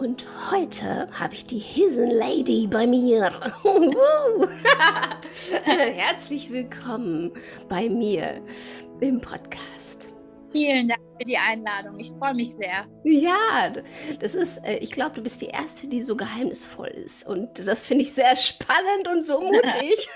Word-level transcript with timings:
Und 0.00 0.24
heute 0.50 1.08
habe 1.12 1.34
ich 1.34 1.44
die 1.44 1.58
Hidden 1.58 2.10
Lady 2.10 2.66
bei 2.66 2.86
mir. 2.86 3.30
Herzlich 5.64 6.50
willkommen 6.50 7.32
bei 7.68 7.90
mir 7.90 8.40
im 9.02 9.20
Podcast. 9.20 10.08
Vielen 10.52 10.88
Dank 10.88 11.02
für 11.18 11.26
die 11.26 11.36
Einladung. 11.36 11.98
Ich 11.98 12.10
freue 12.12 12.32
mich 12.32 12.54
sehr. 12.54 12.86
Ja, 13.04 13.70
das 14.20 14.34
ist, 14.34 14.64
äh, 14.64 14.78
ich 14.78 14.90
glaube, 14.90 15.16
du 15.16 15.22
bist 15.22 15.42
die 15.42 15.48
Erste, 15.48 15.86
die 15.86 16.00
so 16.00 16.16
geheimnisvoll 16.16 16.88
ist. 16.88 17.28
Und 17.28 17.66
das 17.66 17.86
finde 17.86 18.04
ich 18.04 18.14
sehr 18.14 18.36
spannend 18.36 19.06
und 19.06 19.22
so 19.22 19.38
mutig. 19.38 20.08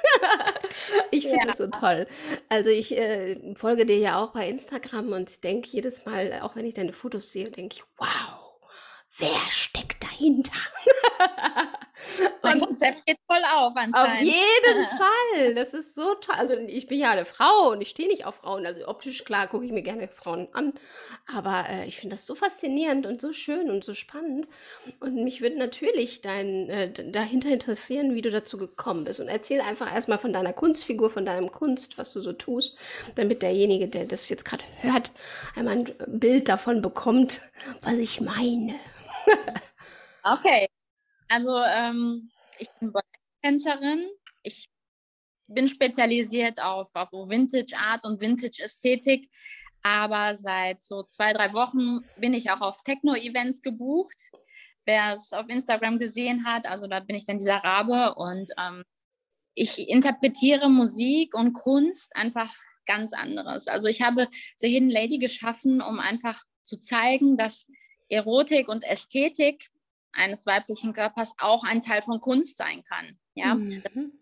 ich 1.10 1.28
finde 1.28 1.50
es 1.50 1.58
ja. 1.58 1.66
so 1.66 1.66
toll. 1.66 2.06
Also 2.48 2.70
ich 2.70 2.96
äh, 2.96 3.54
folge 3.54 3.84
dir 3.84 3.98
ja 3.98 4.24
auch 4.24 4.32
bei 4.32 4.48
Instagram 4.48 5.12
und 5.12 5.44
denke 5.44 5.68
jedes 5.70 6.06
Mal, 6.06 6.40
auch 6.40 6.56
wenn 6.56 6.64
ich 6.64 6.72
deine 6.72 6.94
Fotos 6.94 7.32
sehe, 7.32 7.50
denke 7.50 7.76
ich, 7.76 7.84
wow 7.98 8.43
wer 9.18 9.50
steckt 9.50 10.02
dahinter? 10.02 10.52
mein 12.42 12.60
Konzept 12.60 13.06
geht 13.06 13.18
voll 13.26 13.42
auf 13.54 13.74
anscheinend. 13.76 13.96
Auf 13.96 14.20
jeden 14.20 14.84
Fall. 14.98 15.54
Das 15.54 15.74
ist 15.74 15.94
so 15.94 16.14
toll. 16.14 16.34
Also 16.36 16.54
ich 16.54 16.86
bin 16.86 16.98
ja 16.98 17.10
eine 17.10 17.24
Frau 17.24 17.70
und 17.70 17.80
ich 17.80 17.90
stehe 17.90 18.08
nicht 18.08 18.24
auf 18.26 18.36
Frauen. 18.36 18.66
Also 18.66 18.86
optisch 18.88 19.24
klar 19.24 19.46
gucke 19.46 19.64
ich 19.64 19.72
mir 19.72 19.82
gerne 19.82 20.08
Frauen 20.08 20.48
an. 20.52 20.72
Aber 21.32 21.64
äh, 21.68 21.86
ich 21.86 21.96
finde 21.96 22.16
das 22.16 22.26
so 22.26 22.34
faszinierend 22.34 23.06
und 23.06 23.20
so 23.20 23.32
schön 23.32 23.70
und 23.70 23.84
so 23.84 23.94
spannend. 23.94 24.48
Und 25.00 25.14
mich 25.22 25.40
würde 25.40 25.58
natürlich 25.58 26.20
dein, 26.20 26.68
äh, 26.68 26.92
dahinter 26.92 27.50
interessieren, 27.50 28.14
wie 28.14 28.22
du 28.22 28.30
dazu 28.30 28.58
gekommen 28.58 29.04
bist. 29.04 29.20
Und 29.20 29.28
erzähl 29.28 29.60
einfach 29.60 29.92
erstmal 29.92 30.18
von 30.18 30.32
deiner 30.32 30.52
Kunstfigur, 30.52 31.10
von 31.10 31.24
deinem 31.24 31.50
Kunst, 31.52 31.98
was 31.98 32.12
du 32.12 32.20
so 32.20 32.32
tust, 32.32 32.78
damit 33.14 33.42
derjenige, 33.42 33.88
der 33.88 34.06
das 34.06 34.28
jetzt 34.28 34.44
gerade 34.44 34.64
hört, 34.80 35.12
einmal 35.54 35.78
ein 35.78 35.94
Bild 36.06 36.48
davon 36.48 36.82
bekommt, 36.82 37.40
was 37.82 37.98
ich 37.98 38.20
meine. 38.20 38.74
okay. 40.22 40.68
Also 41.28 41.58
ähm, 41.62 42.30
ich 42.58 42.68
bin 42.80 42.92
Tänzerin. 43.42 44.08
Ich 44.42 44.68
bin 45.46 45.68
spezialisiert 45.68 46.60
auf, 46.62 46.88
auf 46.94 47.10
Vintage 47.12 47.76
Art 47.76 48.04
und 48.04 48.20
Vintage 48.20 48.62
Ästhetik. 48.62 49.28
Aber 49.82 50.34
seit 50.34 50.82
so 50.82 51.02
zwei, 51.02 51.32
drei 51.34 51.52
Wochen 51.52 52.00
bin 52.16 52.32
ich 52.32 52.50
auch 52.50 52.62
auf 52.62 52.82
Techno-Events 52.82 53.60
gebucht. 53.60 54.32
Wer 54.86 55.12
es 55.12 55.32
auf 55.32 55.48
Instagram 55.48 55.98
gesehen 55.98 56.46
hat, 56.46 56.66
also 56.66 56.86
da 56.86 57.00
bin 57.00 57.16
ich 57.16 57.26
dann 57.26 57.38
dieser 57.38 57.56
Rabe 57.56 58.14
und 58.14 58.50
ähm, 58.58 58.82
ich 59.54 59.88
interpretiere 59.88 60.68
Musik 60.68 61.34
und 61.34 61.52
Kunst 61.52 62.16
einfach 62.16 62.54
ganz 62.86 63.12
anderes. 63.12 63.66
Also 63.66 63.88
ich 63.88 64.02
habe 64.02 64.28
The 64.56 64.68
Hidden 64.68 64.90
Lady 64.90 65.18
geschaffen, 65.18 65.80
um 65.80 66.00
einfach 66.00 66.42
zu 66.62 66.80
zeigen, 66.80 67.36
dass 67.36 67.66
Erotik 68.14 68.68
und 68.68 68.84
Ästhetik 68.84 69.70
eines 70.12 70.46
weiblichen 70.46 70.92
Körpers 70.92 71.34
auch 71.38 71.64
ein 71.64 71.80
Teil 71.80 72.02
von 72.02 72.20
Kunst 72.20 72.56
sein 72.56 72.82
kann. 72.82 73.18
Ja, 73.34 73.54
mhm. 73.54 73.66
das 73.66 73.76
ist 73.76 73.96
ein 73.96 74.12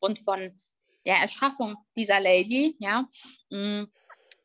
Grund 0.00 0.18
von 0.20 0.60
der 1.06 1.16
Erschaffung 1.16 1.76
dieser 1.96 2.20
Lady. 2.20 2.76
Ja, 2.78 3.08
mm. 3.50 3.84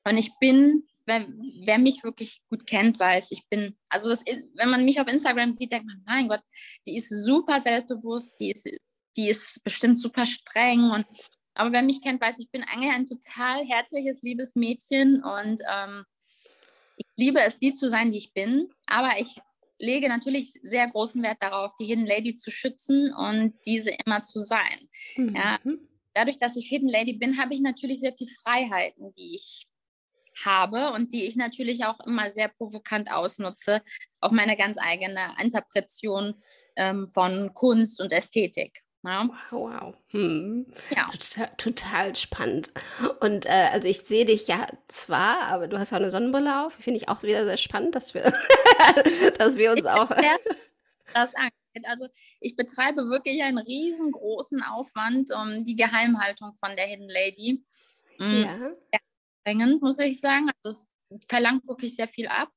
und 0.07 0.17
ich 0.17 0.31
bin, 0.39 0.87
wer, 1.05 1.27
wer, 1.63 1.77
mich 1.77 2.03
wirklich 2.03 2.41
gut 2.49 2.65
kennt, 2.65 2.99
weiß, 2.99 3.31
ich 3.31 3.47
bin, 3.49 3.77
also 3.89 4.09
das, 4.09 4.23
wenn 4.25 4.69
man 4.69 4.85
mich 4.85 4.99
auf 4.99 5.07
Instagram 5.07 5.51
sieht, 5.51 5.71
denkt 5.71 5.87
man, 5.87 6.01
mein 6.05 6.27
Gott, 6.27 6.41
die 6.85 6.97
ist 6.97 7.09
super 7.09 7.59
selbstbewusst, 7.59 8.39
die 8.39 8.51
ist, 8.51 8.69
die 9.17 9.29
ist 9.29 9.63
bestimmt 9.63 9.99
super 9.99 10.25
streng 10.25 10.91
und 10.91 11.05
aber 11.57 11.71
wer 11.71 11.83
mich 11.83 12.01
kennt, 12.01 12.19
weiß, 12.19 12.39
ich 12.39 12.51
bin 12.51 12.63
eigentlich 12.63 12.91
ein 12.91 13.05
total 13.05 13.65
herzliches, 13.65 14.21
liebes 14.23 14.55
Mädchen 14.55 15.23
und 15.23 15.61
ähm, 15.71 16.03
ich 16.95 17.05
liebe 17.17 17.39
es, 17.41 17.59
die 17.59 17.73
zu 17.73 17.89
sein, 17.89 18.11
die 18.11 18.17
ich 18.17 18.33
bin, 18.33 18.69
aber 18.87 19.19
ich 19.19 19.41
lege 19.79 20.07
natürlich 20.07 20.53
sehr 20.63 20.87
großen 20.87 21.21
Wert 21.21 21.37
darauf, 21.41 21.73
die 21.79 21.85
Hidden 21.85 22.05
Lady 22.05 22.33
zu 22.33 22.51
schützen 22.51 23.13
und 23.13 23.53
diese 23.65 23.91
immer 24.05 24.23
zu 24.23 24.39
sein. 24.39 24.89
Mhm. 25.17 25.35
Ja, 25.35 25.59
dadurch, 26.13 26.37
dass 26.37 26.55
ich 26.55 26.67
Hidden 26.67 26.87
Lady 26.87 27.13
bin, 27.13 27.37
habe 27.37 27.53
ich 27.53 27.61
natürlich 27.61 27.99
sehr 27.99 28.15
viele 28.15 28.31
Freiheiten, 28.41 29.11
die 29.13 29.35
ich 29.35 29.67
habe 30.43 30.91
und 30.91 31.13
die 31.13 31.25
ich 31.25 31.35
natürlich 31.35 31.85
auch 31.85 31.99
immer 32.05 32.29
sehr 32.31 32.49
provokant 32.49 33.11
ausnutze, 33.11 33.81
auf 34.19 34.31
meine 34.31 34.55
ganz 34.55 34.77
eigene 34.77 35.35
Interpretation 35.41 36.35
ähm, 36.75 37.07
von 37.07 37.53
Kunst 37.53 38.01
und 38.01 38.11
Ästhetik. 38.11 38.84
Ja. 39.05 39.27
Wow, 39.27 39.35
wow. 39.51 39.95
Hm. 40.07 40.65
Ja. 40.89 41.09
Total, 41.11 41.51
total, 41.57 42.15
spannend. 42.15 42.71
Und 43.19 43.45
äh, 43.45 43.69
also 43.71 43.87
ich 43.87 44.01
sehe 44.01 44.25
dich 44.25 44.47
ja 44.47 44.67
zwar, 44.87 45.43
aber 45.43 45.67
du 45.67 45.77
hast 45.77 45.93
auch 45.93 45.97
eine 45.97 46.11
Sonnenbrille 46.11 46.65
auf. 46.65 46.73
Finde 46.73 46.99
ich 46.99 47.07
auch 47.07 47.21
wieder 47.21 47.45
sehr 47.45 47.57
spannend, 47.57 47.93
dass 47.93 48.13
wir, 48.13 48.23
dass 49.37 49.57
wir 49.57 49.71
uns 49.71 49.85
auch. 49.85 50.09
das 51.13 51.35
angeht. 51.35 51.53
Also 51.83 52.07
ich 52.39 52.55
betreibe 52.55 53.09
wirklich 53.09 53.43
einen 53.43 53.59
riesengroßen 53.59 54.63
Aufwand 54.63 55.31
um 55.31 55.63
die 55.63 55.75
Geheimhaltung 55.75 56.53
von 56.55 56.75
der 56.75 56.85
Hidden 56.85 57.09
Lady. 57.09 57.63
Mm, 58.17 58.41
ja. 58.41 58.47
Sehr 58.47 58.99
drängend, 59.43 59.81
muss 59.81 59.99
ich 59.99 60.19
sagen. 60.19 60.49
Also 60.63 60.85
es 61.09 61.27
verlangt 61.27 61.67
wirklich 61.67 61.95
sehr 61.95 62.07
viel 62.07 62.27
ab, 62.27 62.49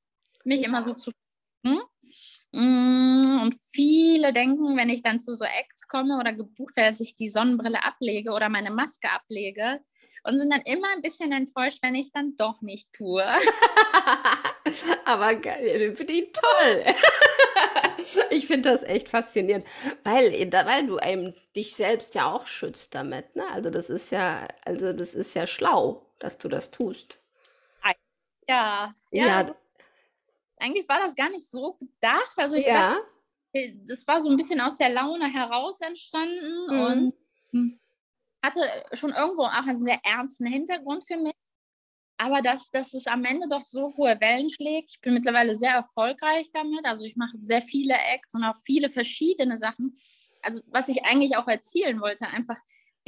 mich 0.43 0.61
ja. 0.61 0.67
immer 0.67 0.81
so 0.81 0.93
zu. 0.93 1.11
Hm? 1.65 1.81
Mm, 2.51 3.41
und 3.41 3.55
viele 3.55 4.33
denken, 4.33 4.75
wenn 4.75 4.89
ich 4.89 5.03
dann 5.03 5.19
zu 5.19 5.35
so 5.35 5.43
Acts 5.43 5.87
komme 5.87 6.17
oder 6.19 6.33
gebucht 6.33 6.75
werde, 6.75 6.89
dass 6.89 6.99
ich 6.99 7.15
die 7.15 7.29
Sonnenbrille 7.29 7.83
ablege 7.83 8.31
oder 8.31 8.49
meine 8.49 8.71
Maske 8.71 9.09
ablege 9.11 9.79
und 10.23 10.37
sind 10.37 10.51
dann 10.51 10.61
immer 10.61 10.87
ein 10.95 11.01
bisschen 11.01 11.31
enttäuscht, 11.31 11.79
wenn 11.81 11.95
ich 11.95 12.07
es 12.07 12.11
dann 12.11 12.35
doch 12.37 12.61
nicht 12.61 12.91
tue. 12.91 13.23
Aber 15.05 15.35
geil, 15.35 15.95
finde 15.95 16.13
ich 16.13 16.33
toll. 16.33 16.85
ich 18.29 18.47
finde 18.47 18.69
das 18.71 18.83
echt 18.83 19.09
faszinierend, 19.09 19.65
weil, 20.03 20.31
weil 20.51 20.87
du 20.87 20.99
eben 20.99 21.33
dich 21.55 21.75
selbst 21.75 22.15
ja 22.15 22.31
auch 22.31 22.47
schützt 22.47 22.95
damit. 22.95 23.35
Ne? 23.35 23.45
Also 23.51 23.69
das 23.69 23.89
ist 23.89 24.11
ja, 24.11 24.47
also 24.65 24.93
das 24.93 25.15
ist 25.15 25.35
ja 25.35 25.47
schlau, 25.47 26.05
dass 26.19 26.37
du 26.37 26.49
das 26.49 26.71
tust. 26.71 27.21
Ja, 28.47 28.91
ja. 29.11 29.27
ja 29.27 29.37
also 29.37 29.53
eigentlich 30.59 30.87
war 30.87 30.99
das 30.99 31.15
gar 31.15 31.29
nicht 31.29 31.49
so 31.49 31.73
gedacht. 31.73 32.33
Also 32.37 32.57
ich 32.57 32.65
ja. 32.65 32.89
dachte, 32.89 33.01
äh, 33.53 33.73
das 33.87 34.05
war 34.07 34.19
so 34.19 34.29
ein 34.29 34.37
bisschen 34.37 34.61
aus 34.61 34.77
der 34.77 34.89
Laune 34.89 35.31
heraus 35.31 35.81
entstanden 35.81 36.67
mhm. 36.67 36.81
und 36.81 37.13
hm, 37.51 37.79
hatte 38.43 38.61
schon 38.93 39.11
irgendwo 39.11 39.43
auch 39.43 39.65
einen 39.65 39.75
sehr 39.75 39.99
ernsten 40.03 40.45
Hintergrund 40.45 41.05
für 41.07 41.17
mich. 41.17 41.33
Aber 42.21 42.41
dass, 42.41 42.69
dass 42.69 42.93
es 42.93 43.07
am 43.07 43.23
Ende 43.23 43.47
doch 43.47 43.61
so 43.61 43.95
hohe 43.95 44.19
Wellen 44.19 44.49
schlägt, 44.49 44.89
ich 44.91 45.01
bin 45.01 45.13
mittlerweile 45.13 45.55
sehr 45.55 45.71
erfolgreich 45.71 46.49
damit. 46.53 46.85
Also 46.85 47.05
ich 47.05 47.15
mache 47.15 47.37
sehr 47.39 47.61
viele 47.61 47.93
Acts 47.93 48.35
und 48.35 48.43
auch 48.43 48.57
viele 48.57 48.89
verschiedene 48.89 49.57
Sachen. 49.57 49.97
Also 50.41 50.61
was 50.67 50.89
ich 50.89 51.05
eigentlich 51.05 51.37
auch 51.37 51.47
erzielen 51.47 52.01
wollte, 52.01 52.27
einfach 52.27 52.59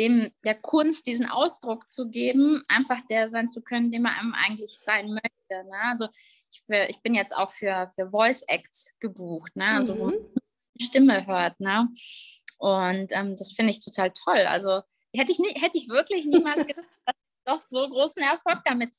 dem 0.01 0.31
der 0.44 0.56
Kunst 0.56 1.06
diesen 1.06 1.29
Ausdruck 1.29 1.88
zu 1.88 2.09
geben, 2.09 2.63
einfach 2.67 3.01
der 3.01 3.28
sein 3.28 3.47
zu 3.47 3.62
können, 3.62 3.91
dem 3.91 4.01
man 4.01 4.34
eigentlich 4.34 4.79
sein 4.79 5.13
möchte. 5.13 5.69
Ne? 5.69 5.78
Also 5.84 6.07
ich, 6.50 6.63
ich, 6.89 7.01
bin 7.03 7.13
jetzt 7.13 7.35
auch 7.35 7.51
für, 7.51 7.88
für 7.94 8.09
Voice 8.09 8.41
Acts 8.47 8.95
gebucht, 9.00 9.56
ne? 9.56 9.67
also 9.67 9.93
mhm. 9.93 9.99
wo 9.99 10.05
man 10.05 10.16
die 10.73 10.85
Stimme 10.85 11.28
hört. 11.28 11.59
Ne? 11.59 11.87
Und 12.58 13.11
ähm, 13.11 13.35
das 13.35 13.52
finde 13.52 13.72
ich 13.72 13.79
total 13.79 14.11
toll. 14.11 14.40
Also 14.47 14.81
hätte 15.16 15.31
ich, 15.31 15.37
nie, 15.37 15.53
hätte 15.53 15.78
ich 15.78 15.87
wirklich 15.87 16.26
niemals 16.26 16.66
gedacht, 16.66 16.87
dass 17.05 17.16
ich 17.16 17.43
doch 17.46 17.59
so 17.59 17.87
großen 17.87 18.23
Erfolg 18.23 18.61
damit 18.66 18.96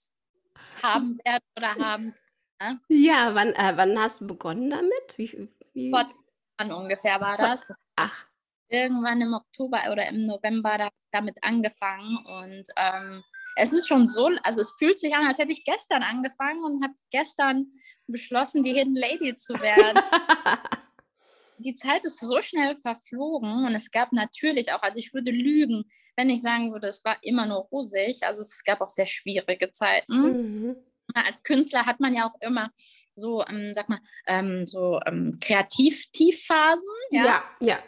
haben 0.84 1.18
werde 1.24 1.44
oder 1.56 1.74
haben. 1.74 2.14
Ne? 2.60 2.80
Ja, 2.88 3.34
wann, 3.34 3.48
äh, 3.54 3.72
wann 3.74 3.98
hast 3.98 4.20
du 4.20 4.28
begonnen 4.28 4.70
damit? 4.70 5.16
Wie, 5.16 5.48
wie? 5.72 5.90
Vor 5.90 6.06
zwei 6.06 6.72
ungefähr 6.72 7.20
war 7.20 7.36
das 7.36 7.66
Ach 7.96 8.26
irgendwann 8.72 9.20
im 9.20 9.34
Oktober 9.34 9.80
oder 9.90 10.08
im 10.08 10.26
November 10.26 10.78
da, 10.78 10.90
damit 11.12 11.38
angefangen 11.42 12.16
und 12.26 12.64
ähm, 12.76 13.22
es 13.56 13.72
ist 13.72 13.86
schon 13.86 14.06
so, 14.06 14.30
also 14.42 14.62
es 14.62 14.70
fühlt 14.78 14.98
sich 14.98 15.14
an, 15.14 15.26
als 15.26 15.38
hätte 15.38 15.52
ich 15.52 15.64
gestern 15.64 16.02
angefangen 16.02 16.64
und 16.64 16.82
habe 16.82 16.94
gestern 17.10 17.66
beschlossen, 18.06 18.62
die 18.62 18.72
Hidden 18.72 18.94
Lady 18.94 19.36
zu 19.36 19.52
werden. 19.60 20.00
die 21.58 21.74
Zeit 21.74 22.04
ist 22.04 22.20
so 22.20 22.40
schnell 22.40 22.76
verflogen 22.76 23.64
und 23.64 23.74
es 23.74 23.90
gab 23.90 24.12
natürlich 24.12 24.72
auch, 24.72 24.82
also 24.82 24.98
ich 24.98 25.12
würde 25.12 25.30
lügen, 25.30 25.84
wenn 26.16 26.30
ich 26.30 26.42
sagen 26.42 26.72
würde, 26.72 26.88
es 26.88 27.04
war 27.04 27.16
immer 27.22 27.46
nur 27.46 27.68
rosig. 27.70 28.22
Also 28.22 28.42
es 28.42 28.62
gab 28.64 28.80
auch 28.80 28.88
sehr 28.88 29.06
schwierige 29.06 29.70
Zeiten. 29.70 30.14
Mhm. 30.14 30.76
Als 31.14 31.42
Künstler 31.42 31.86
hat 31.86 32.00
man 32.00 32.14
ja 32.14 32.28
auch 32.28 32.40
immer 32.40 32.70
so, 33.14 33.44
ähm, 33.46 33.72
sag 33.74 33.88
mal, 33.88 34.00
ähm, 34.26 34.64
so 34.66 35.00
ähm, 35.06 35.36
Kreativ-Tiefphasen. 35.40 36.94
Ja? 37.10 37.24
Ja, 37.24 37.44
ja. 37.60 37.78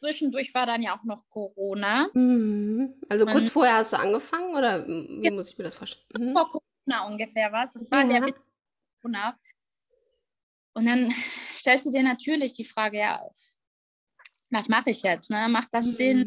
Zwischendurch 0.00 0.52
war 0.54 0.66
dann 0.66 0.82
ja 0.82 0.96
auch 0.98 1.04
noch 1.04 1.28
Corona. 1.28 2.08
Mhm. 2.12 2.94
Also 3.08 3.24
Man- 3.24 3.34
kurz 3.34 3.48
vorher 3.48 3.76
hast 3.76 3.92
du 3.92 3.98
angefangen 3.98 4.54
oder 4.54 4.86
wie 4.86 5.22
Ja. 5.24 5.30
muss 5.32 5.50
ich 5.50 5.58
mir 5.58 5.64
das 5.64 5.74
vorstellen? 5.74 6.04
Mhm. 6.18 6.32
Vor 6.32 6.48
Corona 6.50 7.06
ungefähr 7.06 7.50
was. 7.52 7.72
Das 7.72 7.90
war 7.90 8.04
der 8.04 8.18
Ja. 8.20 8.26
Witz 8.26 8.36
Corona. 9.02 9.38
Und 10.74 10.84
dann 10.86 11.10
stellst 11.54 11.86
du 11.86 11.90
dir 11.90 12.02
natürlich 12.02 12.52
die 12.54 12.64
Frage, 12.66 12.98
ja, 12.98 13.26
was 14.50 14.68
mache 14.68 14.90
ich 14.90 15.02
jetzt? 15.02 15.30
Ne? 15.30 15.48
Macht 15.48 15.68
das 15.72 15.86
Sinn? 15.86 16.18
Mhm. 16.18 16.24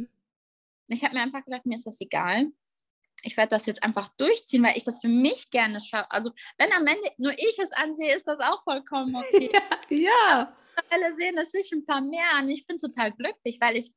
Und 0.88 0.95
ich 0.95 1.04
habe 1.04 1.13
mir 1.16 1.21
einfach 1.21 1.45
gedacht, 1.45 1.66
mir 1.66 1.75
ist 1.75 1.86
das 1.86 2.01
egal. 2.01 2.48
Ich 3.24 3.36
werde 3.38 3.50
das 3.50 3.66
jetzt 3.66 3.83
einfach 3.83 4.07
durchziehen, 4.18 4.63
weil 4.63 4.77
ich 4.77 4.86
das 4.86 5.00
für 5.01 5.07
mich 5.10 5.51
gerne 5.51 5.80
schaffe. 5.81 6.10
Also, 6.10 6.31
wenn 6.57 6.71
am 6.71 6.88
Ende 6.88 7.01
nur 7.18 7.33
ich 7.33 7.60
es 7.62 7.74
ansehe, 7.74 8.16
ist 8.16 8.27
das 8.27 8.39
auch 8.39 8.63
vollkommen 8.63 9.13
okay. 9.16 9.51
Ja. 9.89 10.54
Alle 10.89 11.13
sehen 11.13 11.37
es 11.37 11.51
sich 11.51 11.71
ein 11.71 11.85
paar 11.85 12.01
mehr 12.01 12.33
an. 12.35 12.49
Ich 12.49 12.65
bin 12.65 12.77
total 12.77 13.11
glücklich, 13.11 13.57
weil 13.59 13.77
ich 13.77 13.93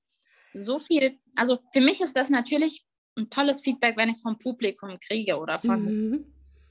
so 0.53 0.79
viel, 0.79 1.19
also 1.37 1.59
für 1.73 1.81
mich 1.81 2.01
ist 2.01 2.15
das 2.17 2.29
natürlich 2.31 2.85
ein 3.17 3.31
tolles 3.31 3.61
Feedback, 3.61 3.97
wenn 3.97 4.09
ich 4.09 4.17
es 4.17 4.23
vom 4.23 4.39
Publikum 4.39 4.99
kriege 5.01 5.39
oder 5.39 5.59
von 5.59 5.85
Mhm. 5.85 6.27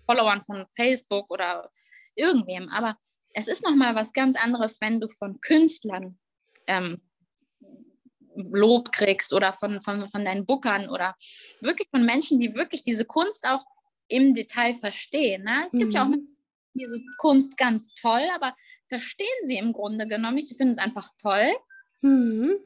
Followern 0.05 0.43
von 0.43 0.65
Facebook 0.75 1.29
oder 1.29 1.69
irgendwem. 2.15 2.67
Aber 2.69 2.97
es 3.33 3.47
ist 3.47 3.63
nochmal 3.63 3.95
was 3.95 4.11
ganz 4.13 4.35
anderes, 4.35 4.81
wenn 4.81 4.99
du 4.99 5.07
von 5.07 5.39
Künstlern 5.39 6.19
ähm, 6.67 7.01
Lob 8.35 8.91
kriegst 8.91 9.33
oder 9.33 9.53
von, 9.53 9.81
von, 9.81 10.07
von 10.07 10.25
deinen 10.25 10.45
Bookern 10.45 10.89
oder 10.89 11.15
wirklich 11.61 11.87
von 11.91 12.05
Menschen, 12.05 12.39
die 12.39 12.55
wirklich 12.55 12.83
diese 12.83 13.05
Kunst 13.05 13.45
auch 13.47 13.63
im 14.07 14.33
Detail 14.33 14.73
verstehen. 14.73 15.43
Ne? 15.43 15.63
Es 15.65 15.71
gibt 15.71 15.93
ja 15.93 16.03
auch 16.03 16.07
Mhm. 16.07 16.11
Menschen, 16.11 16.37
diese 16.73 16.99
Kunst 17.17 17.57
ganz 17.57 17.93
toll, 17.95 18.23
aber 18.35 18.53
verstehen 18.89 19.27
sie 19.43 19.57
im 19.57 19.73
Grunde 19.73 20.07
genommen 20.07 20.35
nicht. 20.35 20.47
Sie 20.47 20.55
finden 20.55 20.71
es 20.71 20.77
einfach 20.77 21.09
toll, 21.21 21.51
Mhm. 22.01 22.57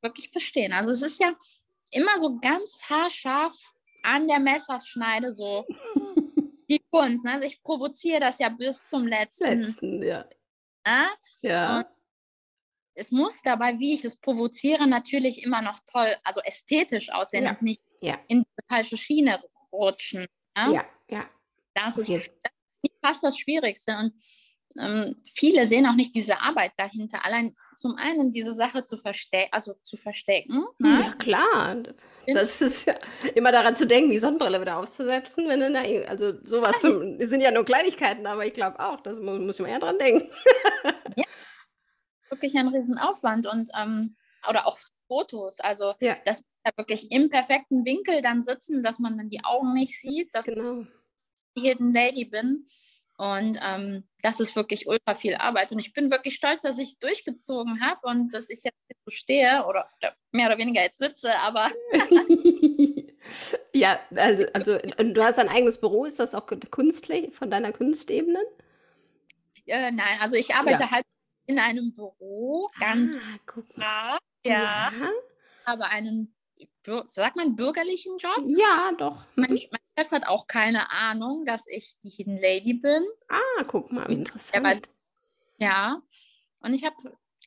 wirklich 0.00 0.30
verstehen. 0.30 0.72
Also 0.72 0.90
es 0.90 1.02
ist 1.02 1.20
ja 1.20 1.34
immer 1.90 2.16
so 2.18 2.38
ganz 2.40 2.80
haarscharf 2.88 3.54
an 4.02 4.26
der 4.26 4.40
Messerschneide 4.40 5.30
so 5.30 5.64
die 6.68 6.80
Kunst. 6.90 7.24
Ne? 7.24 7.32
Also 7.34 7.46
ich 7.48 7.62
provoziere 7.62 8.20
das 8.20 8.38
ja 8.38 8.48
bis 8.48 8.84
zum 8.84 9.06
letzten. 9.06 9.62
Letzten, 9.62 10.02
ja. 10.02 10.24
Ne? 10.86 11.08
Ja. 11.42 11.78
Und 11.78 11.86
es 12.94 13.10
muss 13.10 13.42
dabei, 13.42 13.78
wie 13.78 13.94
ich 13.94 14.04
es 14.04 14.16
provoziere, 14.20 14.86
natürlich 14.86 15.42
immer 15.42 15.62
noch 15.62 15.78
toll, 15.90 16.16
also 16.24 16.40
ästhetisch 16.40 17.10
aussehen 17.10 17.44
Ja. 17.44 17.50
und 17.50 17.62
nicht 17.62 17.82
Ja. 18.00 18.18
in 18.28 18.42
die 18.42 18.64
falsche 18.68 18.96
Schiene 18.96 19.42
rutschen. 19.72 20.22
Ne? 20.56 20.74
Ja, 20.74 20.84
ja. 21.10 21.24
Das 21.74 21.98
ist 21.98 22.08
jeden- 22.08 22.22
fast 23.04 23.22
das 23.22 23.36
Schwierigste. 23.38 23.96
Und 23.98 24.12
ähm, 24.80 25.14
viele 25.34 25.66
sehen 25.66 25.86
auch 25.86 25.94
nicht 25.94 26.14
diese 26.14 26.40
Arbeit 26.40 26.72
dahinter. 26.76 27.24
Allein 27.24 27.54
zum 27.76 27.96
einen 27.96 28.32
diese 28.32 28.52
Sache 28.52 28.82
zu 28.82 28.96
verstecken, 28.96 29.48
also 29.52 29.74
zu 29.82 29.96
verstecken. 29.96 30.64
Ne? 30.78 31.00
Ja, 31.00 31.12
klar. 31.14 31.76
Das 32.26 32.60
ist 32.62 32.86
ja 32.86 32.94
immer 33.34 33.52
daran 33.52 33.76
zu 33.76 33.86
denken, 33.86 34.10
die 34.10 34.18
Sonnenbrille 34.18 34.60
wieder 34.60 34.78
aufzusetzen, 34.78 35.46
wenn 35.48 35.60
du 35.60 35.72
da, 35.72 35.82
also 36.08 36.32
sowas, 36.44 36.80
zum, 36.80 37.18
sind 37.20 37.40
ja 37.42 37.50
nur 37.50 37.64
Kleinigkeiten, 37.64 38.26
aber 38.26 38.46
ich 38.46 38.54
glaube 38.54 38.80
auch, 38.80 39.00
das 39.00 39.20
muss, 39.20 39.38
muss 39.40 39.58
man 39.58 39.70
ja 39.70 39.78
dran 39.78 39.98
denken. 39.98 40.30
Wirklich 42.30 42.56
ein 42.56 42.68
Riesenaufwand 42.68 43.46
und 43.46 43.70
ähm, 43.78 44.16
oder 44.48 44.66
auch 44.66 44.78
Fotos. 45.06 45.60
Also 45.60 45.94
Ja. 46.00 46.16
dass 46.24 46.42
wir 46.64 46.72
wirklich 46.76 47.12
im 47.12 47.28
perfekten 47.28 47.84
Winkel 47.84 48.22
dann 48.22 48.42
sitzen, 48.42 48.82
dass 48.82 48.98
man 48.98 49.18
dann 49.18 49.28
die 49.28 49.44
Augen 49.44 49.72
nicht 49.72 50.00
sieht, 50.00 50.34
dass 50.34 50.46
Genau. 50.46 50.84
ich 51.54 51.62
Hidden 51.62 51.92
Lady 51.94 52.24
bin. 52.24 52.66
Und 53.16 53.58
ähm, 53.62 54.04
das 54.22 54.40
ist 54.40 54.56
wirklich 54.56 54.88
ultra 54.88 55.14
viel 55.14 55.36
Arbeit. 55.36 55.70
Und 55.70 55.78
ich 55.78 55.92
bin 55.92 56.10
wirklich 56.10 56.34
stolz, 56.34 56.62
dass 56.62 56.78
ich 56.78 56.90
es 56.90 56.98
durchgezogen 56.98 57.80
habe 57.80 58.00
und 58.08 58.34
dass 58.34 58.50
ich 58.50 58.64
jetzt 58.64 58.76
so 59.04 59.10
stehe 59.10 59.64
oder, 59.66 59.88
oder 59.98 60.16
mehr 60.32 60.48
oder 60.48 60.58
weniger 60.58 60.82
jetzt 60.82 60.98
sitze. 60.98 61.38
Aber 61.38 61.68
ja, 63.72 63.98
also, 64.14 64.46
also 64.52 64.78
du 64.78 65.22
hast 65.22 65.38
ein 65.38 65.48
eigenes 65.48 65.80
Büro, 65.80 66.04
ist 66.04 66.18
das 66.18 66.34
auch 66.34 66.46
künstlich 66.70 67.34
von 67.34 67.50
deiner 67.50 67.72
Kunstebene? 67.72 68.40
äh, 69.66 69.90
nein, 69.90 70.18
also 70.20 70.36
ich 70.36 70.54
arbeite 70.54 70.90
halt 70.90 71.04
in 71.46 71.58
einem 71.58 71.94
Büro, 71.94 72.70
ganz 72.78 73.16
ah, 73.16 73.38
klar. 73.46 74.18
Ja, 74.44 74.90
Ja, 74.92 74.92
habe 75.66 75.84
einen, 75.86 76.34
sagt 77.06 77.36
man, 77.36 77.56
bürgerlichen 77.56 78.18
Job. 78.18 78.36
ja 78.46 78.92
doch. 78.98 79.24
Mein, 79.36 79.50
mein 79.50 79.80
Chef 79.98 80.10
hat 80.12 80.26
auch 80.26 80.46
keine 80.46 80.90
Ahnung, 80.90 81.44
dass 81.44 81.66
ich 81.66 81.94
die 82.02 82.10
Hidden 82.10 82.36
Lady 82.36 82.74
bin. 82.74 83.02
Ah, 83.28 83.64
guck 83.66 83.90
mal, 83.92 84.08
wie 84.08 84.14
interessant. 84.14 84.88
Ja. 85.58 86.02
Und 86.62 86.74
ich 86.74 86.84
habe, 86.84 86.96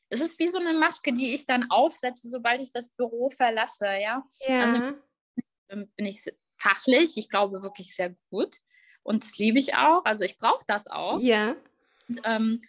es 0.10 0.22
ist 0.22 0.40
wie 0.40 0.48
so 0.48 0.58
eine 0.60 0.74
Maske, 0.74 1.14
die 1.14 1.34
ich 1.36 1.46
dann 1.46 1.70
aufsetze, 1.70 2.30
sobald 2.30 2.62
ich 2.62 2.72
das 2.72 2.90
Büro 2.90 3.30
verlasse. 3.30 3.86
Ja. 3.86 4.24
Ja, 4.48 4.62
Also- 4.62 4.78
ähm, 5.70 5.92
bin 5.96 6.06
ich 6.06 6.24
fachlich, 6.58 7.18
ich 7.18 7.30
glaube, 7.30 7.62
wirklich 7.62 7.94
sehr 7.96 8.16
gut. 8.30 8.58
Und 9.04 9.24
das 9.24 9.38
liebe 9.38 9.60
ich 9.60 9.76
auch. 9.76 10.04
Also 10.06 10.24
ich 10.24 10.38
brauche 10.38 10.64
das 10.68 10.88
auch. 10.88 11.20
ja. 11.20 11.56
Und, 12.10 12.22
ähm, 12.24 12.62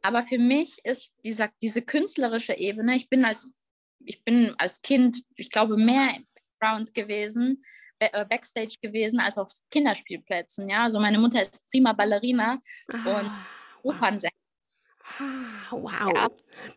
aber 0.00 0.22
für 0.22 0.38
mich 0.38 0.78
ist 0.84 1.14
dieser, 1.24 1.48
diese 1.60 1.82
künstlerische 1.82 2.54
Ebene, 2.54 2.96
ich 2.96 3.08
bin 3.08 3.24
als, 3.24 3.58
ich 4.06 4.24
bin 4.24 4.54
als 4.58 4.82
Kind, 4.82 5.18
ich 5.36 5.50
glaube, 5.50 5.76
mehr 5.76 6.08
im 6.16 6.26
Background 6.60 6.94
gewesen, 6.94 7.64
äh, 7.98 8.24
Backstage 8.24 8.76
gewesen 8.82 9.20
als 9.20 9.38
auf 9.38 9.52
Kinderspielplätzen. 9.70 10.68
Ja, 10.68 10.84
also 10.84 10.98
meine 11.00 11.18
Mutter 11.18 11.42
ist 11.42 11.68
prima 11.70 11.92
Ballerina, 11.92 12.58
Ah, 12.92 12.98
wow. 13.04 13.22
Opernsängerin. 13.94 14.32
Ah, 15.18 15.70
wow. 15.70 16.12
Ja. 16.14 16.28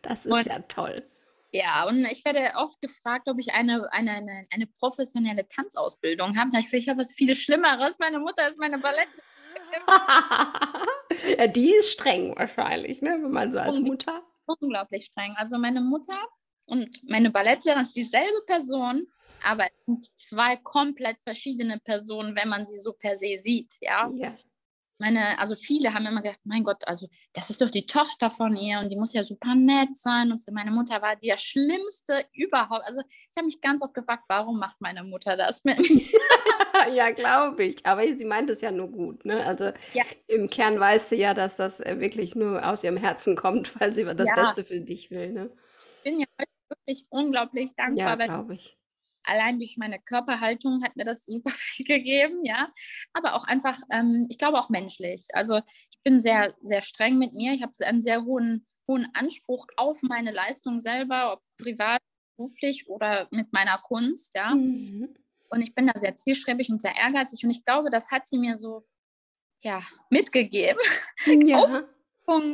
Das 0.02 0.26
ist 0.26 0.32
Und- 0.32 0.46
ja 0.46 0.58
toll. 0.60 0.96
Ja, 1.52 1.84
und 1.86 2.04
ich 2.06 2.22
werde 2.24 2.52
oft 2.56 2.78
gefragt, 2.82 3.28
ob 3.28 3.38
ich 3.38 3.54
eine, 3.54 3.90
eine, 3.92 4.10
eine, 4.10 4.46
eine 4.50 4.66
professionelle 4.66 5.46
Tanzausbildung 5.48 6.36
habe. 6.36 6.50
Da 6.52 6.58
ich, 6.58 6.70
ich 6.72 6.88
habe 6.88 6.98
was 7.00 7.12
viel 7.12 7.34
Schlimmeres. 7.34 7.98
Meine 7.98 8.18
Mutter 8.18 8.46
ist 8.46 8.58
meine 8.58 8.78
Ballett. 8.78 9.08
ja, 11.38 11.46
die 11.46 11.70
ist 11.72 11.92
streng 11.92 12.36
wahrscheinlich, 12.36 13.00
ne? 13.00 13.10
Wenn 13.22 13.30
man 13.30 13.52
so 13.52 13.58
als 13.60 13.78
Und- 13.78 13.86
Mutter. 13.86 14.22
unglaublich 14.46 15.06
streng. 15.06 15.34
Also 15.36 15.56
meine 15.58 15.80
Mutter 15.80 16.18
und 16.66 17.00
meine 17.08 17.30
Ballettlehrerin 17.30 17.82
ist 17.82 17.96
dieselbe 17.96 18.42
Person, 18.46 19.06
aber 19.42 19.64
es 19.66 19.84
sind 19.86 20.18
zwei 20.18 20.56
komplett 20.56 21.22
verschiedene 21.22 21.78
Personen, 21.80 22.36
wenn 22.36 22.48
man 22.48 22.64
sie 22.64 22.78
so 22.78 22.92
per 22.92 23.16
se 23.16 23.36
sieht. 23.38 23.74
Ja, 23.80 24.10
Ja. 24.16 24.34
meine, 24.98 25.38
also 25.38 25.54
viele 25.56 25.92
haben 25.92 26.06
immer 26.06 26.22
gedacht, 26.22 26.40
mein 26.44 26.64
Gott, 26.64 26.86
also 26.88 27.06
das 27.34 27.50
ist 27.50 27.60
doch 27.60 27.70
die 27.70 27.84
Tochter 27.86 28.30
von 28.30 28.56
ihr 28.56 28.78
und 28.80 28.90
die 28.90 28.96
muss 28.96 29.12
ja 29.12 29.22
super 29.22 29.54
nett 29.54 29.94
sein. 29.96 30.30
Und 30.30 30.38
so. 30.40 30.52
meine 30.52 30.70
Mutter 30.70 31.02
war 31.02 31.16
die 31.16 31.32
schlimmste 31.36 32.24
überhaupt. 32.32 32.84
Also 32.86 33.02
ich 33.08 33.36
habe 33.36 33.46
mich 33.46 33.60
ganz 33.60 33.82
oft 33.82 33.94
gefragt, 33.94 34.24
warum 34.28 34.58
macht 34.58 34.80
meine 34.80 35.04
Mutter 35.04 35.36
das 35.36 35.64
mit 35.64 35.78
mir? 35.78 36.02
ja, 36.94 37.10
glaube 37.10 37.64
ich. 37.64 37.84
Aber 37.86 38.02
sie 38.02 38.24
meint 38.24 38.48
es 38.50 38.60
ja 38.62 38.70
nur 38.70 38.88
gut, 38.90 39.24
ne? 39.24 39.44
Also 39.44 39.72
Ja. 39.92 40.04
im 40.28 40.48
Kern 40.48 40.80
weißt 40.80 41.12
du 41.12 41.16
ja, 41.16 41.34
dass 41.34 41.56
das 41.56 41.80
äh, 41.80 42.00
wirklich 42.00 42.34
nur 42.34 42.66
aus 42.66 42.82
ihrem 42.84 42.96
Herzen 42.96 43.36
kommt, 43.36 43.78
weil 43.80 43.92
sie 43.92 44.04
das 44.04 44.28
Ja. 44.28 44.34
Beste 44.34 44.64
für 44.64 44.80
dich 44.80 45.10
will, 45.10 45.32
ne? 45.32 45.50
Ich 46.04 46.10
bin 46.10 46.20
ja 46.20 46.26
heute 46.40 46.50
wirklich 46.68 47.06
unglaublich 47.10 47.72
Ja, 47.78 47.86
dankbar, 47.86 48.18
wenn 48.18 48.28
glaube 48.28 48.54
ich. 48.54 48.78
allein 49.24 49.58
durch 49.58 49.76
meine 49.76 49.98
Körperhaltung 50.00 50.82
hat 50.84 50.96
mir 50.96 51.04
das 51.04 51.24
super 51.26 51.50
viel 51.50 51.86
gegeben, 51.86 52.44
ja. 52.44 52.70
Aber 53.12 53.34
auch 53.34 53.44
einfach, 53.44 53.78
ähm, 53.90 54.26
ich 54.30 54.38
glaube 54.38 54.58
auch 54.58 54.68
menschlich. 54.68 55.26
Also 55.32 55.56
ich 55.58 55.98
bin 56.04 56.18
sehr, 56.20 56.54
sehr 56.60 56.80
streng 56.80 57.18
mit 57.18 57.32
mir. 57.34 57.52
Ich 57.52 57.62
habe 57.62 57.72
einen 57.84 58.00
sehr 58.00 58.24
hohen, 58.24 58.66
hohen 58.88 59.08
Anspruch 59.14 59.66
auf 59.76 60.02
meine 60.02 60.32
Leistung 60.32 60.78
selber, 60.80 61.32
ob 61.34 61.42
privat, 61.58 62.00
beruflich 62.36 62.88
oder 62.88 63.28
mit 63.30 63.52
meiner 63.52 63.78
Kunst, 63.78 64.34
ja. 64.34 64.54
Mhm. 64.54 65.14
Und 65.48 65.62
ich 65.62 65.74
bin 65.74 65.86
da 65.86 65.92
sehr 65.98 66.14
zielstrebig 66.16 66.70
und 66.70 66.80
sehr 66.80 66.94
ehrgeizig. 66.96 67.42
Und 67.44 67.50
ich 67.50 67.64
glaube, 67.64 67.88
das 67.90 68.10
hat 68.10 68.26
sie 68.26 68.38
mir 68.38 68.56
so, 68.56 68.84
ja, 69.62 69.82
mitgegeben. 70.10 70.80
Ja. 71.46 71.82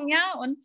Ja. 0.07 0.35
Und 0.39 0.63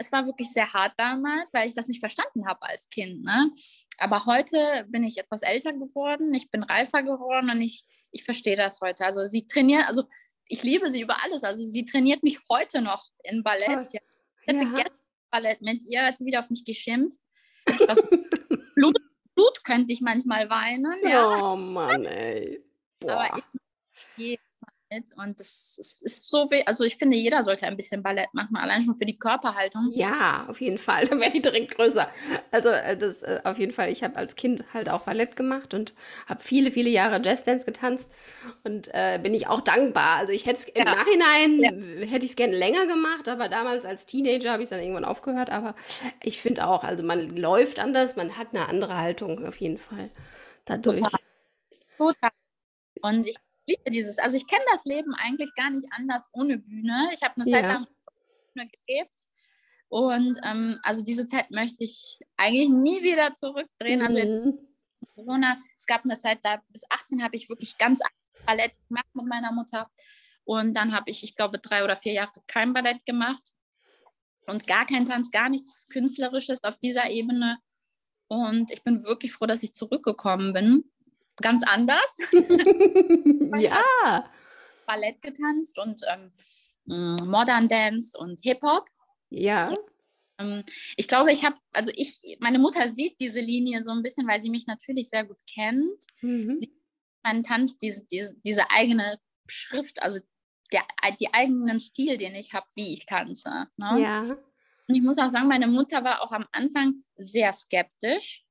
es 0.00 0.10
war 0.10 0.26
wirklich 0.26 0.50
sehr 0.50 0.72
hart 0.72 0.94
damals, 0.96 1.52
weil 1.52 1.68
ich 1.68 1.74
das 1.74 1.86
nicht 1.86 2.00
verstanden 2.00 2.46
habe 2.46 2.62
als 2.62 2.88
Kind. 2.88 3.22
Ne? 3.22 3.52
Aber 3.98 4.24
heute 4.24 4.86
bin 4.88 5.04
ich 5.04 5.18
etwas 5.18 5.42
älter 5.42 5.74
geworden, 5.74 6.32
ich 6.32 6.50
bin 6.50 6.62
reifer 6.62 7.02
geworden 7.02 7.50
und 7.50 7.60
ich, 7.60 7.84
ich 8.10 8.24
verstehe 8.24 8.56
das 8.56 8.80
heute. 8.80 9.04
Also 9.04 9.24
sie 9.24 9.46
trainiert, 9.46 9.86
also 9.86 10.04
ich 10.48 10.62
liebe 10.62 10.88
sie 10.88 11.02
über 11.02 11.22
alles. 11.22 11.44
Also 11.44 11.60
sie 11.60 11.84
trainiert 11.84 12.22
mich 12.22 12.38
heute 12.48 12.80
noch 12.80 13.08
in 13.24 13.42
Ballett. 13.42 13.88
Ja. 13.92 14.00
Ich 14.46 14.48
hatte 14.48 14.66
Ja. 14.66 14.72
gestern 14.74 14.96
Ballett 15.30 15.60
mit 15.60 15.84
ihr, 15.84 16.02
hat 16.02 16.16
sie 16.16 16.24
wieder 16.24 16.40
auf 16.40 16.48
mich 16.48 16.64
geschimpft. 16.64 17.20
Blut, 18.74 18.96
Blut 19.34 19.64
könnte 19.64 19.92
ich 19.92 20.00
manchmal 20.00 20.48
weinen. 20.48 20.96
Ja. 21.04 21.52
Oh 21.52 21.56
Mann, 21.56 22.06
ey. 22.06 22.64
Aber 23.04 23.28
Boah. 23.28 23.42
ich, 24.16 24.38
mit 24.92 25.16
und 25.16 25.38
das 25.38 25.78
ist, 25.78 26.02
ist 26.02 26.28
so, 26.28 26.48
also 26.66 26.84
ich 26.84 26.96
finde, 26.96 27.16
jeder 27.16 27.42
sollte 27.42 27.66
ein 27.66 27.76
bisschen 27.76 28.02
Ballett 28.02 28.32
machen, 28.34 28.56
allein 28.56 28.82
schon 28.82 28.94
für 28.94 29.04
die 29.04 29.18
Körperhaltung. 29.18 29.90
Ja, 29.92 30.46
auf 30.48 30.60
jeden 30.60 30.78
Fall, 30.78 31.04
dann 31.08 31.20
werde 31.20 31.36
ich 31.36 31.42
direkt 31.42 31.76
größer. 31.76 32.08
Also 32.50 32.70
äh, 32.70 32.96
das 32.96 33.22
äh, 33.22 33.40
auf 33.44 33.58
jeden 33.58 33.72
Fall, 33.72 33.90
ich 33.90 34.02
habe 34.02 34.16
als 34.16 34.34
Kind 34.34 34.64
halt 34.74 34.88
auch 34.88 35.02
Ballett 35.02 35.36
gemacht 35.36 35.74
und 35.74 35.94
habe 36.26 36.42
viele, 36.42 36.70
viele 36.70 36.90
Jahre 36.90 37.20
Jazzdance 37.22 37.64
getanzt 37.64 38.10
und 38.64 38.88
äh, 38.92 39.18
bin 39.22 39.34
ich 39.34 39.46
auch 39.46 39.60
dankbar. 39.60 40.16
Also 40.18 40.32
ich 40.32 40.46
hätte 40.46 40.58
es 40.58 40.64
im 40.64 40.84
ja. 40.84 40.94
Nachhinein, 40.94 41.60
ja. 41.60 42.06
hätte 42.06 42.24
ich 42.24 42.32
es 42.32 42.36
gerne 42.36 42.56
länger 42.56 42.86
gemacht, 42.86 43.28
aber 43.28 43.48
damals 43.48 43.84
als 43.84 44.06
Teenager 44.06 44.52
habe 44.52 44.62
ich 44.62 44.66
es 44.66 44.70
dann 44.70 44.80
irgendwann 44.80 45.04
aufgehört, 45.04 45.50
aber 45.50 45.74
ich 46.22 46.40
finde 46.40 46.66
auch, 46.66 46.84
also 46.84 47.02
man 47.02 47.36
läuft 47.36 47.78
anders, 47.78 48.16
man 48.16 48.36
hat 48.36 48.48
eine 48.52 48.68
andere 48.68 48.96
Haltung 48.96 49.46
auf 49.46 49.56
jeden 49.56 49.78
Fall 49.78 50.10
dadurch. 50.64 51.00
Total. 51.00 51.20
Total. 51.98 52.30
Und 53.02 53.26
ich 53.26 53.36
liebe 53.70 53.90
dieses, 53.90 54.18
also 54.18 54.36
ich 54.36 54.46
kenne 54.46 54.64
das 54.72 54.84
Leben 54.84 55.14
eigentlich 55.14 55.54
gar 55.54 55.70
nicht 55.70 55.86
anders 55.92 56.28
ohne 56.32 56.58
Bühne. 56.58 57.10
Ich 57.14 57.22
habe 57.22 57.34
eine 57.40 57.50
ja. 57.50 57.56
Zeit 57.58 57.66
lang 57.66 57.86
Bühne 58.54 58.70
gelebt. 58.86 59.20
Und 59.88 60.38
ähm, 60.44 60.78
also 60.82 61.02
diese 61.02 61.26
Zeit 61.26 61.50
möchte 61.50 61.84
ich 61.84 62.18
eigentlich 62.36 62.68
nie 62.68 63.02
wieder 63.02 63.32
zurückdrehen. 63.32 64.02
Also 64.02 64.18
jetzt 64.18 64.30
mhm. 64.30 64.58
Corona, 65.14 65.56
es 65.76 65.86
gab 65.86 66.04
eine 66.04 66.16
Zeit, 66.16 66.38
da 66.42 66.62
bis 66.68 66.82
18 66.90 67.22
habe 67.22 67.36
ich 67.36 67.48
wirklich 67.48 67.76
ganz 67.78 68.00
Ballett 68.46 68.72
gemacht 68.88 69.08
mit 69.14 69.26
meiner 69.26 69.52
Mutter. 69.52 69.90
Und 70.44 70.74
dann 70.74 70.94
habe 70.94 71.10
ich, 71.10 71.22
ich 71.22 71.36
glaube, 71.36 71.58
drei 71.58 71.84
oder 71.84 71.96
vier 71.96 72.12
Jahre 72.12 72.30
kein 72.46 72.72
Ballett 72.72 73.04
gemacht. 73.04 73.42
Und 74.46 74.66
gar 74.66 74.86
kein 74.86 75.04
Tanz, 75.04 75.30
gar 75.30 75.48
nichts 75.48 75.86
Künstlerisches 75.88 76.64
auf 76.64 76.78
dieser 76.78 77.10
Ebene. 77.10 77.58
Und 78.28 78.70
ich 78.70 78.82
bin 78.82 79.04
wirklich 79.04 79.32
froh, 79.32 79.46
dass 79.46 79.62
ich 79.62 79.74
zurückgekommen 79.74 80.52
bin 80.52 80.90
ganz 81.40 81.62
anders. 81.62 82.18
ja. 83.58 84.30
Ballett 84.86 85.22
getanzt 85.22 85.78
und 85.78 86.02
ähm, 86.12 86.30
mm, 86.86 87.28
Modern 87.28 87.68
Dance 87.68 88.16
und 88.18 88.40
Hip-Hop. 88.42 88.88
Ja. 89.30 89.72
Ähm, 90.38 90.64
ich 90.96 91.06
glaube, 91.06 91.32
ich 91.32 91.44
habe, 91.44 91.56
also 91.72 91.90
ich, 91.94 92.20
meine 92.40 92.58
Mutter 92.58 92.88
sieht 92.88 93.20
diese 93.20 93.40
Linie 93.40 93.82
so 93.82 93.90
ein 93.90 94.02
bisschen, 94.02 94.26
weil 94.26 94.40
sie 94.40 94.50
mich 94.50 94.66
natürlich 94.66 95.08
sehr 95.08 95.24
gut 95.24 95.38
kennt. 95.52 96.02
Mhm. 96.22 96.58
Sie, 96.58 96.74
meinen 97.22 97.42
Tanz, 97.42 97.78
diese, 97.78 98.06
diese, 98.06 98.34
diese 98.44 98.70
eigene 98.70 99.18
Schrift, 99.46 100.02
also 100.02 100.18
der, 100.72 100.82
die 101.20 101.32
eigenen 101.34 101.80
Stil, 101.80 102.16
den 102.16 102.34
ich 102.34 102.54
habe, 102.54 102.66
wie 102.74 102.94
ich 102.94 103.06
tanze. 103.06 103.66
Ne? 103.76 104.00
Ja. 104.00 104.20
Und 104.22 104.94
ich 104.94 105.02
muss 105.02 105.18
auch 105.18 105.28
sagen, 105.28 105.48
meine 105.48 105.66
Mutter 105.66 106.02
war 106.02 106.22
auch 106.22 106.32
am 106.32 106.46
Anfang 106.52 106.94
sehr 107.16 107.52
skeptisch 107.52 108.44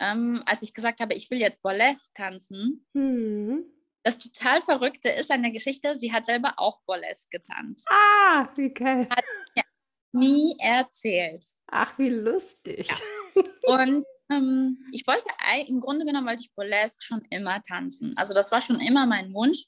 ähm, 0.00 0.42
als 0.46 0.62
ich 0.62 0.74
gesagt 0.74 1.00
habe, 1.00 1.14
ich 1.14 1.30
will 1.30 1.38
jetzt 1.38 1.60
Burlesque 1.60 2.12
tanzen. 2.14 2.86
Mhm. 2.92 3.64
Das 4.02 4.18
total 4.18 4.60
Verrückte 4.60 5.08
ist 5.08 5.30
an 5.30 5.42
der 5.42 5.50
Geschichte, 5.50 5.96
sie 5.96 6.12
hat 6.12 6.26
selber 6.26 6.54
auch 6.58 6.80
Burlesque 6.86 7.28
getanzt. 7.30 7.88
Ah, 7.90 8.48
wie 8.54 8.72
geil. 8.72 9.08
Hat 9.10 9.24
mir 9.56 9.64
nie 10.12 10.56
erzählt. 10.60 11.44
Ach, 11.66 11.98
wie 11.98 12.10
lustig. 12.10 12.88
Ja. 12.88 13.42
Und 13.66 14.04
ähm, 14.30 14.84
ich 14.92 15.06
wollte, 15.06 15.28
im 15.66 15.80
Grunde 15.80 16.04
genommen 16.04 16.26
wollte 16.26 16.42
ich 16.42 16.54
Burlesque 16.54 17.02
schon 17.02 17.22
immer 17.30 17.62
tanzen. 17.62 18.16
Also 18.16 18.34
das 18.34 18.50
war 18.52 18.60
schon 18.60 18.80
immer 18.80 19.06
mein 19.06 19.32
Wunsch. 19.32 19.64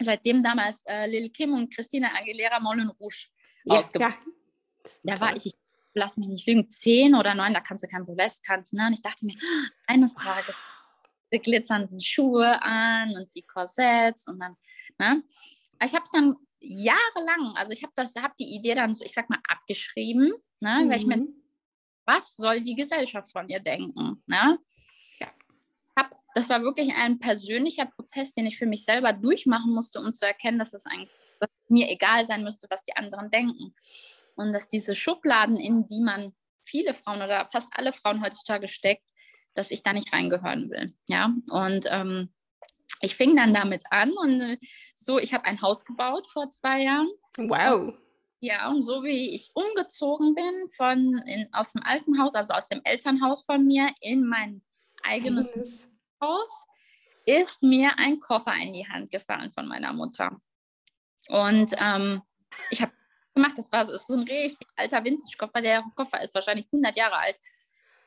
Seitdem 0.00 0.42
damals 0.42 0.82
äh, 0.86 1.06
Lil 1.06 1.30
Kim 1.30 1.52
und 1.52 1.74
Christina 1.74 2.08
Aguilera 2.14 2.60
Moulin 2.60 2.88
Rouge 2.88 3.28
ja, 3.64 3.78
ausgebracht. 3.78 4.18
Ja. 4.24 5.14
Da 5.16 5.20
war 5.20 5.36
ich, 5.36 5.52
lass 5.98 6.16
mich 6.16 6.28
nicht 6.28 6.46
lügen, 6.46 6.70
zehn 6.70 7.14
oder 7.14 7.34
neun, 7.34 7.54
da 7.54 7.60
kannst 7.60 7.84
du 7.84 7.88
kein 7.88 8.04
Burlesque 8.04 8.42
tanzen. 8.46 8.76
Ne? 8.76 8.86
Und 8.86 8.94
ich 8.94 9.02
dachte 9.02 9.26
mir, 9.26 9.34
eines 9.86 10.14
Tages 10.14 10.56
die 11.32 11.38
glitzernden 11.40 12.00
Schuhe 12.00 12.62
an 12.62 13.10
und 13.16 13.34
die 13.34 13.42
Korsetts 13.42 14.28
und 14.28 14.38
dann, 14.40 14.56
ne? 14.98 15.22
Ich 15.84 15.92
habe 15.92 16.04
es 16.04 16.10
dann 16.10 16.34
jahrelang, 16.60 17.54
also 17.54 17.72
ich 17.72 17.82
habe 17.82 17.92
das, 17.94 18.16
habe 18.16 18.34
die 18.38 18.56
Idee 18.56 18.74
dann 18.74 18.92
so, 18.92 19.04
ich 19.04 19.12
sag 19.12 19.30
mal, 19.30 19.38
abgeschrieben, 19.48 20.32
ne? 20.60 20.84
Mhm. 20.84 20.90
Weil 20.90 20.96
ich 20.96 21.06
mir, 21.06 21.18
mhm. 21.18 21.42
was 22.04 22.34
soll 22.34 22.60
die 22.60 22.74
Gesellschaft 22.74 23.30
von 23.30 23.48
ihr 23.48 23.60
denken, 23.60 24.22
ne? 24.26 24.58
Ja. 25.20 25.28
Hab, 25.96 26.10
das 26.34 26.48
war 26.48 26.62
wirklich 26.62 26.94
ein 26.96 27.18
persönlicher 27.18 27.86
Prozess, 27.86 28.32
den 28.32 28.46
ich 28.46 28.58
für 28.58 28.66
mich 28.66 28.84
selber 28.84 29.12
durchmachen 29.12 29.74
musste, 29.74 30.00
um 30.00 30.14
zu 30.14 30.26
erkennen, 30.26 30.58
dass 30.58 30.74
es 30.74 30.86
ein, 30.86 31.08
dass 31.40 31.50
mir 31.68 31.90
egal 31.90 32.24
sein 32.24 32.42
müsste, 32.42 32.66
was 32.70 32.82
die 32.84 32.96
anderen 32.96 33.30
denken 33.30 33.74
und 34.38 34.52
dass 34.52 34.68
diese 34.68 34.94
Schubladen, 34.94 35.56
in 35.56 35.86
die 35.86 36.00
man 36.00 36.32
viele 36.62 36.94
Frauen 36.94 37.22
oder 37.22 37.46
fast 37.46 37.70
alle 37.72 37.92
Frauen 37.92 38.22
heutzutage 38.22 38.68
steckt, 38.68 39.08
dass 39.54 39.70
ich 39.70 39.82
da 39.82 39.92
nicht 39.92 40.12
reingehören 40.12 40.70
will. 40.70 40.94
Ja, 41.08 41.34
und 41.50 41.86
ähm, 41.90 42.32
ich 43.00 43.14
fing 43.14 43.36
dann 43.36 43.52
damit 43.52 43.82
an 43.90 44.12
und 44.12 44.40
äh, 44.40 44.58
so, 44.94 45.18
ich 45.18 45.34
habe 45.34 45.44
ein 45.44 45.60
Haus 45.60 45.84
gebaut 45.84 46.26
vor 46.28 46.48
zwei 46.50 46.82
Jahren. 46.82 47.08
Wow. 47.36 47.94
Ja, 48.40 48.68
und 48.68 48.80
so 48.80 49.02
wie 49.02 49.34
ich 49.34 49.50
umgezogen 49.54 50.34
bin 50.34 50.68
von 50.76 51.22
in, 51.26 51.48
aus 51.52 51.72
dem 51.72 51.82
alten 51.82 52.20
Haus, 52.20 52.34
also 52.34 52.54
aus 52.54 52.68
dem 52.68 52.80
Elternhaus 52.84 53.44
von 53.44 53.66
mir, 53.66 53.92
in 54.00 54.24
mein 54.24 54.62
eigenes 55.02 55.52
Eines. 55.52 55.90
Haus, 56.22 56.66
ist 57.26 57.62
mir 57.62 57.98
ein 57.98 58.20
Koffer 58.20 58.54
in 58.54 58.72
die 58.72 58.88
Hand 58.88 59.10
gefallen 59.10 59.52
von 59.52 59.68
meiner 59.68 59.92
Mutter. 59.92 60.40
Und 61.28 61.72
ähm, 61.78 62.22
ich 62.70 62.80
habe 62.80 62.92
gemacht. 63.38 63.56
Das 63.56 63.72
war 63.72 63.84
so, 63.84 63.94
ist 63.94 64.06
so 64.06 64.14
ein 64.14 64.22
richtig 64.22 64.66
alter 64.76 65.04
Vintage-Koffer. 65.04 65.60
Der 65.60 65.84
Koffer 65.94 66.22
ist 66.22 66.34
wahrscheinlich 66.34 66.66
100 66.72 66.96
Jahre 66.96 67.18
alt. 67.18 67.38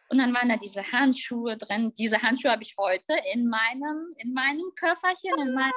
Und 0.10 0.18
dann 0.18 0.34
waren 0.36 0.50
da 0.50 0.58
diese 0.58 0.92
Handschuhe 0.92 1.56
drin. 1.58 1.94
Diese 1.98 2.22
Handschuhe 2.22 2.52
habe 2.52 2.64
ich 2.64 2.76
heute 2.78 3.14
in 3.34 3.48
meinem, 3.48 4.14
in 4.18 4.34
meinem 4.34 4.74
Köfferchen. 4.76 5.40
In 5.40 5.54
meinem, 5.54 5.72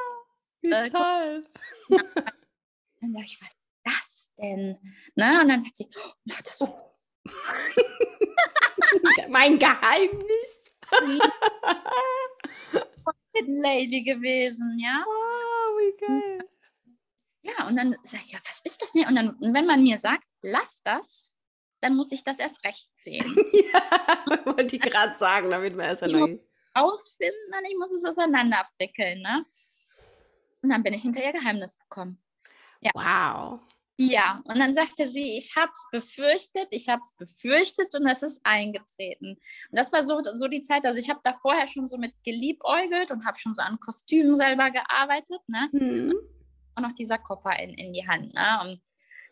Wie 0.61 0.73
äh, 0.73 0.91
toll. 0.91 1.47
Dann 3.01 3.13
sage 3.13 3.25
ich, 3.27 3.41
was 3.41 3.49
ist 3.49 3.59
das 3.85 4.31
denn? 4.39 4.79
Ne? 5.15 5.41
Und 5.43 5.49
dann 5.49 5.61
sagt 5.61 5.77
sie, 5.77 5.89
oh, 5.95 6.13
das 6.25 6.59
so. 6.59 6.75
mein 9.29 9.59
Geheimnis. 9.59 10.73
Hidden 13.35 13.59
Lady 13.59 14.03
gewesen, 14.03 14.79
ja. 14.79 15.05
Oh, 15.07 15.77
wie 15.77 15.95
geil. 15.99 16.39
Ja, 17.45 17.69
und 17.69 17.77
dann 17.77 17.93
sage 18.03 18.23
ich, 18.25 18.33
ja, 18.33 18.39
was 18.47 18.61
ist 18.65 18.81
das 18.81 18.93
denn? 18.93 19.07
Und 19.07 19.17
dann, 19.17 19.37
wenn 19.41 19.67
man 19.67 19.83
mir 19.83 19.99
sagt, 19.99 20.25
lass 20.43 20.81
das, 20.83 21.37
dann 21.83 21.95
muss 21.95 22.11
ich 22.11 22.25
das 22.25 22.39
erst 22.39 22.65
recht 22.65 22.89
sehen. 22.95 23.37
ja, 23.53 24.47
wollte 24.47 24.77
ich 24.77 24.83
gerade 24.83 25.17
sagen, 25.17 25.51
damit 25.51 25.77
man 25.77 25.87
erst 25.87 26.03
einmal. 26.05 26.41
Ausfinden, 26.73 27.55
und 27.57 27.71
ich 27.71 27.77
muss 27.79 27.93
es 27.93 28.05
auseinanderfrickeln. 28.05 29.21
Ne? 29.21 29.45
Und 30.63 30.71
dann 30.71 30.83
bin 30.83 30.95
ich 30.95 31.03
hinter 31.03 31.23
ihr 31.23 31.33
Geheimnis 31.33 31.79
gekommen. 31.79 32.19
Ja. 32.81 32.91
Wow. 32.95 33.61
Ja, 33.97 34.43
und 34.47 34.59
dann 34.59 34.75
sagte 34.75 35.07
sie, 35.07 35.39
ich 35.39 35.55
habe 35.55 35.71
es 35.71 35.87
befürchtet, 35.93 36.67
ich 36.71 36.89
habe 36.89 37.03
es 37.03 37.15
befürchtet 37.17 37.95
und 37.95 38.09
es 38.09 38.23
ist 38.25 38.41
eingetreten. 38.43 39.35
Und 39.71 39.79
das 39.79 39.93
war 39.93 40.03
so, 40.03 40.21
so 40.33 40.49
die 40.49 40.63
Zeit, 40.63 40.85
also 40.85 40.99
ich 40.99 41.11
habe 41.11 41.21
da 41.23 41.37
vorher 41.41 41.69
schon 41.69 41.87
so 41.87 41.99
mit 41.99 42.13
geliebäugelt 42.25 43.13
und 43.13 43.25
habe 43.25 43.37
schon 43.39 43.55
so 43.55 43.63
an 43.63 43.79
Kostümen 43.79 44.35
selber 44.35 44.71
gearbeitet. 44.71 45.41
Ne? 45.47 45.69
Mhm 45.73 46.15
auch 46.75 46.83
noch 46.83 46.93
dieser 46.93 47.19
Koffer 47.19 47.59
in, 47.59 47.71
in 47.71 47.93
die 47.93 48.07
Hand. 48.07 48.35
Ne? 48.35 48.61
Und 48.63 48.83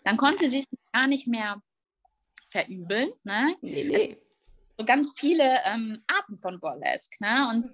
dann 0.04 0.16
konnte 0.16 0.48
sie 0.48 0.60
es 0.60 0.66
gar 0.92 1.06
nicht 1.06 1.26
mehr 1.26 1.62
verübeln. 2.50 3.12
Ne? 3.24 3.56
Nee, 3.60 3.84
nee. 3.84 4.18
so 4.78 4.84
ganz 4.84 5.10
viele 5.16 5.58
ähm, 5.64 6.02
Arten 6.06 6.36
von 6.36 6.58
Burlesque. 6.58 7.16
Ne? 7.20 7.48
Und 7.50 7.68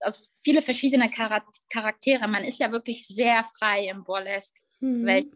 also 0.00 0.24
viele 0.32 0.62
verschiedene 0.62 1.10
Charaktere. 1.10 2.28
Man 2.28 2.44
ist 2.44 2.58
ja 2.58 2.72
wirklich 2.72 3.06
sehr 3.06 3.44
frei 3.58 3.86
im 3.86 4.04
Burlesque, 4.04 4.60
mhm. 4.80 5.06
welche 5.06 5.30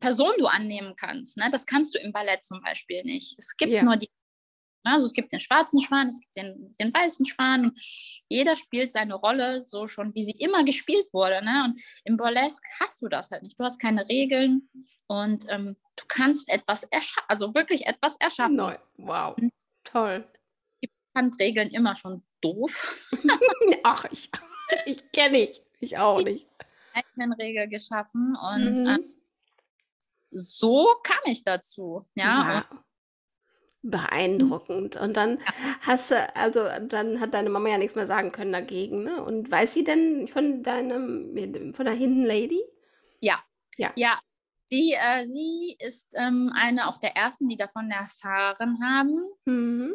Person 0.00 0.32
du 0.38 0.46
annehmen 0.46 0.94
kannst. 0.96 1.36
Ne? 1.36 1.48
Das 1.50 1.66
kannst 1.66 1.94
du 1.94 1.98
im 1.98 2.12
Ballett 2.12 2.42
zum 2.42 2.60
Beispiel 2.60 3.02
nicht. 3.04 3.36
Es 3.38 3.56
gibt 3.56 3.72
ja. 3.72 3.82
nur 3.82 3.96
die 3.96 4.10
also 4.92 5.06
es 5.06 5.12
gibt 5.14 5.32
den 5.32 5.40
schwarzen 5.40 5.80
Schwan, 5.80 6.08
es 6.08 6.20
gibt 6.20 6.36
den, 6.36 6.72
den 6.78 6.92
weißen 6.92 7.26
Schwan. 7.26 7.66
Und 7.66 7.80
jeder 8.28 8.54
spielt 8.54 8.92
seine 8.92 9.14
Rolle 9.14 9.62
so 9.62 9.86
schon, 9.86 10.14
wie 10.14 10.22
sie 10.22 10.36
immer 10.38 10.64
gespielt 10.64 11.06
wurde. 11.12 11.42
Ne? 11.44 11.64
Und 11.64 11.80
im 12.04 12.16
Burlesque 12.16 12.66
hast 12.80 13.00
du 13.02 13.08
das 13.08 13.30
halt 13.30 13.42
nicht. 13.42 13.58
Du 13.58 13.64
hast 13.64 13.80
keine 13.80 14.08
Regeln 14.08 14.68
und 15.06 15.46
ähm, 15.48 15.76
du 15.96 16.04
kannst 16.06 16.48
etwas 16.50 16.84
erschaffen, 16.84 17.24
also 17.28 17.54
wirklich 17.54 17.86
etwas 17.86 18.16
erschaffen. 18.16 18.56
Neu. 18.56 18.76
Wow, 18.98 19.36
toll. 19.84 20.26
Ich 20.80 20.90
fand 21.14 21.38
Regeln 21.40 21.68
immer 21.68 21.94
schon 21.94 22.22
doof. 22.42 23.02
Ach, 23.82 24.04
ich, 24.10 24.30
ich 24.84 25.12
kenne 25.12 25.38
ich. 25.38 25.62
Ich 25.80 25.98
auch 25.98 26.22
nicht. 26.22 26.46
eigenen 26.92 27.32
Regel 27.32 27.68
geschaffen 27.68 28.36
und 28.36 28.78
mhm. 28.78 28.86
ähm, 28.86 29.14
so 30.30 30.88
kam 31.02 31.20
ich 31.24 31.42
dazu. 31.42 32.06
Ja, 32.14 32.64
ja 32.70 32.83
beeindruckend. 33.84 34.96
Und 34.96 35.16
dann 35.16 35.38
hast 35.80 36.10
du, 36.10 36.36
also 36.36 36.66
dann 36.88 37.20
hat 37.20 37.34
deine 37.34 37.50
Mama 37.50 37.68
ja 37.68 37.78
nichts 37.78 37.94
mehr 37.94 38.06
sagen 38.06 38.32
können 38.32 38.52
dagegen, 38.52 39.04
ne? 39.04 39.22
Und 39.22 39.50
weiß 39.50 39.74
sie 39.74 39.84
denn 39.84 40.26
von 40.26 40.62
deinem, 40.62 41.74
von 41.74 41.84
der 41.84 41.94
Hidden 41.94 42.24
Lady? 42.24 42.62
Ja. 43.20 43.38
Ja. 43.76 43.92
Ja. 43.96 44.18
Die, 44.72 44.94
äh, 44.94 45.24
sie 45.26 45.76
ist 45.78 46.14
ähm, 46.16 46.50
eine 46.54 46.88
auch 46.88 46.96
der 46.96 47.16
ersten, 47.16 47.48
die 47.48 47.56
davon 47.56 47.90
erfahren 47.90 48.78
haben. 48.82 49.14
Mhm. 49.46 49.94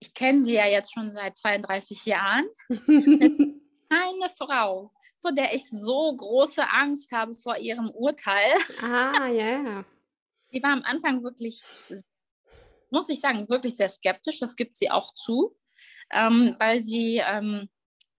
Ich 0.00 0.14
kenne 0.14 0.40
sie 0.40 0.54
ja 0.54 0.66
jetzt 0.66 0.94
schon 0.94 1.10
seit 1.10 1.36
32 1.36 2.06
Jahren. 2.06 2.46
keine 3.92 4.28
Frau, 4.36 4.90
vor 5.18 5.32
der 5.32 5.54
ich 5.54 5.68
so 5.68 6.16
große 6.16 6.64
Angst 6.70 7.12
habe 7.12 7.34
vor 7.34 7.58
ihrem 7.58 7.90
Urteil. 7.90 8.52
Ah, 8.82 9.26
ja. 9.26 9.60
Yeah. 9.60 9.84
Sie 10.50 10.62
war 10.62 10.72
am 10.72 10.82
Anfang 10.82 11.22
wirklich, 11.22 11.62
muss 12.92 13.08
ich 13.08 13.20
sagen, 13.20 13.48
wirklich 13.48 13.76
sehr 13.76 13.88
skeptisch. 13.88 14.38
Das 14.38 14.56
gibt 14.56 14.76
sie 14.76 14.90
auch 14.90 15.12
zu, 15.14 15.56
ähm, 16.12 16.56
weil 16.58 16.82
sie 16.82 17.22
ähm, 17.24 17.68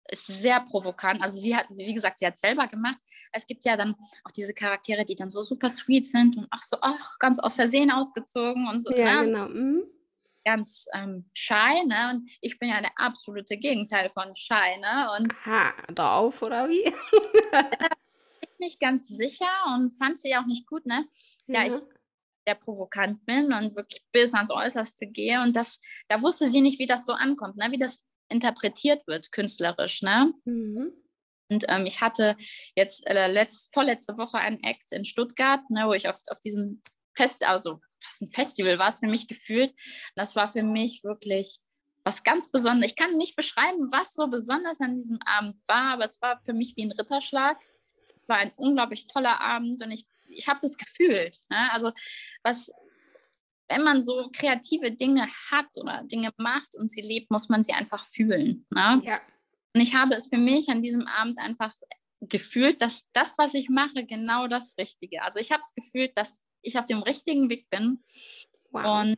ist 0.08 0.26
sehr 0.26 0.60
provokant. 0.60 1.22
Also 1.22 1.38
sie 1.38 1.56
hat, 1.56 1.66
wie 1.70 1.94
gesagt, 1.94 2.18
sie 2.18 2.26
hat 2.26 2.36
selber 2.36 2.66
gemacht. 2.66 3.00
Es 3.32 3.46
gibt 3.46 3.64
ja 3.64 3.76
dann 3.76 3.94
auch 4.24 4.30
diese 4.30 4.54
Charaktere, 4.54 5.04
die 5.04 5.14
dann 5.14 5.28
so 5.28 5.40
super 5.42 5.68
sweet 5.68 6.06
sind 6.06 6.36
und 6.36 6.46
auch 6.50 6.62
so, 6.62 6.76
ach, 6.80 7.18
ganz 7.18 7.38
aus 7.38 7.54
Versehen 7.54 7.90
ausgezogen 7.90 8.68
und 8.68 8.82
so. 8.82 8.94
Ja, 8.94 9.22
ne? 9.22 9.28
genau. 9.28 9.48
Mhm. 9.48 9.82
Ganz 10.44 10.86
ähm, 10.92 11.30
shy, 11.34 11.86
ne? 11.86 12.10
Und 12.12 12.28
ich 12.40 12.58
bin 12.58 12.68
ja 12.68 12.74
eine 12.74 12.90
absolute 12.96 13.56
Gegenteil 13.56 14.10
von 14.10 14.34
shy, 14.34 14.78
ne? 14.80 15.08
Und 15.16 15.34
Aha, 15.36 15.72
drauf 15.94 16.42
oder 16.42 16.68
wie? 16.68 16.82
bin 18.40 18.50
nicht 18.58 18.80
ganz 18.80 19.06
sicher 19.08 19.52
und 19.74 19.96
fand 19.96 20.20
sie 20.20 20.34
auch 20.36 20.46
nicht 20.46 20.66
gut, 20.66 20.84
ne? 20.84 21.06
Da 21.46 21.64
Ja. 21.64 21.76
ich 21.76 21.82
sehr 22.46 22.54
provokant 22.54 23.24
bin 23.26 23.52
und 23.52 23.76
wirklich 23.76 24.02
bis 24.12 24.34
ans 24.34 24.50
Äußerste 24.50 25.06
gehe. 25.06 25.40
Und 25.42 25.56
das, 25.56 25.80
da 26.08 26.20
wusste 26.22 26.48
sie 26.48 26.60
nicht, 26.60 26.78
wie 26.78 26.86
das 26.86 27.06
so 27.06 27.12
ankommt, 27.12 27.56
ne? 27.56 27.70
wie 27.70 27.78
das 27.78 28.04
interpretiert 28.28 29.06
wird, 29.06 29.30
künstlerisch. 29.32 30.02
Ne? 30.02 30.32
Mhm. 30.44 30.92
Und 31.50 31.64
ähm, 31.68 31.86
ich 31.86 32.00
hatte 32.00 32.36
jetzt 32.76 33.06
äh, 33.06 33.30
letzt, 33.30 33.72
vorletzte 33.74 34.16
Woche 34.16 34.38
einen 34.38 34.62
Act 34.62 34.92
in 34.92 35.04
Stuttgart, 35.04 35.60
ne, 35.68 35.86
wo 35.86 35.92
ich 35.92 36.08
auf, 36.08 36.18
auf 36.28 36.40
diesem 36.40 36.80
Fest, 37.14 37.46
also 37.46 37.78
ein 38.20 38.32
Festival 38.32 38.78
war 38.78 38.88
es 38.88 38.96
für 38.96 39.06
mich 39.06 39.28
gefühlt. 39.28 39.72
Das 40.16 40.34
war 40.34 40.50
für 40.50 40.62
mich 40.62 41.04
wirklich 41.04 41.60
was 42.04 42.24
ganz 42.24 42.50
Besonderes. 42.50 42.92
Ich 42.92 42.96
kann 42.96 43.16
nicht 43.16 43.36
beschreiben, 43.36 43.92
was 43.92 44.14
so 44.14 44.28
besonders 44.28 44.80
an 44.80 44.96
diesem 44.96 45.18
Abend 45.24 45.56
war, 45.66 45.94
aber 45.94 46.04
es 46.04 46.20
war 46.20 46.40
für 46.42 46.52
mich 46.52 46.74
wie 46.76 46.84
ein 46.84 46.92
Ritterschlag. 46.92 47.58
Es 48.14 48.28
war 48.28 48.38
ein 48.38 48.52
unglaublich 48.56 49.06
toller 49.06 49.40
Abend 49.40 49.82
und 49.82 49.90
ich, 49.90 50.06
ich 50.32 50.48
habe 50.48 50.60
das 50.62 50.76
gefühlt. 50.76 51.38
Ne? 51.50 51.72
Also 51.72 51.92
was, 52.42 52.70
wenn 53.68 53.82
man 53.82 54.00
so 54.00 54.30
kreative 54.32 54.92
Dinge 54.92 55.26
hat 55.50 55.68
oder 55.76 56.02
Dinge 56.04 56.30
macht 56.38 56.74
und 56.76 56.90
sie 56.90 57.02
lebt, 57.02 57.30
muss 57.30 57.48
man 57.48 57.64
sie 57.64 57.72
einfach 57.72 58.04
fühlen. 58.04 58.66
Ne? 58.70 59.02
Ja. 59.04 59.20
Und 59.74 59.80
ich 59.80 59.94
habe 59.94 60.14
es 60.14 60.28
für 60.28 60.38
mich 60.38 60.68
an 60.68 60.82
diesem 60.82 61.06
Abend 61.06 61.38
einfach 61.38 61.74
gefühlt, 62.20 62.80
dass 62.82 63.04
das, 63.12 63.36
was 63.38 63.54
ich 63.54 63.68
mache, 63.68 64.04
genau 64.04 64.46
das 64.46 64.76
Richtige. 64.78 65.22
Also 65.22 65.38
ich 65.38 65.50
habe 65.50 65.62
es 65.62 65.74
gefühlt, 65.74 66.16
dass 66.16 66.42
ich 66.60 66.78
auf 66.78 66.84
dem 66.84 67.02
richtigen 67.02 67.48
Weg 67.48 67.68
bin. 67.70 68.04
Wow. 68.70 69.02
Und 69.02 69.16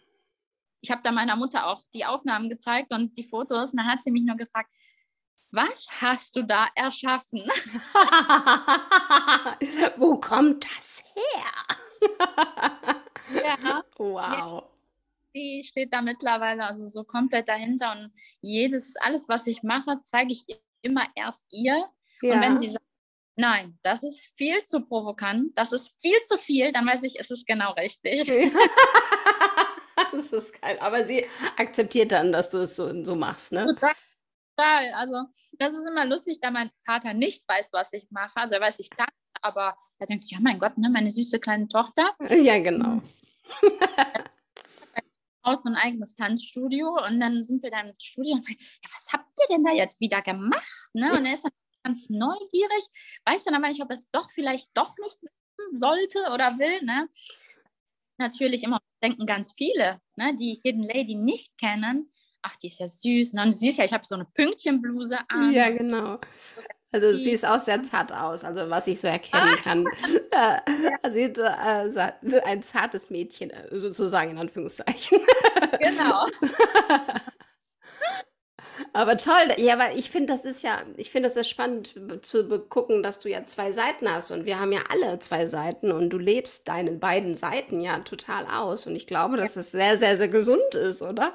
ich 0.81 0.91
habe 0.91 1.03
da 1.03 1.13
meiner 1.13 1.37
Mutter 1.37 1.67
auch 1.67 1.83
die 1.93 2.05
Aufnahmen 2.05 2.49
gezeigt 2.49 2.93
und 2.93 3.17
die 3.17 3.25
Fotos. 3.25 3.73
Und 3.73 3.79
dann 3.79 3.87
hat 3.87 4.03
sie 4.03 4.11
mich 4.11 4.25
nur 4.25 4.37
gefragt, 4.37 4.73
was 5.55 5.89
hast 6.01 6.37
du 6.37 6.43
da 6.43 6.69
erschaffen? 6.75 7.41
Wo 9.97 10.17
kommt 10.17 10.65
das 10.65 11.05
her? 11.15 11.53
ja. 13.43 13.85
Wow. 13.97 14.65
Die 15.35 15.65
steht 15.65 15.93
da 15.93 16.03
mittlerweile 16.03 16.65
also 16.65 16.89
so 16.89 17.05
komplett 17.05 17.49
dahinter. 17.49 17.93
Und 17.93 18.13
jedes, 18.41 18.97
alles, 18.97 19.29
was 19.29 19.47
ich 19.47 19.63
mache, 19.63 20.01
zeige 20.03 20.33
ich 20.33 20.45
immer 20.83 21.07
erst 21.15 21.47
ihr. 21.51 21.89
Ja. 22.23 22.35
Und 22.35 22.41
wenn 22.41 22.59
sie 22.59 22.69
sagt, 22.69 22.85
nein, 23.37 23.79
das 23.83 24.03
ist 24.03 24.33
viel 24.37 24.63
zu 24.63 24.81
provokant, 24.81 25.57
das 25.57 25.73
ist 25.73 25.97
viel 26.01 26.21
zu 26.23 26.39
viel, 26.39 26.73
dann 26.73 26.87
weiß 26.87 27.03
ich, 27.05 27.19
es 27.19 27.31
ist 27.31 27.47
genau 27.47 27.73
richtig. 27.73 28.27
das 30.13 30.33
ist 30.33 30.61
geil. 30.61 30.79
Aber 30.81 31.05
sie 31.05 31.27
akzeptiert 31.57 32.13
dann, 32.13 32.33
dass 32.33 32.51
du 32.51 32.59
es 32.59 32.77
so, 32.77 33.05
so 33.05 33.17
machst, 33.17 33.53
ne? 33.53 33.67
Total. 33.67 33.95
Also, 34.57 35.25
das 35.53 35.73
ist 35.73 35.87
immer 35.87 36.05
lustig, 36.05 36.39
da 36.41 36.51
mein 36.51 36.71
Vater 36.85 37.15
nicht 37.15 37.49
weiß, 37.49 37.71
was 37.73 37.93
ich 37.93 38.07
mache. 38.11 38.37
Also, 38.37 38.55
er 38.55 38.61
weiß, 38.61 38.79
ich 38.81 38.91
tanze, 38.91 39.13
aber 39.43 39.77
er 39.99 40.07
denkt, 40.07 40.25
ja, 40.31 40.39
mein 40.41 40.59
Gott, 40.59 40.79
ne, 40.79 40.89
meine 40.89 41.11
süße 41.11 41.39
kleine 41.41 41.69
Tochter. 41.69 42.15
Ja, 42.29 42.59
genau. 42.59 43.01
Aus 45.43 45.63
so 45.63 45.69
ein 45.69 45.77
eigenes 45.77 46.15
Tanzstudio 46.15 46.89
und 47.07 47.21
dann 47.21 47.43
sind 47.43 47.63
wir 47.63 47.71
da 47.71 47.81
im 47.81 47.93
Studio 48.03 48.33
und 48.33 48.43
fragen, 48.43 48.59
ja, 48.59 48.91
was 48.95 49.13
habt 49.13 49.29
ihr 49.39 49.55
denn 49.55 49.65
da 49.65 49.73
jetzt 49.73 50.01
wieder 50.01 50.23
gemacht? 50.23 50.89
Ne? 50.95 51.13
Und 51.13 51.27
er 51.27 51.35
ist 51.35 51.45
dann 51.45 51.53
ganz 51.83 52.09
neugierig, 52.09 52.87
weiß 53.27 53.45
dann 53.45 53.55
aber 53.55 53.69
nicht, 53.69 53.83
ob 53.83 53.91
er 53.91 53.97
es 53.97 54.11
doch 54.11 54.31
vielleicht 54.31 54.71
doch 54.73 54.97
nicht 55.03 55.19
wissen 55.23 55.75
sollte 55.75 56.19
oder 56.33 56.59
will. 56.59 56.83
Ne? 56.83 57.11
Natürlich 58.17 58.63
immer 58.63 58.81
denken 59.03 59.27
ganz 59.27 59.53
viele, 59.53 60.01
ne, 60.17 60.35
die 60.35 60.61
Hidden 60.65 60.83
Lady 60.83 61.15
nicht 61.15 61.59
kennen, 61.59 62.11
ach, 62.45 62.57
die 62.57 62.69
ist 62.69 62.79
ja 62.79 62.87
süß. 62.87 63.33
Ne? 63.33 63.43
Und 63.43 63.55
du 63.55 63.57
siehst 63.57 63.79
ja, 63.79 63.85
ich 63.85 63.93
habe 63.93 64.07
so 64.07 64.15
eine 64.15 64.27
Pünktchenbluse 64.27 65.19
an. 65.29 65.53
Ja, 65.53 65.71
genau. 65.71 66.19
Also 66.93 67.13
sie 67.13 67.37
sieht 67.37 67.45
auch 67.45 67.59
sehr 67.59 67.83
zart 67.83 68.13
aus, 68.13 68.45
also 68.45 68.71
was 68.71 68.87
ich 68.87 69.01
so 69.01 69.09
erkennen 69.09 69.57
kann. 69.57 69.85
Äh, 70.31 70.59
also 71.03 71.19
äh, 71.19 71.91
so 71.91 72.01
ein 72.45 72.63
zartes 72.63 73.09
Mädchen, 73.09 73.51
äh, 73.51 73.79
sozusagen 73.79 74.31
in 74.33 74.39
Anführungszeichen. 74.39 75.21
Genau. 75.81 76.25
Aber 78.93 79.17
toll, 79.17 79.55
ja, 79.59 79.79
weil 79.79 79.99
ich 79.99 80.11
finde, 80.11 80.33
das 80.33 80.45
ist 80.45 80.63
ja, 80.63 80.83
ich 80.97 81.11
finde 81.11 81.29
das 81.29 81.35
sehr 81.35 81.45
spannend 81.45 81.95
zu 82.23 82.61
gucken, 82.69 83.03
dass 83.03 83.21
du 83.21 83.29
ja 83.29 83.45
zwei 83.45 83.73
Seiten 83.73 84.09
hast 84.09 84.31
und 84.31 84.45
wir 84.45 84.59
haben 84.61 84.73
ja 84.73 84.81
alle 84.89 85.19
zwei 85.19 85.47
Seiten 85.47 85.93
und 85.93 86.11
du 86.11 86.19
lebst 86.19 86.69
deine 86.69 86.93
beiden 86.93 87.35
Seiten 87.35 87.81
ja 87.81 87.99
total 88.01 88.47
aus 88.47 88.87
und 88.87 88.95
ich 88.95 89.07
glaube, 89.07 89.37
dass 89.37 89.57
es 89.57 89.73
sehr, 89.73 89.97
sehr, 89.99 90.17
sehr 90.17 90.29
gesund 90.29 90.75
ist, 90.75 91.03
oder? 91.03 91.35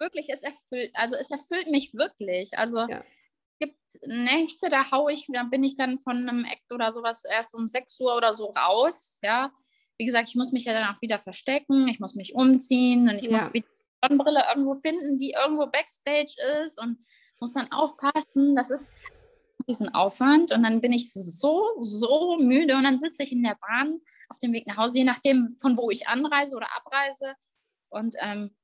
Wirklich, 0.00 0.28
es 0.30 0.42
erfüllt, 0.42 0.90
also 0.94 1.16
es 1.16 1.30
erfüllt 1.30 1.68
mich 1.68 1.94
wirklich. 1.94 2.56
Also 2.58 2.78
Ja. 2.88 3.00
es 3.00 3.58
gibt 3.58 3.78
Nächte, 4.06 4.70
da 4.70 4.90
haue 4.90 5.12
ich, 5.12 5.26
da 5.32 5.44
bin 5.44 5.64
ich 5.64 5.76
dann 5.76 5.98
von 5.98 6.16
einem 6.16 6.44
Act 6.44 6.72
oder 6.72 6.92
sowas 6.92 7.24
erst 7.24 7.54
um 7.54 7.66
6 7.68 7.98
Uhr 8.00 8.16
oder 8.16 8.32
so 8.32 8.46
raus. 8.46 9.18
Ja, 9.22 9.52
wie 9.98 10.04
gesagt, 10.04 10.28
ich 10.28 10.34
muss 10.36 10.52
mich 10.52 10.64
ja 10.64 10.72
dann 10.72 10.94
auch 10.94 11.00
wieder 11.02 11.18
verstecken, 11.18 11.88
ich 11.88 12.00
muss 12.00 12.14
mich 12.14 12.34
umziehen 12.34 13.08
und 13.08 13.16
ich 13.16 13.24
Ja. 13.24 13.32
muss 13.32 13.52
wieder 13.52 13.66
eine 14.00 14.08
Sonnenbrille 14.08 14.44
irgendwo 14.48 14.74
finden, 14.74 15.18
die 15.18 15.32
irgendwo 15.32 15.66
Backstage 15.66 16.34
ist 16.62 16.80
und 16.80 16.98
muss 17.40 17.54
dann 17.54 17.70
aufpassen. 17.72 18.54
Das 18.54 18.70
ist 18.70 18.92
diesen 19.66 19.94
Aufwand 19.94 20.52
und 20.52 20.62
dann 20.62 20.80
bin 20.80 20.92
ich 20.92 21.12
so, 21.12 21.64
so 21.80 22.38
müde 22.38 22.76
und 22.76 22.84
dann 22.84 22.96
sitze 22.98 23.24
ich 23.24 23.32
in 23.32 23.42
der 23.42 23.58
Bahn 23.60 24.00
auf 24.28 24.38
dem 24.38 24.52
Weg 24.52 24.66
nach 24.66 24.76
Hause, 24.76 24.98
je 24.98 25.04
nachdem, 25.04 25.48
von 25.60 25.76
wo 25.76 25.90
ich 25.90 26.06
anreise 26.06 26.54
oder 26.56 26.68
abreise. 26.76 27.34
Und 27.90 28.14
ähm, 28.20 28.54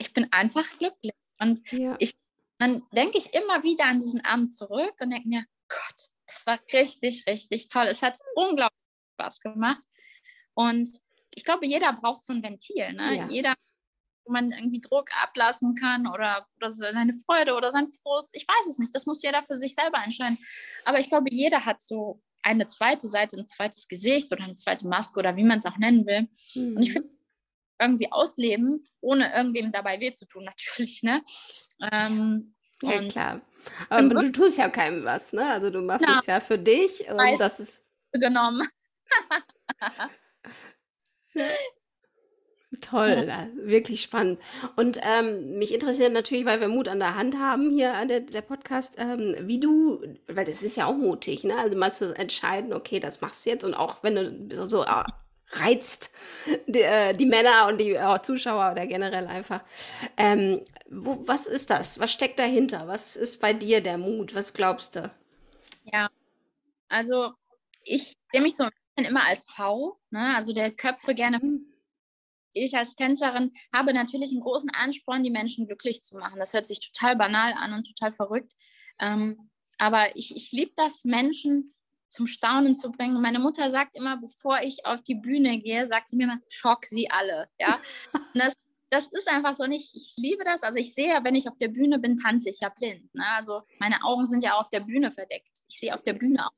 ich 0.00 0.12
bin 0.12 0.26
einfach 0.32 0.66
glücklich. 0.78 1.12
Und 1.38 1.60
Ja. 1.72 1.96
dann 2.58 2.82
denke 2.92 3.18
ich 3.18 3.32
immer 3.34 3.62
wieder 3.62 3.84
an 3.86 4.00
diesen 4.00 4.22
Abend 4.24 4.52
zurück 4.52 4.94
und 5.00 5.10
denke 5.10 5.28
mir, 5.28 5.44
Gott, 5.68 6.08
das 6.26 6.46
war 6.46 6.58
richtig, 6.72 7.26
richtig 7.26 7.68
toll. 7.68 7.86
Es 7.86 8.02
hat 8.02 8.18
unglaublich 8.34 8.76
Spaß 9.14 9.40
gemacht. 9.40 9.82
Und 10.54 10.88
ich 11.34 11.44
glaube, 11.44 11.66
jeder 11.66 11.92
braucht 11.92 12.24
so 12.24 12.32
ein 12.32 12.42
Ventil. 12.42 12.92
Ne? 12.92 13.16
Ja. 13.16 13.28
Jeder, 13.28 13.54
wo 14.24 14.32
man 14.32 14.50
irgendwie 14.50 14.80
Druck 14.80 15.10
ablassen 15.22 15.74
kann 15.74 16.06
oder, 16.06 16.46
oder 16.56 16.70
seine 16.70 17.12
Freude 17.12 17.54
oder 17.54 17.70
sein 17.70 17.90
Frust. 17.90 18.30
Ich 18.36 18.46
weiß 18.46 18.66
es 18.68 18.78
nicht. 18.78 18.94
Das 18.94 19.06
muss 19.06 19.22
jeder 19.22 19.42
für 19.44 19.56
sich 19.56 19.74
selber 19.74 20.02
entscheiden. 20.04 20.38
Aber 20.84 20.98
ich 20.98 21.08
glaube, 21.08 21.28
jeder 21.30 21.64
hat 21.64 21.80
so 21.80 22.20
eine 22.42 22.66
zweite 22.66 23.06
Seite, 23.06 23.36
ein 23.38 23.48
zweites 23.48 23.86
Gesicht 23.86 24.32
oder 24.32 24.44
eine 24.44 24.54
zweite 24.54 24.86
Maske 24.88 25.18
oder 25.18 25.36
wie 25.36 25.44
man 25.44 25.58
es 25.58 25.66
auch 25.66 25.76
nennen 25.78 26.06
will. 26.06 26.28
Und 26.74 26.82
ich 26.82 26.90
Mhm. 26.90 26.92
finde, 26.92 27.10
irgendwie 27.80 28.12
ausleben, 28.12 28.84
ohne 29.00 29.34
irgendwem 29.34 29.70
dabei 29.72 30.00
weh 30.00 30.12
zu 30.12 30.26
tun, 30.26 30.44
natürlich. 30.68 31.02
Ne? 31.02 31.22
Ähm, 31.92 32.54
Ja, 32.82 33.06
klar. 33.08 33.40
Aber 33.90 34.08
du 34.08 34.32
tust 34.32 34.56
ja 34.58 34.68
keinem 34.70 35.04
was, 35.04 35.32
ne? 35.32 35.44
Also 35.52 35.70
du 35.70 35.82
machst 35.82 36.06
Ja. 36.06 36.18
es 36.20 36.26
ja 36.26 36.40
für 36.40 36.58
dich 36.58 37.08
und 37.10 37.18
Weiß. 37.18 37.38
das 37.38 37.60
ist 37.60 37.82
genommen. 38.12 38.66
toll, 42.80 43.28
wirklich 43.64 44.02
spannend. 44.02 44.38
Und 44.76 44.98
ähm, 45.02 45.58
mich 45.58 45.74
interessiert 45.74 46.12
natürlich, 46.12 46.44
weil 46.44 46.60
wir 46.60 46.68
Mut 46.68 46.88
an 46.88 47.00
der 47.00 47.16
Hand 47.16 47.36
haben 47.38 47.70
hier 47.70 47.94
an 47.94 48.08
der, 48.08 48.20
der 48.20 48.42
Podcast, 48.42 48.94
ähm, 48.98 49.34
wie 49.40 49.58
du, 49.60 50.00
weil 50.28 50.44
das 50.44 50.62
ist 50.62 50.76
ja 50.76 50.86
auch 50.86 50.96
mutig, 50.96 51.44
ne? 51.44 51.58
Also 51.58 51.76
mal 51.76 51.92
zu 51.92 52.14
entscheiden, 52.16 52.72
okay, 52.72 53.00
das 53.00 53.20
machst 53.20 53.44
du 53.44 53.50
jetzt 53.50 53.64
und 53.64 53.74
auch 53.74 54.02
wenn 54.02 54.48
du 54.48 54.56
so, 54.56 54.68
so 54.68 54.84
äh, 54.84 55.02
reizt 55.52 56.12
die, 56.66 56.80
äh, 56.80 57.12
die 57.12 57.26
Männer 57.26 57.66
und 57.68 57.78
die 57.78 57.92
äh, 57.92 58.22
Zuschauer 58.22 58.72
oder 58.72 58.86
generell 58.86 59.26
einfach. 59.26 59.62
Ähm, 60.16 60.62
wo, 60.88 61.22
was 61.26 61.46
ist 61.46 61.70
das? 61.70 61.98
Was 61.98 62.12
steckt 62.12 62.38
dahinter? 62.38 62.86
Was 62.86 63.16
ist 63.16 63.40
bei 63.40 63.52
dir 63.52 63.80
der 63.80 63.98
Mut? 63.98 64.34
Was 64.34 64.52
glaubst 64.52 64.96
du? 64.96 65.10
Ja, 65.84 66.08
also 66.88 67.32
ich 67.82 68.14
sehe 68.32 68.42
mich 68.42 68.56
so 68.56 68.64
ein 68.64 68.70
bisschen 68.94 69.10
immer 69.10 69.24
als 69.24 69.44
V, 69.50 69.98
ne? 70.10 70.34
also 70.36 70.52
der 70.52 70.72
Köpfe 70.72 71.14
gerne. 71.14 71.40
Ich 72.52 72.76
als 72.76 72.96
Tänzerin 72.96 73.52
habe 73.72 73.94
natürlich 73.94 74.30
einen 74.30 74.40
großen 74.40 74.70
Ansporn, 74.70 75.22
die 75.22 75.30
Menschen 75.30 75.66
glücklich 75.66 76.02
zu 76.02 76.16
machen. 76.18 76.38
Das 76.38 76.52
hört 76.52 76.66
sich 76.66 76.80
total 76.80 77.16
banal 77.16 77.52
an 77.56 77.72
und 77.74 77.86
total 77.86 78.12
verrückt. 78.12 78.52
Ähm, 78.98 79.50
aber 79.78 80.14
ich, 80.16 80.34
ich 80.34 80.50
liebe 80.52 80.72
das, 80.76 81.04
Menschen 81.04 81.74
zum 82.10 82.26
Staunen 82.26 82.74
zu 82.74 82.90
bringen. 82.90 83.22
Meine 83.22 83.38
Mutter 83.38 83.70
sagt 83.70 83.96
immer, 83.96 84.18
bevor 84.18 84.60
ich 84.62 84.84
auf 84.84 85.00
die 85.02 85.14
Bühne 85.14 85.58
gehe, 85.58 85.86
sagt 85.86 86.08
sie 86.08 86.16
mir 86.16 86.24
immer, 86.24 86.40
schock 86.50 86.84
sie 86.84 87.10
alle. 87.10 87.48
Ja? 87.58 87.80
Und 88.12 88.22
das 88.34 88.54
das 88.90 89.06
ist 89.06 89.28
einfach 89.28 89.54
so 89.54 89.66
nicht, 89.66 89.94
ich 89.94 90.14
liebe 90.16 90.42
das. 90.44 90.62
Also 90.62 90.78
ich 90.78 90.92
sehe, 90.94 91.20
wenn 91.22 91.36
ich 91.36 91.48
auf 91.48 91.56
der 91.56 91.68
Bühne 91.68 91.98
bin, 92.00 92.16
tanze 92.16 92.50
ich 92.50 92.60
ja 92.60 92.70
blind. 92.70 93.14
Ne? 93.14 93.24
Also 93.36 93.62
meine 93.78 94.02
Augen 94.02 94.26
sind 94.26 94.42
ja 94.42 94.54
auf 94.54 94.68
der 94.68 94.80
Bühne 94.80 95.12
verdeckt. 95.12 95.62
Ich 95.68 95.78
sehe 95.78 95.94
auf 95.94 96.02
der 96.02 96.14
Bühne 96.14 96.44
auch. 96.44 96.52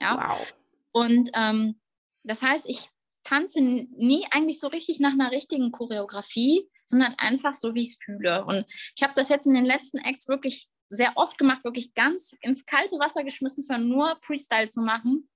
Ja? 0.00 0.38
Wow. 0.38 0.54
Und 0.92 1.30
ähm, 1.34 1.80
das 2.24 2.42
heißt, 2.42 2.68
ich 2.68 2.90
tanze 3.24 3.62
nie 3.62 4.26
eigentlich 4.30 4.60
so 4.60 4.66
richtig 4.66 5.00
nach 5.00 5.12
einer 5.12 5.30
richtigen 5.30 5.72
Choreografie, 5.72 6.68
sondern 6.84 7.14
einfach 7.14 7.54
so, 7.54 7.74
wie 7.74 7.82
ich 7.82 7.92
es 7.92 7.98
fühle. 8.04 8.44
Und 8.44 8.66
ich 8.94 9.02
habe 9.02 9.14
das 9.16 9.30
jetzt 9.30 9.46
in 9.46 9.54
den 9.54 9.64
letzten 9.64 9.98
Acts 9.98 10.28
wirklich 10.28 10.68
sehr 10.92 11.12
oft 11.16 11.38
gemacht, 11.38 11.64
wirklich 11.64 11.94
ganz 11.94 12.36
ins 12.40 12.66
kalte 12.66 12.98
Wasser 12.98 13.24
geschmissen, 13.24 13.64
zwar 13.64 13.78
nur 13.78 14.16
Freestyle 14.20 14.68
zu 14.68 14.82
machen. 14.82 15.28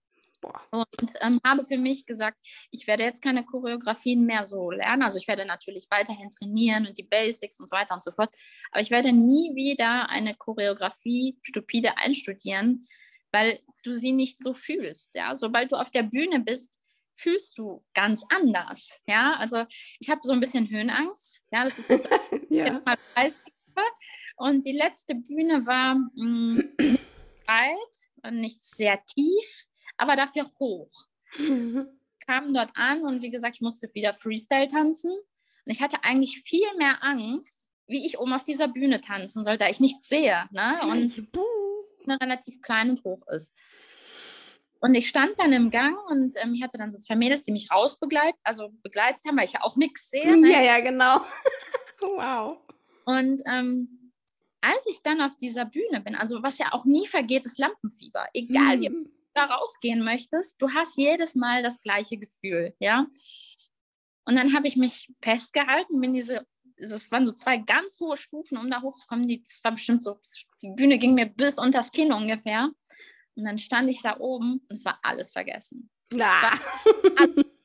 Boah. 0.42 0.60
Und 0.70 1.14
ähm, 1.22 1.40
habe 1.44 1.64
für 1.64 1.78
mich 1.78 2.04
gesagt, 2.04 2.36
ich 2.70 2.86
werde 2.86 3.04
jetzt 3.04 3.22
keine 3.22 3.44
Choreografien 3.44 4.26
mehr 4.26 4.42
so 4.42 4.70
lernen. 4.70 5.02
Also 5.02 5.18
ich 5.18 5.28
werde 5.28 5.46
natürlich 5.46 5.86
weiterhin 5.90 6.30
trainieren 6.30 6.86
und 6.86 6.98
die 6.98 7.04
Basics 7.04 7.58
und 7.58 7.70
so 7.70 7.74
weiter 7.74 7.94
und 7.94 8.04
so 8.04 8.10
fort. 8.10 8.28
Aber 8.70 8.82
ich 8.82 8.90
werde 8.90 9.12
nie 9.12 9.54
wieder 9.54 10.10
eine 10.10 10.34
Choreografie 10.34 11.38
stupide 11.40 11.96
einstudieren, 11.96 12.86
weil 13.32 13.58
du 13.82 13.94
sie 13.94 14.12
nicht 14.12 14.40
so 14.40 14.52
fühlst. 14.52 15.14
Ja? 15.14 15.34
Sobald 15.34 15.72
du 15.72 15.76
auf 15.76 15.90
der 15.90 16.02
Bühne 16.02 16.40
bist, 16.40 16.78
fühlst 17.14 17.56
du 17.56 17.82
ganz 17.94 18.24
anders. 18.28 19.00
Ja, 19.06 19.36
also 19.38 19.64
ich 20.00 20.10
habe 20.10 20.20
so 20.22 20.34
ein 20.34 20.40
bisschen 20.40 20.68
Höhenangst. 20.68 21.40
Ja, 21.50 21.64
das 21.64 21.78
ist 21.78 21.88
jetzt 21.88 22.08
ja. 22.50 22.82
mal 22.84 22.98
Preisgeber. 23.76 23.82
Und 24.36 24.64
die 24.64 24.72
letzte 24.72 25.14
Bühne 25.14 25.66
war 25.66 25.94
mh, 26.14 26.62
nicht 26.78 27.00
weit 27.46 28.22
und 28.22 28.40
nicht 28.40 28.64
sehr 28.64 29.02
tief, 29.06 29.66
aber 29.96 30.16
dafür 30.16 30.46
hoch. 30.58 30.92
Kam 32.26 32.54
dort 32.54 32.72
an 32.74 33.02
und 33.02 33.22
wie 33.22 33.30
gesagt, 33.30 33.56
ich 33.56 33.60
musste 33.60 33.88
wieder 33.94 34.12
Freestyle 34.12 34.66
tanzen. 34.66 35.12
Und 35.12 35.72
ich 35.72 35.80
hatte 35.80 36.02
eigentlich 36.02 36.42
viel 36.42 36.66
mehr 36.76 37.02
Angst, 37.02 37.68
wie 37.86 38.04
ich 38.04 38.18
oben 38.18 38.32
auf 38.32 38.44
dieser 38.44 38.68
Bühne 38.68 39.00
tanzen 39.00 39.44
soll, 39.44 39.56
da 39.56 39.68
ich 39.68 39.80
nichts 39.80 40.08
sehe. 40.08 40.48
Ne? 40.50 40.80
Und 40.82 41.28
relativ 42.20 42.60
klein 42.62 42.90
und 42.90 43.04
hoch 43.04 43.22
ist. 43.28 43.54
Und 44.80 44.94
ich 44.94 45.08
stand 45.08 45.38
dann 45.38 45.52
im 45.52 45.70
Gang 45.70 45.96
und 46.10 46.34
ähm, 46.36 46.54
ich 46.54 46.62
hatte 46.62 46.78
dann 46.78 46.90
so 46.90 46.98
zwei 46.98 47.16
Mädels, 47.16 47.44
die 47.44 47.52
mich 47.52 47.70
rausbegleitet, 47.70 48.38
also 48.44 48.68
begleitet 48.82 49.22
haben, 49.26 49.36
weil 49.36 49.46
ich 49.46 49.52
ja 49.52 49.62
auch 49.62 49.76
nichts 49.76 50.10
sehe. 50.10 50.36
Ne? 50.36 50.52
Ja, 50.52 50.62
ja, 50.62 50.80
genau. 50.80 51.20
wow. 52.00 52.58
Und 53.06 53.40
ähm, 53.46 54.12
als 54.60 54.84
ich 54.90 55.00
dann 55.02 55.20
auf 55.20 55.36
dieser 55.36 55.64
Bühne 55.64 56.00
bin, 56.00 56.14
also 56.16 56.42
was 56.42 56.58
ja 56.58 56.72
auch 56.72 56.84
nie 56.84 57.06
vergeht, 57.06 57.46
ist 57.46 57.58
Lampenfieber. 57.58 58.26
Egal, 58.34 58.80
wie 58.80 58.90
Mhm. 58.90 59.04
du 59.04 59.10
da 59.32 59.44
rausgehen 59.44 60.02
möchtest, 60.02 60.60
du 60.60 60.68
hast 60.72 60.96
jedes 60.98 61.34
Mal 61.34 61.62
das 61.62 61.80
gleiche 61.82 62.18
Gefühl, 62.18 62.74
ja. 62.80 63.06
Und 64.24 64.34
dann 64.34 64.54
habe 64.54 64.66
ich 64.66 64.76
mich 64.76 65.12
festgehalten, 65.22 66.00
bin 66.00 66.12
diese, 66.14 66.46
es 66.76 67.12
waren 67.12 67.24
so 67.24 67.32
zwei 67.32 67.58
ganz 67.58 67.96
hohe 68.00 68.16
Stufen, 68.16 68.58
um 68.58 68.68
da 68.70 68.82
hochzukommen. 68.82 69.28
Die, 69.28 69.40
das 69.40 69.60
war 69.62 69.72
bestimmt 69.72 70.02
so, 70.02 70.18
die 70.62 70.70
Bühne 70.70 70.98
ging 70.98 71.14
mir 71.14 71.26
bis 71.26 71.58
unters 71.58 71.92
Kinn 71.92 72.12
ungefähr. 72.12 72.70
Und 73.36 73.44
dann 73.44 73.58
stand 73.58 73.88
ich 73.90 74.02
da 74.02 74.18
oben 74.18 74.62
und 74.68 74.72
es 74.72 74.84
war 74.84 74.98
alles 75.02 75.30
vergessen. 75.30 75.90
Ah. 76.18 76.58
Ich 77.36 77.46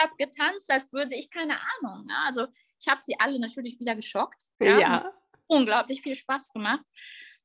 habe 0.00 0.12
getanzt, 0.16 0.70
als 0.70 0.92
würde 0.92 1.14
ich 1.14 1.30
keine 1.30 1.54
Ahnung. 1.54 2.06
Ne? 2.06 2.14
Also 2.26 2.46
ich 2.80 2.88
habe 2.88 3.00
sie 3.02 3.18
alle 3.18 3.38
natürlich 3.38 3.78
wieder 3.80 3.94
geschockt. 3.94 4.42
Ja. 4.60 4.90
Hat 4.90 5.12
unglaublich 5.46 6.02
viel 6.02 6.14
Spaß 6.14 6.52
gemacht. 6.52 6.84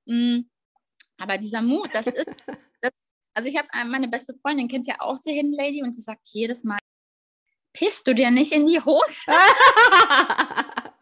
Mm, 0.05 0.41
Aber 1.17 1.37
dieser 1.37 1.61
Mut, 1.61 1.89
das 1.93 2.07
ist. 2.07 2.25
Das, 2.81 2.91
also 3.33 3.47
ich 3.47 3.57
habe 3.57 3.69
meine 3.89 4.09
beste 4.09 4.35
Freundin 4.41 4.67
kennt 4.67 4.85
ja 4.87 4.99
auch 4.99 5.17
die 5.17 5.31
Hidden 5.31 5.53
Lady 5.53 5.81
und 5.81 5.95
die 5.95 6.01
sagt 6.01 6.27
jedes 6.33 6.65
Mal, 6.65 6.79
pisst 7.71 8.05
du 8.05 8.13
dir 8.13 8.29
nicht 8.29 8.51
in 8.51 8.67
die 8.67 8.81
Hose, 8.81 9.05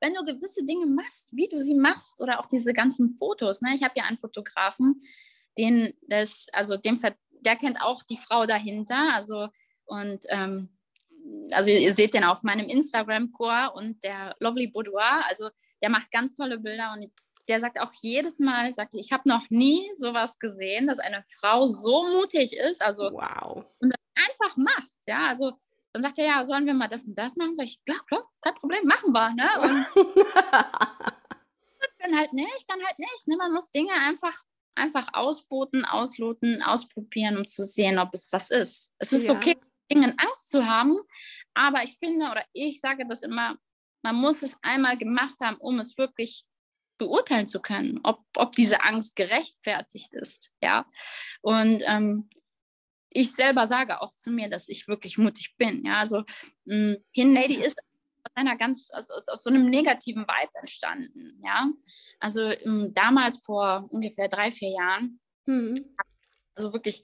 wenn 0.00 0.14
du 0.14 0.24
gewisse 0.24 0.64
Dinge 0.64 0.86
machst, 0.86 1.34
wie 1.34 1.48
du 1.48 1.58
sie 1.58 1.74
machst 1.74 2.20
oder 2.20 2.38
auch 2.38 2.46
diese 2.46 2.74
ganzen 2.74 3.14
Fotos. 3.14 3.62
Ne? 3.62 3.74
Ich 3.74 3.82
habe 3.82 3.94
ja 3.96 4.04
einen 4.04 4.18
Fotografen, 4.18 5.00
den 5.58 5.92
das, 6.02 6.48
also 6.52 6.76
dem, 6.76 7.00
der 7.30 7.56
kennt 7.56 7.82
auch 7.82 8.02
die 8.02 8.18
Frau 8.18 8.46
dahinter. 8.46 9.14
Also 9.14 9.48
und 9.90 10.24
ähm, 10.28 10.68
also 11.52 11.70
ihr 11.70 11.92
seht 11.92 12.14
den 12.14 12.24
auf 12.24 12.42
meinem 12.42 12.66
Instagram-Chor 12.68 13.74
und 13.74 14.02
der 14.04 14.34
Lovely 14.40 14.68
Boudoir, 14.68 15.24
also 15.28 15.50
der 15.82 15.90
macht 15.90 16.10
ganz 16.10 16.34
tolle 16.34 16.58
Bilder 16.58 16.92
und 16.92 17.12
der 17.48 17.60
sagt 17.60 17.78
auch 17.80 17.92
jedes 18.00 18.38
Mal, 18.38 18.72
sagt, 18.72 18.94
ich 18.94 19.12
habe 19.12 19.28
noch 19.28 19.50
nie 19.50 19.90
sowas 19.96 20.38
gesehen, 20.38 20.86
dass 20.86 21.00
eine 21.00 21.22
Frau 21.40 21.66
so 21.66 22.04
mutig 22.04 22.56
ist, 22.56 22.80
also 22.80 23.10
wow. 23.12 23.64
einfach 24.14 24.56
macht, 24.56 24.98
ja, 25.06 25.26
also 25.26 25.52
dann 25.92 26.02
sagt 26.02 26.18
er, 26.18 26.26
ja, 26.26 26.44
sollen 26.44 26.66
wir 26.66 26.74
mal 26.74 26.88
das 26.88 27.04
und 27.04 27.18
das 27.18 27.34
machen? 27.34 27.56
Sag 27.56 27.66
ich, 27.66 27.80
ja, 27.88 27.96
klar, 28.06 28.24
kein 28.42 28.54
Problem, 28.54 28.84
machen 28.84 29.12
wir, 29.12 29.34
ne? 29.34 29.48
Und 29.60 29.86
dann 31.98 32.16
halt 32.16 32.32
nicht, 32.32 32.64
dann 32.68 32.80
halt 32.84 32.96
nicht, 32.98 33.26
ne? 33.26 33.36
Man 33.36 33.52
muss 33.52 33.72
Dinge 33.72 33.92
einfach, 33.92 34.40
einfach 34.76 35.08
ausboten, 35.12 35.84
ausloten, 35.84 36.62
ausprobieren, 36.62 37.38
um 37.38 37.44
zu 37.44 37.64
sehen, 37.64 37.98
ob 37.98 38.14
es 38.14 38.32
was 38.32 38.50
ist. 38.50 38.94
Es 38.98 39.10
ist 39.10 39.26
Ja. 39.26 39.34
okay, 39.34 39.56
Dingen 39.90 40.14
Angst 40.18 40.48
zu 40.50 40.66
haben, 40.66 40.96
aber 41.54 41.82
ich 41.84 41.96
finde, 41.98 42.30
oder 42.30 42.44
ich 42.52 42.80
sage 42.80 43.04
das 43.06 43.22
immer, 43.22 43.56
man 44.02 44.16
muss 44.16 44.42
es 44.42 44.56
einmal 44.62 44.96
gemacht 44.96 45.36
haben, 45.42 45.56
um 45.56 45.78
es 45.78 45.98
wirklich 45.98 46.44
beurteilen 46.98 47.46
zu 47.46 47.60
können, 47.60 48.00
ob, 48.02 48.24
ob 48.36 48.52
diese 48.52 48.82
Angst 48.82 49.16
gerechtfertigt 49.16 50.12
ist, 50.12 50.52
ja. 50.62 50.86
Und 51.42 51.82
ähm, 51.86 52.28
ich 53.12 53.32
selber 53.32 53.66
sage 53.66 54.00
auch 54.00 54.14
zu 54.14 54.30
mir, 54.30 54.48
dass 54.48 54.68
ich 54.68 54.86
wirklich 54.86 55.18
mutig 55.18 55.56
bin, 55.56 55.84
ja. 55.84 55.98
Also 55.98 56.24
mh, 56.66 56.96
Hin 57.12 57.34
Lady 57.34 57.54
ist 57.54 57.78
aus 58.22 58.32
einer 58.34 58.56
ganz, 58.56 58.90
aus, 58.90 59.10
aus, 59.10 59.28
aus 59.28 59.42
so 59.42 59.50
einem 59.50 59.68
negativen 59.70 60.22
Vibe 60.22 60.58
entstanden, 60.60 61.40
ja. 61.44 61.70
Also 62.20 62.42
ähm, 62.42 62.92
damals 62.94 63.38
vor 63.38 63.86
ungefähr 63.90 64.28
drei, 64.28 64.50
vier 64.50 64.70
Jahren 64.70 65.20
Hm. 65.46 65.74
also 66.54 66.72
wirklich 66.72 67.02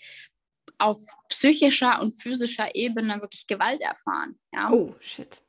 auf 0.79 0.99
psychischer 1.29 2.01
und 2.01 2.13
physischer 2.13 2.75
Ebene 2.75 3.21
wirklich 3.21 3.47
Gewalt 3.47 3.81
erfahren. 3.81 4.39
Ja? 4.53 4.71
Oh, 4.71 4.95
shit. 5.01 5.43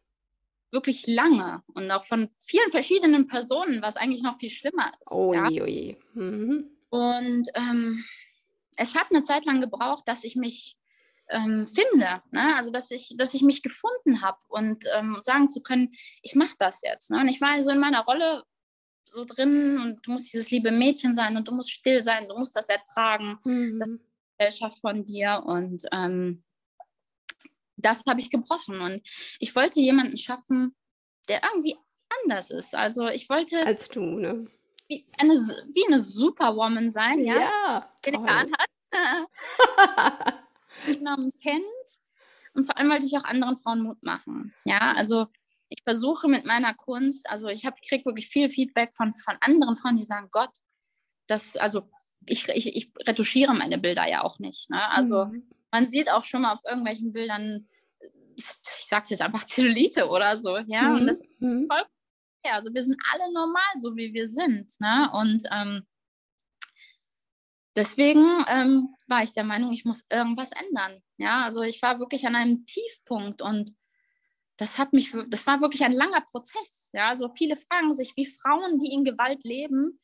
Wirklich 0.71 1.07
lange 1.07 1.63
und 1.73 1.89
auch 1.91 2.03
von 2.03 2.29
vielen 2.37 2.69
verschiedenen 2.69 3.27
Personen, 3.27 3.81
was 3.81 3.95
eigentlich 3.95 4.23
noch 4.23 4.37
viel 4.37 4.49
schlimmer 4.49 4.91
ist. 5.01 5.11
Oh 5.11 5.33
ja? 5.33 5.49
je, 5.49 5.61
oh 5.61 5.65
je. 5.65 5.97
Mhm. 6.13 6.69
Und 6.89 7.47
ähm, 7.55 8.03
es 8.77 8.95
hat 8.95 9.07
eine 9.09 9.23
Zeit 9.23 9.45
lang 9.45 9.61
gebraucht, 9.61 10.03
dass 10.07 10.23
ich 10.23 10.35
mich 10.35 10.77
ähm, 11.29 11.65
finde, 11.65 12.21
ne? 12.31 12.55
also 12.55 12.71
dass 12.71 12.91
ich, 12.91 13.15
dass 13.17 13.33
ich 13.33 13.41
mich 13.41 13.63
gefunden 13.63 14.21
habe 14.21 14.37
und 14.47 14.85
ähm, 14.95 15.17
sagen 15.19 15.49
zu 15.49 15.61
können, 15.61 15.93
ich 16.21 16.35
mache 16.35 16.55
das 16.59 16.81
jetzt. 16.83 17.11
Ne? 17.11 17.19
Und 17.19 17.27
ich 17.27 17.41
war 17.41 17.61
so 17.63 17.71
in 17.71 17.79
meiner 17.79 18.03
Rolle 18.05 18.43
so 19.05 19.25
drin 19.25 19.79
und 19.79 20.05
du 20.05 20.11
musst 20.11 20.31
dieses 20.33 20.51
liebe 20.51 20.71
Mädchen 20.71 21.13
sein 21.13 21.37
und 21.37 21.47
du 21.47 21.53
musst 21.53 21.71
still 21.71 22.01
sein, 22.01 22.27
du 22.27 22.37
musst 22.37 22.55
das 22.55 22.69
ertragen. 22.69 23.39
Mhm. 23.43 23.99
Gesellschaft 24.37 24.79
von 24.79 25.05
dir 25.05 25.43
und 25.45 25.83
ähm, 25.91 26.43
das 27.75 28.03
habe 28.07 28.21
ich 28.21 28.29
gebrochen 28.29 28.81
und 28.81 29.01
ich 29.39 29.55
wollte 29.55 29.79
jemanden 29.79 30.17
schaffen, 30.17 30.75
der 31.29 31.41
irgendwie 31.43 31.77
anders 32.23 32.49
ist. 32.49 32.73
Also 32.75 33.07
ich 33.07 33.29
wollte 33.29 33.65
Als 33.65 33.89
du, 33.89 34.01
ne? 34.01 34.45
wie 34.87 35.05
eine, 35.17 35.33
wie 35.33 35.85
eine 35.87 35.99
Superwoman 35.99 36.89
sein, 36.89 37.23
ja, 37.23 37.39
Ja, 37.39 37.93
die 38.05 38.11
toll. 38.11 38.25
geahnt 38.25 38.51
hat, 38.57 38.69
genommen 40.85 41.31
kennt 41.41 41.63
und 42.53 42.65
vor 42.65 42.77
allem 42.77 42.89
wollte 42.89 43.05
ich 43.05 43.17
auch 43.17 43.25
anderen 43.25 43.57
Frauen 43.57 43.81
Mut 43.81 44.01
machen. 44.03 44.53
Ja, 44.65 44.93
also 44.93 45.27
ich 45.69 45.83
versuche 45.83 46.27
mit 46.29 46.45
meiner 46.45 46.73
Kunst, 46.73 47.29
also 47.29 47.47
ich 47.47 47.63
kriege 47.87 48.05
wirklich 48.05 48.29
viel 48.29 48.49
Feedback 48.49 48.95
von, 48.95 49.13
von 49.13 49.35
anderen 49.41 49.75
Frauen, 49.75 49.97
die 49.97 50.03
sagen, 50.03 50.29
Gott, 50.31 50.51
das, 51.27 51.57
also 51.57 51.89
ich, 52.27 52.47
ich, 52.49 52.75
ich 52.75 52.91
retuschiere 53.07 53.53
meine 53.53 53.77
Bilder 53.77 54.07
ja 54.07 54.23
auch 54.23 54.39
nicht. 54.39 54.69
Ne? 54.69 54.89
Also 54.91 55.25
Mhm. 55.25 55.43
man 55.71 55.87
sieht 55.87 56.11
auch 56.11 56.23
schon 56.23 56.41
mal 56.41 56.53
auf 56.53 56.61
irgendwelchen 56.65 57.11
Bildern, 57.13 57.67
ich 58.35 58.45
sag's 58.85 59.09
jetzt 59.09 59.21
einfach 59.21 59.45
Zellulite 59.45 60.09
oder 60.09 60.37
so, 60.37 60.57
ja. 60.67 60.93
Und 60.93 61.05
das 61.07 61.21
Mhm. 61.39 61.67
ja, 62.45 62.53
also 62.53 62.73
wir 62.73 62.83
sind 62.83 62.97
alle 63.11 63.33
normal, 63.33 63.71
so 63.75 63.95
wie 63.95 64.13
wir 64.13 64.27
sind. 64.27 64.71
Ne? 64.79 65.09
Und 65.13 65.43
ähm, 65.51 65.85
deswegen 67.75 68.25
ähm, 68.49 68.95
war 69.07 69.23
ich 69.23 69.33
der 69.33 69.43
Meinung, 69.43 69.73
ich 69.73 69.85
muss 69.85 70.03
irgendwas 70.09 70.51
ändern. 70.51 71.01
Ja, 71.17 71.43
also 71.43 71.61
ich 71.61 71.81
war 71.81 71.99
wirklich 71.99 72.25
an 72.27 72.35
einem 72.35 72.65
Tiefpunkt 72.65 73.41
und 73.41 73.73
das 74.57 74.77
hat 74.77 74.91
mich, 74.93 75.13
das 75.27 75.45
war 75.45 75.61
wirklich 75.61 75.83
ein 75.83 75.91
langer 75.91 76.21
Prozess. 76.21 76.89
Ja, 76.93 77.09
also 77.09 77.29
viele 77.35 77.57
fragen 77.57 77.93
sich, 77.93 78.13
wie 78.15 78.25
Frauen, 78.25 78.79
die 78.79 78.91
in 78.91 79.03
Gewalt 79.03 79.43
leben, 79.43 79.99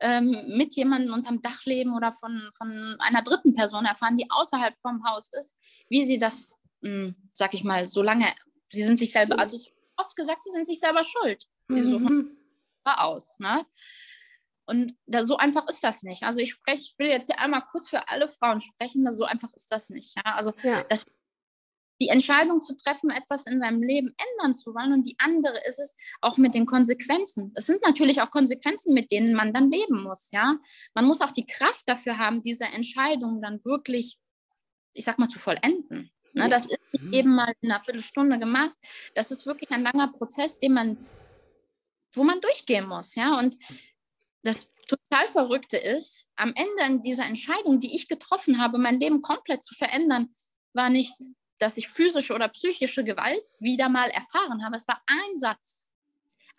ähm, 0.00 0.36
mit 0.56 0.74
jemandem 0.74 1.12
unterm 1.14 1.40
Dach 1.42 1.64
leben 1.64 1.94
oder 1.94 2.12
von, 2.12 2.50
von 2.56 2.96
einer 2.98 3.22
dritten 3.22 3.52
Person 3.54 3.84
erfahren, 3.84 4.16
die 4.16 4.30
außerhalb 4.30 4.76
vom 4.78 5.04
Haus 5.04 5.30
ist, 5.32 5.58
wie 5.88 6.02
sie 6.02 6.18
das, 6.18 6.60
mh, 6.82 7.14
sag 7.32 7.54
ich 7.54 7.64
mal, 7.64 7.86
so 7.86 8.02
lange, 8.02 8.26
sie 8.70 8.82
sind 8.84 8.98
sich 8.98 9.12
selber, 9.12 9.38
also 9.38 9.56
oft 9.96 10.16
gesagt, 10.16 10.42
sie 10.42 10.50
sind 10.50 10.66
sich 10.66 10.80
selber 10.80 11.04
schuld. 11.04 11.44
Sie 11.68 11.80
suchen 11.80 12.16
Mhm. 12.16 12.36
aus. 12.84 13.38
Ne? 13.38 13.64
Und 14.66 14.94
da, 15.06 15.22
so 15.22 15.36
einfach 15.36 15.68
ist 15.68 15.84
das 15.84 16.02
nicht. 16.02 16.22
Also 16.22 16.38
ich 16.40 16.52
spreche, 16.54 16.80
ich 16.80 16.94
will 16.98 17.08
jetzt 17.08 17.26
hier 17.26 17.38
einmal 17.38 17.62
kurz 17.70 17.88
für 17.88 18.08
alle 18.08 18.28
Frauen 18.28 18.60
sprechen, 18.60 19.10
so 19.12 19.24
einfach 19.24 19.52
ist 19.54 19.70
das 19.70 19.90
nicht. 19.90 20.16
Ja? 20.16 20.34
Also 20.34 20.52
Ja. 20.62 20.82
die 20.82 21.10
die 22.04 22.10
Entscheidung 22.10 22.60
zu 22.60 22.76
treffen, 22.76 23.08
etwas 23.08 23.46
in 23.46 23.60
seinem 23.60 23.82
Leben 23.82 24.14
ändern 24.18 24.54
zu 24.54 24.74
wollen. 24.74 24.92
Und 24.92 25.06
die 25.06 25.16
andere 25.18 25.58
ist 25.66 25.78
es 25.78 25.96
auch 26.20 26.36
mit 26.36 26.54
den 26.54 26.66
Konsequenzen. 26.66 27.52
Es 27.54 27.66
sind 27.66 27.80
natürlich 27.82 28.20
auch 28.20 28.30
Konsequenzen, 28.30 28.92
mit 28.92 29.10
denen 29.10 29.34
man 29.34 29.52
dann 29.54 29.70
leben 29.70 30.02
muss. 30.02 30.30
Ja, 30.32 30.58
man 30.94 31.06
muss 31.06 31.22
auch 31.22 31.30
die 31.30 31.46
Kraft 31.46 31.88
dafür 31.88 32.18
haben, 32.18 32.40
diese 32.40 32.64
Entscheidung 32.64 33.40
dann 33.40 33.64
wirklich, 33.64 34.18
ich 34.92 35.06
sag 35.06 35.18
mal, 35.18 35.28
zu 35.28 35.38
vollenden. 35.38 36.10
Ne, 36.34 36.48
das 36.48 36.66
ist 36.66 36.78
nicht 36.92 37.04
mhm. 37.04 37.12
eben 37.12 37.34
mal 37.34 37.54
in 37.60 37.70
einer 37.70 37.80
Viertelstunde 37.80 38.38
gemacht. 38.38 38.76
Das 39.14 39.30
ist 39.30 39.46
wirklich 39.46 39.70
ein 39.70 39.82
langer 39.82 40.08
Prozess, 40.08 40.58
den 40.58 40.74
man, 40.74 40.98
wo 42.12 42.22
man 42.22 42.40
durchgehen 42.40 42.86
muss. 42.86 43.14
Ja, 43.14 43.38
und 43.38 43.56
das 44.42 44.72
total 44.86 45.28
Verrückte 45.28 45.78
ist, 45.78 46.26
am 46.36 46.52
Ende 46.54 47.00
dieser 47.02 47.24
Entscheidung, 47.24 47.78
die 47.78 47.96
ich 47.96 48.08
getroffen 48.08 48.60
habe, 48.60 48.76
mein 48.78 49.00
Leben 49.00 49.22
komplett 49.22 49.62
zu 49.62 49.74
verändern, 49.74 50.34
war 50.74 50.90
nicht, 50.90 51.14
dass 51.58 51.76
ich 51.76 51.88
physische 51.88 52.34
oder 52.34 52.48
psychische 52.48 53.04
Gewalt 53.04 53.46
wieder 53.58 53.88
mal 53.88 54.10
erfahren 54.10 54.64
habe. 54.64 54.76
Es 54.76 54.88
war 54.88 55.00
ein 55.06 55.36
Satz. 55.36 55.90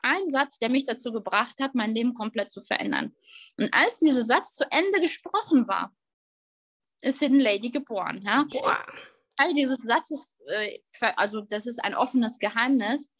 Ein 0.01 0.27
Satz, 0.27 0.59
der 0.59 0.69
mich 0.69 0.85
dazu 0.85 1.11
gebracht 1.11 1.59
hat, 1.59 1.73
mein 1.73 1.93
Leben 1.93 2.13
komplett 2.13 2.49
zu 2.49 2.61
verändern. 2.61 3.15
Und 3.57 3.73
als 3.73 3.99
dieser 3.99 4.21
Satz 4.21 4.53
zu 4.53 4.63
Ende 4.71 5.01
gesprochen 5.01 5.67
war, 5.67 5.95
ist 7.01 7.19
Hidden 7.19 7.39
Lady 7.39 7.69
geboren. 7.69 8.21
Ja? 8.23 8.45
Teil 9.37 9.53
dieses 9.53 9.79
Satzes, 9.79 10.37
äh, 10.47 10.79
also 11.15 11.41
das 11.41 11.65
ist 11.65 11.83
ein 11.83 11.95
offenes 11.95 12.39
Geheimnis. 12.39 13.11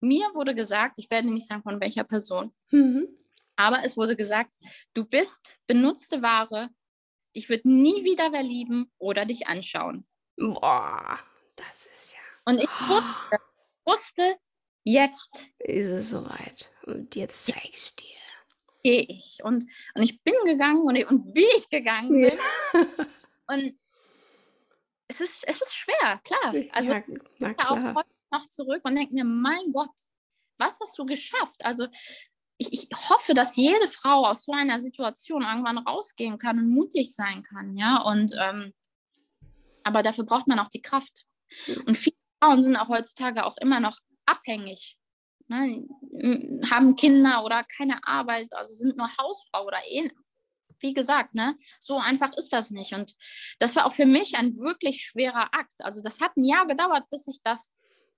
Mir 0.00 0.26
wurde 0.34 0.54
gesagt, 0.54 0.98
ich 0.98 1.10
werde 1.10 1.32
nicht 1.32 1.48
sagen 1.48 1.62
von 1.62 1.80
welcher 1.80 2.04
Person, 2.04 2.54
mhm. 2.70 3.08
aber 3.56 3.78
es 3.84 3.96
wurde 3.96 4.16
gesagt, 4.16 4.54
du 4.92 5.04
bist 5.04 5.58
benutzte 5.66 6.22
Ware, 6.22 6.68
dich 7.34 7.48
wird 7.48 7.64
nie 7.64 8.04
wieder 8.04 8.30
wer 8.32 8.42
lieben 8.42 8.92
oder 8.98 9.24
dich 9.24 9.48
anschauen. 9.48 10.06
Boah, 10.36 11.18
das 11.56 11.86
ist 11.86 12.14
ja. 12.14 12.20
Und 12.44 12.58
ich 12.58 12.68
wusste, 12.68 13.38
wusste 13.86 14.36
jetzt 14.84 15.48
ist 15.58 15.90
es 15.90 16.10
soweit. 16.10 16.70
Und 16.82 17.14
jetzt 17.16 17.46
zeige 17.46 17.68
ich 17.68 17.96
dir. 17.96 18.08
Gehe 18.82 19.06
ich. 19.08 19.38
Und, 19.42 19.64
und 19.94 20.02
ich 20.02 20.22
bin 20.22 20.34
gegangen 20.44 20.82
und, 20.82 20.96
ich, 20.96 21.08
und 21.08 21.34
wie 21.34 21.46
ich 21.56 21.68
gegangen 21.68 22.10
bin. 22.10 22.38
Ja. 22.72 22.86
und 23.46 23.78
es 25.08 25.20
ist, 25.20 25.48
es 25.48 25.62
ist 25.62 25.74
schwer, 25.74 26.20
klar. 26.24 26.54
Also 26.72 26.92
ja, 26.92 27.02
ich 27.38 27.58
auch 27.58 27.94
heute 27.94 28.10
noch 28.30 28.46
zurück 28.48 28.84
und 28.84 28.96
denke 28.96 29.14
mir, 29.14 29.24
mein 29.24 29.70
Gott, 29.72 29.92
was 30.58 30.78
hast 30.80 30.98
du 30.98 31.06
geschafft? 31.06 31.64
Also 31.64 31.86
ich, 32.58 32.72
ich, 32.72 32.88
hoffe, 33.08 33.34
dass 33.34 33.56
jede 33.56 33.88
Frau 33.88 34.26
aus 34.26 34.44
so 34.44 34.52
einer 34.52 34.78
Situation 34.78 35.42
irgendwann 35.42 35.78
rausgehen 35.78 36.38
kann 36.38 36.58
und 36.58 36.68
mutig 36.68 37.14
sein 37.14 37.42
kann, 37.42 37.76
ja. 37.76 38.02
Und 38.02 38.32
ähm, 38.38 38.72
aber 39.84 40.02
dafür 40.02 40.24
braucht 40.24 40.48
man 40.48 40.58
auch 40.58 40.68
die 40.68 40.82
Kraft. 40.82 41.24
Und 41.86 41.96
viele 41.96 42.16
Frauen 42.42 42.62
sind 42.62 42.76
auch 42.76 42.88
heutzutage 42.88 43.44
auch 43.44 43.56
immer 43.58 43.80
noch 43.80 43.98
abhängig, 44.26 44.98
ne? 45.48 45.86
haben 46.70 46.96
Kinder 46.96 47.44
oder 47.44 47.64
keine 47.64 48.04
Arbeit, 48.06 48.52
also 48.52 48.72
sind 48.72 48.96
nur 48.96 49.08
Hausfrau 49.08 49.66
oder 49.66 49.78
eh 49.86 50.10
wie 50.80 50.92
gesagt, 50.92 51.34
ne, 51.34 51.56
so 51.80 51.98
einfach 51.98 52.36
ist 52.36 52.52
das 52.52 52.70
nicht. 52.70 52.92
Und 52.92 53.14
das 53.58 53.74
war 53.74 53.86
auch 53.86 53.94
für 53.94 54.06
mich 54.06 54.36
ein 54.36 54.56
wirklich 54.58 55.02
schwerer 55.02 55.48
Akt. 55.52 55.80
Also 55.80 56.00
das 56.02 56.20
hat 56.20 56.36
ein 56.36 56.44
Jahr 56.44 56.66
gedauert, 56.66 57.04
bis 57.10 57.26
ich 57.26 57.40
das, 57.42 57.72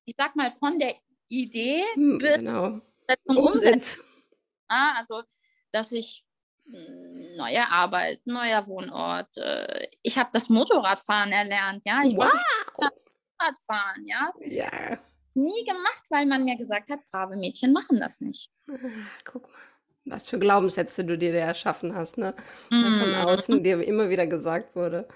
ich 0.05 0.15
sag 0.19 0.37
mal, 0.37 0.51
von 0.51 0.79
der 0.79 0.95
Idee 1.29 1.83
hm, 1.95 2.19
bis 2.19 2.35
genau. 2.35 2.81
zum 3.27 3.37
Umsetzen. 3.39 4.03
Ja, 4.69 4.95
also, 4.97 5.23
dass 5.71 5.93
ich 5.93 6.25
neue 6.67 7.71
Arbeit, 7.71 8.21
neuer 8.25 8.67
Wohnort. 8.67 9.37
Äh, 9.37 9.89
ich 10.03 10.19
habe 10.19 10.31
das 10.33 10.49
Motorradfahren 10.49 11.33
erlernt, 11.33 11.85
ja. 11.85 12.01
Ich 12.05 12.17
wow. 12.17 12.25
wollte 12.25 12.41
Motorradfahren, 13.39 14.07
ja. 14.07 14.33
Ja. 14.41 14.99
Nie 15.35 15.65
gemacht, 15.65 16.05
weil 16.11 16.27
man 16.27 16.45
mir 16.45 16.57
gesagt 16.57 16.91
hat, 16.91 17.01
brave 17.11 17.37
Mädchen 17.37 17.73
machen 17.73 18.01
das 18.01 18.21
nicht. 18.21 18.51
Guck 19.25 19.43
mal 19.43 19.59
was 20.07 20.27
für 20.27 20.39
Glaubenssätze 20.39 21.05
du 21.05 21.19
dir 21.19 21.33
da 21.33 21.41
erschaffen 21.41 21.95
hast, 21.95 22.17
ne? 22.17 22.35
Mm. 22.71 23.01
Von 23.01 23.15
außen 23.27 23.63
dir 23.63 23.83
immer 23.83 24.09
wieder 24.09 24.27
gesagt 24.27 24.75
wurde, 24.77 25.07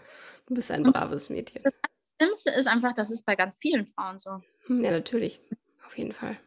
du 0.46 0.54
bist 0.54 0.70
ein 0.70 0.82
braves 0.82 1.30
Mädchen. 1.30 1.62
Das 1.62 1.72
Schlimmste 2.20 2.50
ist 2.50 2.66
einfach, 2.66 2.92
das 2.92 3.10
ist 3.10 3.24
bei 3.24 3.36
ganz 3.36 3.56
vielen 3.56 3.86
Frauen 3.86 4.18
so. 4.18 4.42
Hm, 4.66 4.84
ja, 4.84 4.90
natürlich. 4.90 5.40
Auf 5.86 5.96
jeden 5.96 6.12
Fall. 6.12 6.38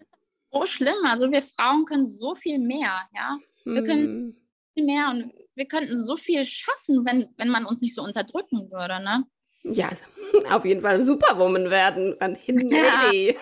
So 0.51 0.65
schlimm. 0.65 1.05
Also 1.05 1.31
wir 1.31 1.41
Frauen 1.41 1.85
können 1.85 2.03
so 2.03 2.35
viel 2.35 2.59
mehr, 2.59 3.07
ja. 3.15 3.39
Wir 3.65 3.83
können 3.83 4.03
hm. 4.03 4.35
Viel 4.73 4.85
mehr 4.85 5.09
und 5.09 5.33
wir 5.55 5.65
könnten 5.65 5.97
so 5.97 6.17
viel 6.17 6.45
schaffen, 6.45 7.05
wenn, 7.05 7.29
wenn 7.37 7.49
man 7.49 7.65
uns 7.65 7.81
nicht 7.81 7.95
so 7.95 8.03
unterdrücken 8.03 8.71
würde, 8.71 9.03
ne? 9.03 9.25
Ja, 9.63 9.87
also, 9.89 10.03
auf 10.49 10.65
jeden 10.65 10.81
Fall 10.81 11.03
Superwoman 11.03 11.69
werden. 11.69 12.19
Ein 12.19 12.35
Hidden 12.35 12.69
Lady. 13.01 13.37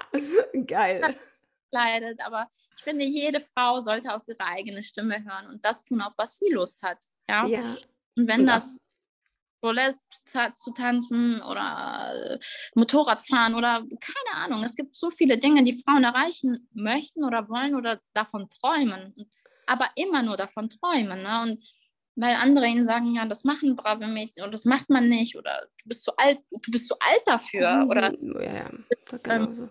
Geil 0.66 1.16
leidet. 1.74 2.20
Aber 2.24 2.48
ich 2.78 2.82
finde, 2.82 3.04
jede 3.04 3.40
Frau 3.40 3.78
sollte 3.80 4.14
auf 4.14 4.26
ihre 4.26 4.40
eigene 4.40 4.80
Stimme 4.80 5.22
hören 5.22 5.48
und 5.50 5.62
das 5.64 5.84
tun, 5.84 6.00
auf 6.00 6.14
was 6.16 6.38
sie 6.38 6.50
Lust 6.52 6.82
hat. 6.82 7.04
Ja. 7.28 7.44
ja. 7.46 7.60
Und 8.16 8.28
wenn 8.28 8.46
ja. 8.46 8.54
das 8.54 8.78
lässt, 9.62 10.04
zu 10.56 10.72
tanzen 10.72 11.42
oder 11.42 12.12
äh, 12.14 12.38
Motorrad 12.74 13.22
fahren 13.22 13.54
oder 13.54 13.80
keine 13.80 14.44
Ahnung. 14.44 14.62
Es 14.62 14.76
gibt 14.76 14.94
so 14.94 15.10
viele 15.10 15.38
Dinge, 15.38 15.62
die 15.62 15.80
Frauen 15.84 16.04
erreichen 16.04 16.68
möchten 16.72 17.24
oder 17.24 17.48
wollen 17.48 17.74
oder 17.74 18.00
davon 18.12 18.48
träumen. 18.50 19.14
Aber 19.66 19.88
immer 19.96 20.22
nur 20.22 20.36
davon 20.36 20.68
träumen. 20.68 21.22
Ne? 21.22 21.42
Und 21.42 21.64
weil 22.16 22.34
andere 22.34 22.66
ihnen 22.66 22.84
sagen, 22.84 23.14
ja, 23.14 23.26
das 23.26 23.44
machen 23.44 23.74
brave 23.76 24.06
Mädchen 24.06 24.44
und 24.44 24.54
das 24.54 24.64
macht 24.64 24.88
man 24.88 25.08
nicht 25.08 25.36
oder 25.36 25.66
du 25.82 25.88
bist 25.88 26.04
zu 26.04 26.16
alt, 26.16 26.38
du 26.50 26.70
bist 26.70 26.86
zu 26.86 26.94
alt 27.00 27.22
dafür 27.26 27.86
oder 27.88 28.12
ja, 28.40 28.54
ja. 28.54 28.70
Genau 29.22 29.52
so. 29.52 29.68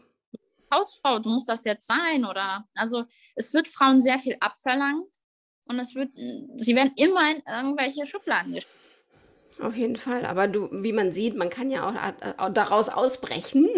Hausfrau, 0.73 1.19
du 1.19 1.29
musst 1.29 1.47
das 1.47 1.63
jetzt 1.63 1.87
sein 1.87 2.25
oder 2.25 2.67
also 2.75 3.05
es 3.35 3.53
wird 3.53 3.67
Frauen 3.67 3.99
sehr 3.99 4.19
viel 4.19 4.35
abverlangt 4.39 5.13
und 5.65 5.79
es 5.79 5.95
wird, 5.95 6.09
sie 6.57 6.75
werden 6.75 6.93
immer 6.97 7.31
in 7.31 7.41
irgendwelche 7.47 8.05
Schubladen 8.05 8.53
gesteckt. 8.53 8.82
Auf 9.59 9.75
jeden 9.75 9.95
Fall, 9.95 10.25
aber 10.25 10.47
du, 10.47 10.67
wie 10.71 10.93
man 10.93 11.11
sieht, 11.11 11.35
man 11.35 11.49
kann 11.49 11.69
ja 11.69 11.87
auch, 11.87 12.39
auch 12.39 12.49
daraus 12.49 12.89
ausbrechen, 12.89 13.69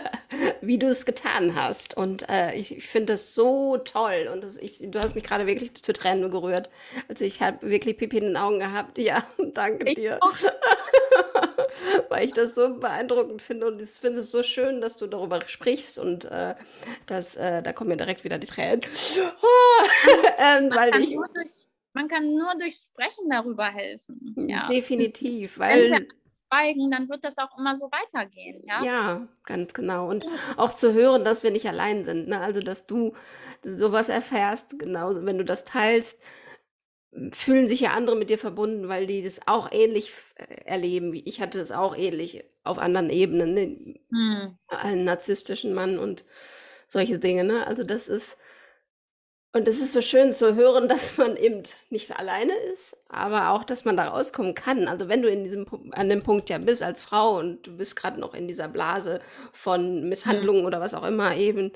wie 0.60 0.78
du 0.78 0.88
es 0.88 1.06
getan 1.06 1.54
hast. 1.54 1.96
Und 1.96 2.28
äh, 2.28 2.54
ich, 2.54 2.76
ich 2.76 2.86
finde 2.86 3.12
das 3.12 3.34
so 3.34 3.76
toll. 3.76 4.28
Und 4.32 4.42
das, 4.42 4.56
ich, 4.56 4.78
du 4.80 4.98
hast 4.98 5.14
mich 5.14 5.24
gerade 5.24 5.46
wirklich 5.46 5.82
zu 5.82 5.92
Tränen 5.92 6.30
gerührt. 6.30 6.70
Also 7.08 7.24
ich 7.24 7.42
habe 7.42 7.68
wirklich 7.68 7.98
Pipi 7.98 8.18
in 8.18 8.24
den 8.24 8.36
Augen 8.36 8.58
gehabt. 8.58 8.98
Ja, 8.98 9.22
danke 9.54 9.90
ich 9.90 9.94
dir. 9.96 10.18
weil 12.08 12.26
ich 12.26 12.32
das 12.32 12.54
so 12.54 12.74
beeindruckend 12.74 13.42
finde 13.42 13.66
und 13.66 13.80
ich 13.80 13.90
finde 13.90 14.20
es 14.20 14.30
so 14.30 14.42
schön, 14.42 14.80
dass 14.80 14.96
du 14.96 15.06
darüber 15.06 15.40
sprichst 15.46 15.98
und 15.98 16.24
äh, 16.24 16.54
das, 17.06 17.36
äh, 17.36 17.62
da 17.62 17.72
kommen 17.72 17.90
mir 17.90 17.96
direkt 17.96 18.24
wieder 18.24 18.38
die 18.38 18.46
Tränen. 18.46 18.80
ähm, 20.38 20.70
kann 20.70 21.02
ich, 21.02 21.10
durch, 21.10 21.67
man, 21.98 22.08
kann 22.08 22.34
nur 22.34 22.54
durch 22.58 22.76
Sprechen 22.76 23.30
darüber 23.30 23.66
helfen. 23.66 24.34
Ja. 24.48 24.66
Definitiv, 24.66 25.58
weil 25.58 26.06
dann 26.90 27.10
wird 27.10 27.24
das 27.24 27.36
auch 27.38 27.58
immer 27.58 27.74
so 27.74 27.90
weitergehen. 27.90 28.62
Ja, 28.66 28.82
ja 28.82 29.28
ganz 29.44 29.74
genau. 29.74 30.08
Und 30.08 30.26
auch 30.56 30.72
zu 30.72 30.94
hören, 30.94 31.24
dass 31.24 31.42
wir 31.42 31.50
nicht 31.50 31.68
allein 31.68 32.04
sind. 32.04 32.28
Ne? 32.28 32.40
Also, 32.40 32.60
dass 32.60 32.86
du 32.86 33.14
sowas 33.62 34.08
erfährst, 34.08 34.78
genau, 34.78 35.14
wenn 35.24 35.38
du 35.38 35.44
das 35.44 35.64
teilst, 35.64 36.18
fühlen 37.32 37.68
sich 37.68 37.80
ja 37.80 37.92
andere 37.92 38.16
mit 38.16 38.30
dir 38.30 38.38
verbunden, 38.38 38.88
weil 38.88 39.06
die 39.06 39.22
das 39.22 39.40
auch 39.46 39.70
ähnlich 39.72 40.12
äh, 40.36 40.64
erleben. 40.64 41.12
wie 41.12 41.22
Ich 41.24 41.40
hatte 41.40 41.58
das 41.58 41.72
auch 41.72 41.96
ähnlich 41.96 42.44
auf 42.64 42.78
anderen 42.78 43.10
Ebenen, 43.10 43.54
ne? 43.54 44.00
Hm. 44.10 44.58
einen 44.68 45.04
narzisstischen 45.04 45.74
Mann 45.74 45.98
und 45.98 46.24
solche 46.86 47.18
Dinge. 47.18 47.44
Ne? 47.44 47.66
Also 47.66 47.82
das 47.82 48.08
ist, 48.08 48.36
und 49.58 49.66
es 49.66 49.80
ist 49.80 49.92
so 49.92 50.00
schön 50.00 50.32
zu 50.32 50.54
hören, 50.54 50.86
dass 50.88 51.18
man 51.18 51.36
eben 51.36 51.64
nicht 51.90 52.16
alleine 52.16 52.52
ist, 52.72 52.96
aber 53.08 53.50
auch, 53.50 53.64
dass 53.64 53.84
man 53.84 53.96
da 53.96 54.06
rauskommen 54.08 54.54
kann. 54.54 54.86
Also 54.86 55.08
wenn 55.08 55.20
du 55.20 55.28
in 55.28 55.42
diesem, 55.42 55.66
an 55.92 56.08
dem 56.08 56.22
Punkt 56.22 56.48
ja 56.48 56.58
bist 56.58 56.80
als 56.80 57.02
Frau 57.02 57.38
und 57.38 57.66
du 57.66 57.76
bist 57.76 57.96
gerade 57.96 58.20
noch 58.20 58.34
in 58.34 58.46
dieser 58.46 58.68
Blase 58.68 59.18
von 59.52 60.08
Misshandlungen 60.08 60.60
hm. 60.60 60.66
oder 60.66 60.80
was 60.80 60.94
auch 60.94 61.04
immer 61.04 61.34
eben, 61.34 61.72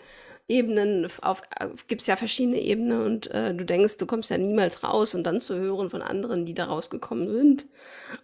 Ebenen, 0.49 1.09
auf, 1.23 1.43
gibt 1.89 2.03
es 2.03 2.07
ja 2.07 2.15
verschiedene 2.15 2.61
Ebenen 2.61 3.05
und 3.05 3.31
äh, 3.31 3.53
du 3.53 3.65
denkst, 3.65 3.97
du 3.97 4.07
kommst 4.07 4.31
ja 4.31 4.39
niemals 4.39 4.85
raus 4.85 5.15
und 5.15 5.25
dann 5.25 5.41
zu 5.41 5.57
hören 5.57 5.91
von 5.91 6.03
anderen, 6.03 6.47
die 6.47 6.55
da 6.55 6.67
rausgekommen 6.67 7.31
sind 7.31 7.67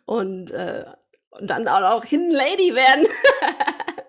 und, 0.05 0.53
äh, 0.53 0.85
und 1.31 1.49
dann 1.49 1.67
auch 1.67 2.05
Hidden 2.05 2.31
Lady 2.31 2.75
werden. 2.75 3.07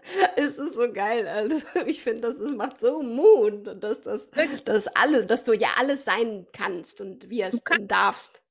ist 0.35 0.57
es 0.57 0.75
so 0.75 0.91
geil. 0.91 1.27
Also 1.27 1.55
ich 1.85 2.01
finde, 2.01 2.21
das, 2.21 2.37
das 2.37 2.51
macht 2.51 2.79
so 2.79 3.01
Mut, 3.01 3.67
dass 3.83 4.01
das, 4.01 4.29
dass 4.65 4.87
alle, 4.87 5.25
dass 5.25 5.43
du 5.43 5.53
ja 5.53 5.69
alles 5.77 6.05
sein 6.05 6.47
kannst 6.53 7.01
und 7.01 7.29
wirst 7.29 7.69
du 7.69 7.75
und 7.75 7.87
darfst. 7.89 8.41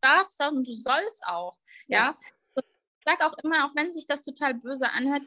Darfst 0.00 0.40
und 0.42 0.66
du 0.66 0.72
sollst 0.72 1.26
auch. 1.26 1.58
Ja. 1.86 2.14
ja. 2.14 2.14
Ich 2.56 3.04
sage 3.04 3.26
auch 3.26 3.36
immer, 3.42 3.66
auch 3.66 3.74
wenn 3.74 3.90
sich 3.90 4.06
das 4.06 4.24
total 4.24 4.54
böse 4.54 4.90
anhört, 4.90 5.22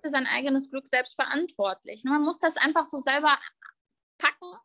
für 0.00 0.08
sein 0.08 0.26
eigenes 0.26 0.70
Glück 0.70 0.86
selbst 0.86 1.14
verantwortlich. 1.16 2.04
Man 2.04 2.22
muss 2.22 2.38
das 2.38 2.56
einfach 2.56 2.84
so 2.84 2.98
selber 2.98 3.36
packen 4.18 4.56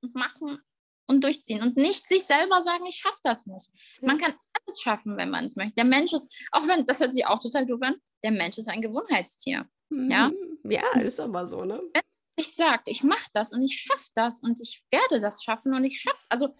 und 0.00 0.14
machen 0.14 0.58
und 1.06 1.22
durchziehen 1.22 1.62
und 1.62 1.76
nicht 1.76 2.08
sich 2.08 2.24
selber 2.24 2.60
sagen, 2.60 2.86
ich 2.86 2.96
schaffe 2.96 3.18
das 3.22 3.46
nicht. 3.46 3.70
Man 4.00 4.18
kann 4.18 4.32
alles 4.32 4.80
schaffen, 4.80 5.16
wenn 5.16 5.30
man 5.30 5.44
es 5.44 5.56
möchte. 5.56 5.74
Der 5.74 5.84
Mensch 5.84 6.12
ist, 6.12 6.32
auch 6.52 6.66
wenn, 6.66 6.86
das 6.86 7.00
hört 7.00 7.10
sich 7.10 7.26
auch 7.26 7.40
total 7.40 7.66
doof 7.66 7.80
an, 7.82 7.96
der 8.22 8.32
Mensch 8.32 8.58
ist 8.58 8.68
ein 8.68 8.82
Gewohnheitstier. 8.82 9.68
Mhm. 9.90 10.10
Ja? 10.10 10.30
ja, 10.64 11.00
ist 11.00 11.20
aber 11.20 11.46
so, 11.46 11.64
ne? 11.64 11.80
Wenn 11.92 12.02
ich 12.36 12.54
sagt, 12.54 12.88
ich 12.88 13.02
mache 13.02 13.28
das 13.32 13.52
und 13.52 13.62
ich 13.62 13.80
schaffe 13.80 14.10
das 14.14 14.40
und 14.40 14.58
ich 14.60 14.82
werde 14.90 15.20
das 15.20 15.42
schaffen 15.42 15.74
und 15.74 15.84
ich 15.84 16.00
schaffe, 16.00 16.18
also 16.28 16.54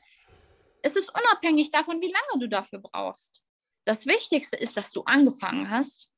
es 0.83 0.97
ist 0.97 1.11
unabhängig 1.15 1.71
davon, 1.71 2.01
wie 2.01 2.13
lange 2.13 2.41
du 2.41 2.49
dafür 2.49 2.81
brauchst. 2.81 3.43
Das 3.85 4.07
Wichtigste 4.07 4.57
ist, 4.57 4.77
dass 4.77 4.93
du 4.93 5.03
angefangen 5.03 5.71
hast 5.71 6.09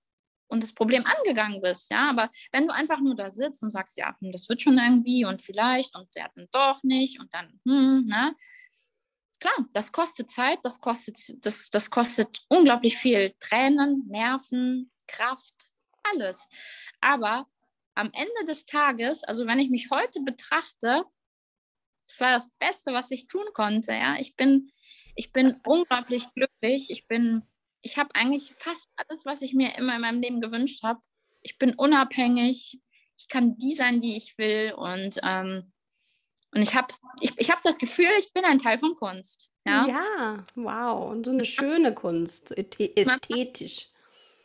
und 0.48 0.62
das 0.62 0.74
Problem 0.74 1.04
angegangen 1.07 1.61
bist, 1.61 1.90
ja. 1.90 2.11
Aber 2.11 2.28
wenn 2.52 2.66
du 2.66 2.74
einfach 2.74 3.00
nur 3.00 3.14
da 3.14 3.30
sitzt 3.30 3.62
und 3.62 3.70
sagst, 3.70 3.96
ja, 3.96 4.14
hm, 4.20 4.33
das 4.33 4.48
wird 4.48 4.62
schon 4.62 4.78
irgendwie 4.78 5.24
und 5.24 5.42
vielleicht 5.42 5.94
und 5.96 6.09
der 6.14 6.30
dann 6.35 6.48
doch 6.50 6.83
nicht 6.83 7.20
und 7.20 7.33
dann, 7.33 7.61
hm, 7.66 8.04
ne? 8.04 8.35
Klar, 9.40 9.66
das 9.72 9.92
kostet 9.92 10.30
Zeit, 10.30 10.59
das 10.62 10.80
kostet, 10.80 11.18
das, 11.44 11.68
das 11.68 11.90
kostet 11.90 12.44
unglaublich 12.48 12.96
viel 12.96 13.33
Tränen, 13.40 14.07
Nerven, 14.09 14.90
Kraft, 15.07 15.55
alles. 16.03 16.49
Aber 17.01 17.47
am 17.95 18.11
Ende 18.12 18.45
des 18.47 18.67
Tages, 18.67 19.25
also 19.25 19.47
wenn 19.47 19.59
ich 19.59 19.71
mich 19.71 19.90
heute 19.90 20.21
betrachte, 20.23 21.05
das 22.07 22.21
war 22.21 22.33
das 22.33 22.51
Beste, 22.59 22.93
was 22.93 23.11
ich 23.11 23.29
tun 23.29 23.47
konnte. 23.55 23.93
Ja, 23.93 24.17
ich 24.19 24.37
bin, 24.37 24.71
ich 25.14 25.33
bin 25.33 25.61
unglaublich 25.64 26.27
glücklich. 26.35 26.90
Ich 26.90 27.07
bin, 27.07 27.43
ich 27.83 27.99
habe 27.99 28.14
eigentlich 28.14 28.55
fast 28.59 28.90
alles, 28.97 29.25
was 29.25 29.43
ich 29.43 29.55
mir 29.55 29.77
immer 29.79 29.95
in 29.95 30.03
meinem 30.03 30.21
Leben 30.21 30.40
gewünscht 30.40 30.83
habe. 30.83 31.01
Ich 31.40 31.59
bin 31.59 31.75
unabhängig. 31.75 32.81
Ich 33.19 33.29
kann 33.29 33.57
die 33.57 33.75
sein, 33.75 34.01
die 34.01 34.17
ich 34.17 34.37
will. 34.38 34.75
Und, 34.77 35.19
ähm, 35.23 35.73
und 36.55 36.62
ich 36.62 36.75
habe 36.75 36.95
ich, 37.21 37.33
ich 37.37 37.51
hab 37.51 37.62
das 37.62 37.79
Gefühl, 37.79 38.11
ich 38.19 38.33
bin 38.33 38.45
ein 38.45 38.59
Teil 38.59 38.79
von 38.79 38.95
Kunst. 38.97 39.53
Ja, 39.67 39.87
ja 39.87 40.47
wow. 40.57 41.11
Und 41.11 41.25
so 41.25 41.31
eine 41.31 41.45
schöne 41.45 41.95
Kunst, 41.95 42.53
ästhetisch. 42.57 43.88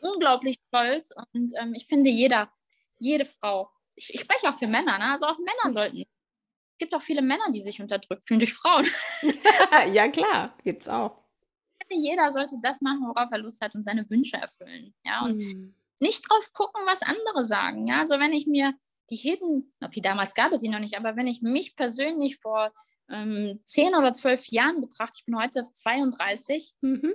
Unglaublich 0.00 0.58
stolz. 0.68 1.12
Und 1.32 1.52
ähm, 1.60 1.74
ich 1.74 1.86
finde, 1.86 2.10
jeder, 2.10 2.50
jede 2.98 3.24
Frau, 3.24 3.70
ich, 3.96 4.12
ich 4.14 4.20
spreche 4.20 4.48
auch 4.48 4.58
für 4.58 4.66
Männer, 4.66 4.98
ne? 4.98 5.12
also 5.12 5.26
auch 5.26 5.38
Männer 5.38 5.64
hm. 5.64 5.70
sollten 5.70 6.04
gibt 6.80 6.94
auch 6.94 7.02
viele 7.02 7.22
Männer, 7.22 7.52
die 7.52 7.60
sich 7.60 7.80
unterdrückt 7.80 8.24
fühlen 8.24 8.40
durch 8.40 8.54
Frauen. 8.54 8.86
ja, 9.92 10.08
klar, 10.08 10.56
gibt's 10.64 10.88
auch. 10.88 11.22
Jeder 11.92 12.30
sollte 12.30 12.56
das 12.62 12.80
machen, 12.80 13.02
worauf 13.06 13.30
er 13.30 13.38
Lust 13.38 13.60
hat 13.60 13.74
und 13.74 13.84
seine 13.84 14.08
Wünsche 14.10 14.36
erfüllen. 14.36 14.94
Ja, 15.04 15.24
und 15.24 15.38
mhm. 15.38 15.74
nicht 16.00 16.28
drauf 16.28 16.52
gucken, 16.52 16.82
was 16.86 17.02
andere 17.02 17.44
sagen. 17.44 17.86
Ja, 17.86 18.00
also 18.00 18.18
wenn 18.18 18.32
ich 18.32 18.46
mir 18.46 18.74
die 19.10 19.16
Hidden, 19.16 19.72
okay, 19.84 20.00
damals 20.00 20.34
gab 20.34 20.52
es 20.52 20.60
sie 20.60 20.68
noch 20.68 20.78
nicht, 20.78 20.96
aber 20.96 21.16
wenn 21.16 21.26
ich 21.26 21.42
mich 21.42 21.74
persönlich 21.74 22.36
vor 22.36 22.72
ähm, 23.08 23.60
zehn 23.64 23.94
oder 23.96 24.12
zwölf 24.12 24.46
Jahren 24.46 24.80
betrachte, 24.80 25.16
ich 25.18 25.24
bin 25.26 25.36
heute 25.36 25.64
32, 25.64 26.74
mhm. 26.80 27.12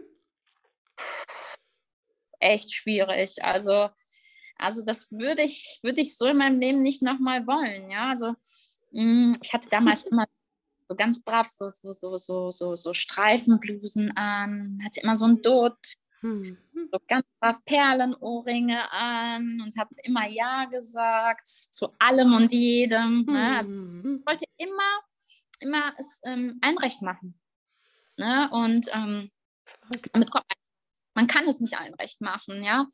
Echt 2.45 2.73
schwierig. 2.73 3.43
Also, 3.43 3.89
also 4.57 4.83
das 4.83 5.11
würde 5.11 5.41
ich, 5.41 5.79
würde 5.83 6.01
ich 6.01 6.17
so 6.17 6.25
in 6.25 6.37
meinem 6.37 6.59
Leben 6.59 6.81
nicht 6.81 7.01
nochmal 7.01 7.45
wollen. 7.47 7.89
Ja, 7.89 8.09
also 8.09 8.35
hm, 8.91 9.37
ich 9.41 9.53
hatte 9.53 9.69
damals 9.69 10.05
immer 10.11 10.25
so 10.87 10.95
ganz 10.95 11.23
brav 11.23 11.47
so, 11.47 11.69
so, 11.69 11.91
so, 11.91 12.17
so, 12.17 12.49
so, 12.49 12.75
so 12.75 12.93
Streifenblusen 12.93 14.15
an, 14.15 14.79
hatte 14.83 15.01
immer 15.01 15.15
so 15.15 15.25
ein 15.25 15.41
Dot, 15.41 15.77
hm. 16.21 16.43
so 16.43 16.99
ganz 17.07 17.25
brav 17.39 17.63
Perlenohrringe 17.65 18.91
an 18.91 19.61
und 19.61 19.77
habe 19.77 19.95
immer 20.03 20.27
Ja 20.27 20.65
gesagt 20.65 21.47
zu 21.47 21.89
allem 21.99 22.33
und 22.33 22.51
jedem. 22.51 23.25
Ne? 23.25 23.57
Also 23.57 23.71
hm. 23.71 24.19
ich 24.19 24.27
wollte 24.27 24.45
immer, 24.57 25.01
immer 25.59 25.93
es 25.97 26.21
ähm, 26.23 26.59
einrecht 26.61 27.01
machen. 27.01 27.39
Ne? 28.17 28.49
Und 28.51 28.87
ähm, 28.93 29.31
damit 30.13 30.31
kommt 30.31 30.45
man 31.15 31.27
kann 31.27 31.47
es 31.47 31.59
nicht 31.59 31.77
allen 31.77 31.95
recht 31.95 32.21
machen, 32.21 32.63
ja. 32.63 32.87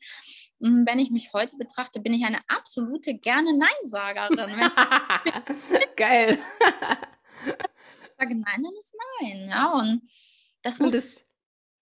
Hm, 0.61 0.85
wenn 0.87 0.99
ich 0.99 1.11
mich 1.11 1.33
heute 1.33 1.57
betrachte, 1.57 1.99
bin 1.99 2.13
ich 2.13 2.23
eine 2.23 2.39
absolute 2.47 3.15
gerne 3.15 3.57
Nein-Sagerin. 3.57 4.37
Geil. 5.97 6.39
ich 7.45 8.11
sage 8.17 8.35
Nein, 8.35 8.63
dann 8.63 8.73
ist 8.77 8.95
Nein, 9.19 9.49
ja. 9.49 9.71
Und 9.73 10.03
das, 10.61 10.79
Und 10.79 10.93
das 10.93 11.25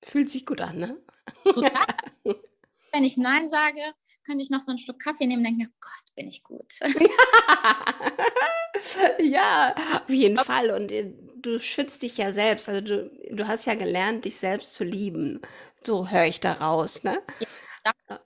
fühlt 0.03 0.29
sich 0.29 0.45
gut 0.45 0.61
an, 0.61 0.77
ne? 0.77 0.97
Total. 1.43 1.85
wenn 2.91 3.03
ich 3.03 3.17
Nein 3.17 3.47
sage, 3.47 3.81
könnte 4.25 4.43
ich 4.43 4.49
noch 4.49 4.61
so 4.61 4.71
einen 4.71 4.79
Schluck 4.79 4.99
Kaffee 4.99 5.25
nehmen 5.25 5.39
und 5.39 5.45
denke 5.45 5.65
mir, 5.65 5.71
Gott, 5.79 6.15
bin 6.15 6.27
ich 6.27 6.43
gut. 6.43 6.73
ja, 9.19 9.75
auf 9.95 10.09
jeden 10.09 10.37
Fall. 10.37 10.71
Und 10.71 10.91
äh, 10.91 11.13
du 11.41 11.59
schützt 11.59 12.01
dich 12.01 12.17
ja 12.17 12.31
selbst. 12.31 12.69
Also 12.69 12.81
du, 12.81 13.11
du 13.31 13.47
hast 13.47 13.65
ja 13.65 13.75
gelernt, 13.75 14.25
dich 14.25 14.37
selbst 14.37 14.73
zu 14.73 14.83
lieben. 14.83 15.41
So 15.81 16.09
höre 16.09 16.25
ich 16.25 16.39
daraus, 16.39 17.03
ne? 17.03 17.21
Ja, 17.39 18.19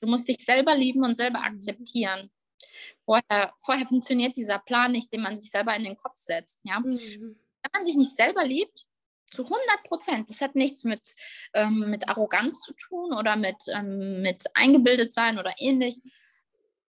du 0.00 0.06
musst 0.06 0.28
dich 0.28 0.44
selber 0.44 0.74
lieben 0.74 1.04
und 1.04 1.14
selber 1.14 1.40
akzeptieren. 1.40 2.30
Vorher, 3.04 3.54
vorher 3.58 3.86
funktioniert 3.86 4.36
dieser 4.36 4.58
Plan 4.58 4.92
nicht, 4.92 5.12
den 5.12 5.22
man 5.22 5.36
sich 5.36 5.50
selber 5.50 5.74
in 5.74 5.84
den 5.84 5.96
Kopf 5.96 6.16
setzt. 6.16 6.60
Ja? 6.62 6.80
Mhm. 6.80 7.36
Wenn 7.62 7.70
man 7.72 7.84
sich 7.84 7.96
nicht 7.96 8.16
selber 8.16 8.44
liebt, 8.44 8.86
zu 9.30 9.44
100 9.44 9.60
Prozent, 9.84 10.30
das 10.30 10.40
hat 10.40 10.54
nichts 10.54 10.84
mit, 10.84 11.02
ähm, 11.54 11.90
mit 11.90 12.08
Arroganz 12.08 12.60
zu 12.60 12.72
tun 12.74 13.12
oder 13.12 13.36
mit, 13.36 13.56
ähm, 13.74 14.22
mit 14.22 14.44
eingebildet 14.54 15.12
sein 15.12 15.38
oder 15.38 15.54
ähnlich. 15.58 16.00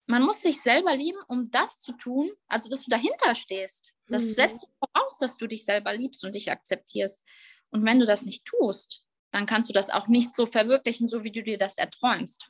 Man 0.06 0.24
muss 0.24 0.42
sich 0.42 0.62
selber 0.62 0.96
lieben, 0.96 1.20
um 1.28 1.50
das 1.52 1.80
zu 1.80 1.94
tun, 1.94 2.30
also 2.48 2.70
dass 2.70 2.84
du 2.84 2.90
dahinter 2.90 3.36
stehst. 3.36 3.94
Das 4.08 4.24
mhm. 4.24 4.34
setzt 4.34 4.68
voraus, 4.80 5.18
dass 5.20 5.38
du 5.38 5.48
dich 5.48 5.64
selber 5.64 5.94
liebst 5.94 6.24
und 6.26 6.36
dich 6.36 6.52
akzeptierst. 6.52 7.24
Und 7.70 7.86
wenn 7.86 8.00
du 8.00 8.06
das 8.06 8.24
nicht 8.24 8.46
tust, 8.46 9.06
dann 9.32 9.46
kannst 9.46 9.70
du 9.70 9.74
das 9.74 9.90
auch 9.90 10.08
nicht 10.08 10.34
so 10.36 10.46
verwirklichen, 10.46 11.08
so 11.08 11.24
wie 11.24 11.32
du 11.32 11.42
dir 11.42 11.58
das 11.58 11.78
erträumst. 11.78 12.50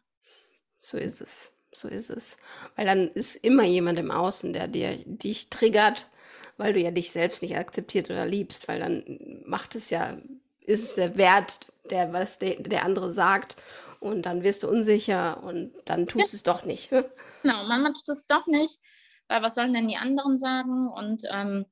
So 0.80 0.98
ist 0.98 1.22
es. 1.22 1.54
So 1.74 1.88
ist 1.88 2.10
es. 2.10 2.38
Weil 2.76 2.86
dann 2.86 3.10
ist 3.10 3.36
immer 3.36 3.64
jemand 3.64 4.00
im 4.00 4.12
Außen, 4.12 4.54
der 4.54 4.68
dir 4.68 4.98
dich 5.06 5.50
triggert, 5.50 6.10
weil 6.58 6.74
du 6.74 6.80
ja 6.80 6.92
dich 6.92 7.12
selbst 7.12 7.42
nicht 7.42 7.58
akzeptiert 7.58 8.10
oder 8.10 8.26
liebst, 8.26 8.68
weil 8.68 8.80
dann 8.80 9.42
macht 9.46 9.76
es 9.76 9.90
ja, 9.90 10.18
ist 10.62 10.84
es 10.84 10.96
der 10.96 11.18
Wert, 11.18 11.60
der, 11.90 12.14
was 12.14 12.40
der, 12.40 12.56
der 12.62 12.84
andere 12.84 13.12
sagt, 13.12 13.56
und 14.00 14.26
dann 14.26 14.44
wirst 14.44 14.64
du 14.64 14.70
unsicher 14.70 15.42
und 15.44 15.74
dann 15.86 16.08
tust 16.08 16.34
ja. 16.34 16.38
es 16.38 16.44
doch 16.44 16.66
nicht. 16.66 16.92
Genau, 17.44 17.66
man 17.66 17.94
tut 17.94 18.08
es 18.08 18.26
doch 18.26 18.48
nicht, 18.48 18.80
weil 19.28 19.42
was 19.42 19.56
sollen 19.56 19.74
denn 19.74 19.90
die 19.90 19.98
anderen 19.98 20.38
sagen? 20.38 20.88
Und 20.88 21.24
ähm, 21.30 21.66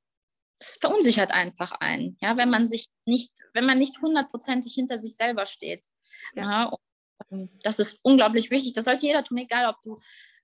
es 0.58 0.76
verunsichert 0.78 1.32
einfach 1.32 1.72
einen, 1.80 2.18
ja, 2.20 2.36
wenn 2.36 2.50
man 2.50 2.66
sich 2.66 2.90
nicht, 3.06 3.32
wenn 3.54 3.64
man 3.64 3.78
nicht 3.78 4.02
hundertprozentig 4.02 4.74
hinter 4.74 4.98
sich 4.98 5.16
selber 5.16 5.46
steht. 5.46 5.86
Ja. 6.34 6.42
ja 6.42 6.64
und, 6.64 6.78
ähm, 7.30 7.48
das 7.62 7.78
ist 7.78 8.00
unglaublich 8.04 8.50
wichtig. 8.50 8.74
Das 8.74 8.84
sollte 8.84 9.06
jeder 9.06 9.24
tun, 9.24 9.38
egal 9.38 9.66
ob 9.66 9.80
du 9.80 9.98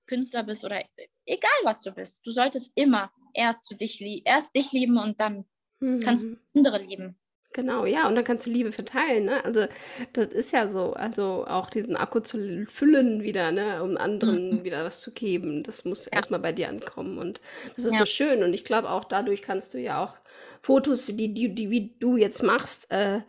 Künstler 0.07 0.41
bist 0.41 0.65
oder 0.65 0.83
egal 1.27 1.59
was 1.63 1.81
du 1.81 1.91
bist. 1.91 2.25
Du 2.25 2.31
solltest 2.31 2.71
immer 2.75 3.11
erst 3.33 3.65
zu 3.65 3.75
dich 3.75 4.01
erst 4.25 4.55
dich 4.55 4.71
lieben 4.71 4.97
und 4.97 5.19
dann 5.19 5.45
mhm. 5.79 5.99
kannst 5.99 6.23
du 6.23 6.37
andere 6.55 6.81
lieben. 6.81 7.15
Genau, 7.53 7.85
ja, 7.85 8.07
und 8.07 8.13
dann 8.13 8.23
kannst 8.23 8.45
du 8.45 8.51
Liebe 8.51 8.71
verteilen, 8.71 9.25
ne? 9.25 9.43
Also 9.43 9.65
das 10.13 10.27
ist 10.27 10.53
ja 10.53 10.67
so, 10.67 10.93
also 10.93 11.47
auch 11.47 11.71
diesen 11.71 11.95
Akku 11.95 12.19
zu 12.19 12.67
füllen 12.67 13.23
wieder, 13.23 13.51
ne, 13.51 13.81
um 13.81 13.97
anderen 13.97 14.57
mhm. 14.57 14.63
wieder 14.63 14.85
was 14.85 15.01
zu 15.01 15.11
geben. 15.11 15.63
Das 15.63 15.83
muss 15.83 16.05
ja. 16.05 16.11
erstmal 16.13 16.39
bei 16.39 16.51
dir 16.51 16.69
ankommen 16.69 17.17
und 17.17 17.41
das 17.75 17.85
ist 17.85 17.93
ja. 17.93 17.99
so 17.99 18.05
schön 18.05 18.43
und 18.43 18.53
ich 18.53 18.65
glaube 18.65 18.91
auch 18.91 19.03
dadurch 19.03 19.41
kannst 19.41 19.73
du 19.73 19.79
ja 19.79 20.03
auch 20.03 20.13
Fotos, 20.61 21.07
die, 21.07 21.33
die, 21.33 21.55
die 21.55 21.71
wie 21.71 21.95
du 21.99 22.17
jetzt 22.17 22.43
machst, 22.43 22.91
äh, 22.91 23.21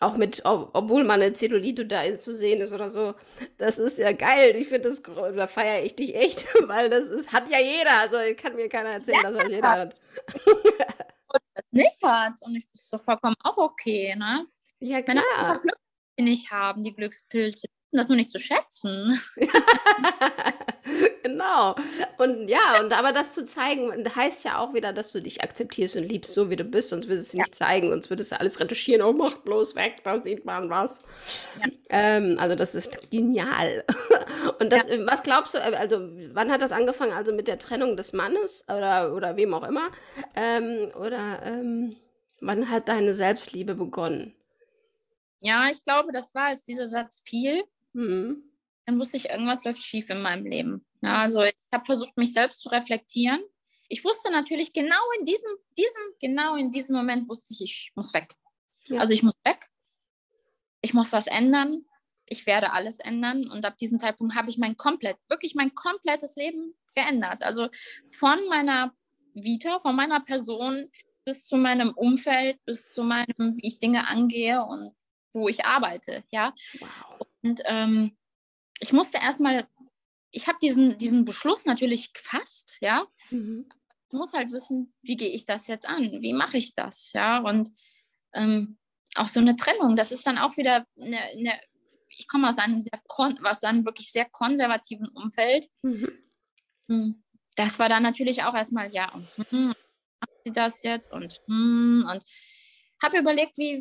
auch 0.00 0.16
mit, 0.16 0.44
ob, 0.44 0.70
obwohl 0.72 1.04
mal 1.04 1.20
eine 1.22 1.34
Zellulite 1.34 1.86
da 1.86 2.02
ist, 2.02 2.22
zu 2.22 2.34
sehen 2.34 2.60
ist 2.60 2.72
oder 2.72 2.88
so. 2.90 3.14
Das 3.58 3.78
ist 3.78 3.98
ja 3.98 4.12
geil. 4.12 4.56
Ich 4.56 4.68
finde 4.68 4.88
das, 4.88 5.02
da 5.02 5.46
feiere 5.46 5.84
ich 5.84 5.94
dich 5.94 6.14
echt, 6.14 6.46
weil 6.68 6.88
das 6.90 7.08
ist, 7.08 7.32
hat 7.32 7.48
ja 7.50 7.58
jeder. 7.58 8.00
Also 8.00 8.16
kann 8.36 8.56
mir 8.56 8.68
keiner 8.68 8.90
erzählen, 8.90 9.20
ja, 9.22 9.30
dass 9.30 9.36
das 9.36 9.50
jeder 9.50 9.70
hat. 9.70 10.00
das 11.54 11.64
nicht 11.70 12.02
hat. 12.02 12.32
Und 12.42 12.54
das 12.54 12.64
ist 12.64 12.90
so 12.90 12.98
vollkommen 12.98 13.36
auch 13.44 13.58
okay, 13.58 14.16
ne? 14.16 14.46
Ja, 14.80 15.02
klar. 15.02 15.22
Wenn 15.36 15.60
Glück 15.60 15.78
nicht 16.18 16.50
haben, 16.50 16.82
die 16.82 16.94
Glückspilze, 16.94 17.66
das 17.98 18.08
nur 18.08 18.16
nicht 18.16 18.30
zu 18.30 18.38
schätzen. 18.38 19.20
genau. 21.22 21.74
Und 22.18 22.48
ja, 22.48 22.80
und 22.80 22.92
aber 22.92 23.12
das 23.12 23.32
zu 23.32 23.44
zeigen, 23.44 23.92
heißt 24.14 24.44
ja 24.44 24.58
auch 24.58 24.74
wieder, 24.74 24.92
dass 24.92 25.12
du 25.12 25.20
dich 25.20 25.42
akzeptierst 25.42 25.96
und 25.96 26.04
liebst, 26.04 26.34
so 26.34 26.50
wie 26.50 26.56
du 26.56 26.64
bist, 26.64 26.90
sonst 26.90 27.08
würdest 27.08 27.32
du 27.32 27.38
ja. 27.38 27.44
nicht 27.44 27.54
zeigen, 27.54 27.90
sonst 27.90 28.10
würdest 28.10 28.32
du 28.32 28.40
alles 28.40 28.60
retuschieren, 28.60 29.02
oh, 29.02 29.12
mach 29.12 29.38
bloß 29.38 29.74
weg, 29.74 29.96
da 30.04 30.22
sieht 30.22 30.44
man 30.44 30.70
was. 30.70 31.00
Ja. 31.60 31.68
Ähm, 31.90 32.36
also 32.38 32.54
das 32.54 32.74
ist 32.74 33.10
genial. 33.10 33.84
Und 34.60 34.72
das, 34.72 34.88
ja. 34.88 35.06
was 35.06 35.22
glaubst 35.22 35.54
du, 35.54 35.58
äh, 35.58 35.76
also 35.76 36.08
wann 36.32 36.50
hat 36.52 36.62
das 36.62 36.72
angefangen? 36.72 37.12
Also 37.12 37.32
mit 37.32 37.48
der 37.48 37.58
Trennung 37.58 37.96
des 37.96 38.12
Mannes 38.12 38.64
oder, 38.68 39.14
oder 39.14 39.36
wem 39.36 39.54
auch 39.54 39.64
immer? 39.64 39.90
Ähm, 40.36 40.92
oder 40.94 41.42
ähm, 41.44 41.96
wann 42.40 42.70
hat 42.70 42.88
deine 42.88 43.14
Selbstliebe 43.14 43.74
begonnen? 43.74 44.34
Ja, 45.40 45.68
ich 45.70 45.82
glaube, 45.82 46.12
das 46.12 46.34
war, 46.34 46.48
als 46.48 46.64
dieser 46.64 46.86
Satz 46.86 47.22
fiel. 47.24 47.62
Mhm. 47.92 48.44
Dann 48.86 48.98
wusste 48.98 49.16
ich, 49.16 49.30
irgendwas 49.30 49.64
läuft 49.64 49.82
schief 49.82 50.10
in 50.10 50.22
meinem 50.22 50.46
Leben. 50.46 50.84
Ja, 51.02 51.20
also 51.20 51.42
ich 51.42 51.54
habe 51.72 51.84
versucht, 51.84 52.16
mich 52.16 52.32
selbst 52.32 52.60
zu 52.60 52.68
reflektieren. 52.68 53.40
Ich 53.88 54.04
wusste 54.04 54.30
natürlich 54.30 54.72
genau 54.72 55.02
in 55.18 55.24
diesem, 55.26 55.50
diesem, 55.76 56.02
genau 56.20 56.56
in 56.56 56.70
diesem 56.70 56.96
Moment 56.96 57.28
wusste 57.28 57.54
ich, 57.54 57.62
ich 57.62 57.92
muss 57.94 58.12
weg. 58.14 58.34
Ja. 58.86 59.00
Also 59.00 59.12
ich 59.12 59.22
muss 59.22 59.34
weg. 59.44 59.66
Ich 60.82 60.94
muss 60.94 61.12
was 61.12 61.26
ändern. 61.26 61.84
ich 62.30 62.46
werde 62.46 62.72
alles 62.72 63.00
ändern. 63.00 63.50
Und 63.50 63.66
ab 63.66 63.76
diesem 63.76 63.98
Zeitpunkt 63.98 64.34
habe 64.34 64.48
ich 64.48 64.56
mein 64.56 64.76
komplett, 64.76 65.16
wirklich 65.28 65.54
mein 65.54 65.74
komplettes 65.74 66.36
Leben 66.36 66.74
geändert. 66.94 67.42
Also 67.42 67.68
von 68.06 68.38
meiner 68.48 68.94
Vita, 69.34 69.80
von 69.80 69.96
meiner 69.96 70.20
Person 70.20 70.90
bis 71.24 71.44
zu 71.44 71.56
meinem 71.56 71.90
Umfeld, 71.90 72.64
bis 72.64 72.88
zu 72.88 73.02
meinem, 73.02 73.26
wie 73.36 73.66
ich 73.66 73.78
Dinge 73.78 74.06
angehe 74.06 74.64
und 74.64 74.94
wo 75.32 75.48
ich 75.48 75.64
arbeite. 75.64 76.24
Ja. 76.30 76.54
Wow. 76.78 77.26
Und 77.42 77.62
ähm, 77.64 78.16
ich 78.80 78.92
musste 78.92 79.18
erstmal, 79.18 79.66
ich 80.30 80.46
habe 80.46 80.58
diesen, 80.62 80.98
diesen 80.98 81.24
Beschluss 81.24 81.64
natürlich 81.64 82.12
gefasst, 82.12 82.76
ja. 82.80 83.06
Mhm. 83.30 83.68
Ich 84.08 84.18
muss 84.18 84.32
halt 84.32 84.50
wissen, 84.52 84.92
wie 85.02 85.16
gehe 85.16 85.28
ich 85.28 85.46
das 85.46 85.66
jetzt 85.68 85.86
an? 85.86 86.18
Wie 86.20 86.32
mache 86.32 86.56
ich 86.56 86.74
das? 86.74 87.12
Ja. 87.12 87.38
Und 87.38 87.70
ähm, 88.34 88.78
auch 89.14 89.28
so 89.28 89.40
eine 89.40 89.56
Trennung, 89.56 89.96
das 89.96 90.12
ist 90.12 90.26
dann 90.26 90.38
auch 90.38 90.56
wieder 90.56 90.86
eine, 90.98 91.18
eine 91.36 91.60
ich 92.10 92.26
komme 92.28 92.48
aus 92.48 92.58
einem 92.58 92.80
sehr 92.80 93.00
aus 93.08 93.64
einem 93.64 93.84
wirklich 93.84 94.10
sehr 94.10 94.24
konservativen 94.26 95.08
Umfeld. 95.08 95.68
Mhm. 95.82 96.10
Hm, 96.88 97.22
das 97.56 97.78
war 97.78 97.88
dann 97.88 98.02
natürlich 98.02 98.42
auch 98.42 98.54
erstmal, 98.54 98.92
ja, 98.92 99.12
und 99.14 99.28
hm, 99.50 99.68
macht 99.68 100.44
sie 100.44 100.52
das 100.52 100.82
jetzt 100.82 101.12
und 101.12 101.40
hm, 101.46 102.06
und 102.10 102.24
habe 103.02 103.18
überlegt, 103.18 103.56
wie 103.58 103.80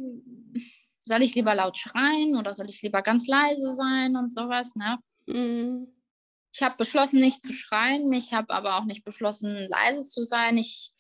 soll 1.10 1.24
ich 1.24 1.36
lieber 1.36 1.54
laut 1.54 1.78
schreien 1.78 2.38
oder 2.38 2.54
soll 2.54 2.70
ich 2.70 2.82
lieber 2.82 3.02
ganz 3.02 3.28
leise 3.28 3.76
sein 3.76 4.16
und 4.16 4.34
sowas, 4.34 4.76
ne? 4.76 5.00
Mhm. 5.26 5.88
Ich 6.54 6.64
habe 6.64 6.76
beschlossen, 6.78 7.20
nicht 7.20 7.44
zu 7.44 7.54
schreien. 7.54 8.12
Ich 8.14 8.34
habe 8.34 8.54
aber 8.54 8.78
auch 8.78 8.86
nicht 8.86 9.04
beschlossen, 9.04 9.68
leise 9.70 10.06
zu 10.06 10.24
sein. 10.24 10.58
Ich, 10.58 10.94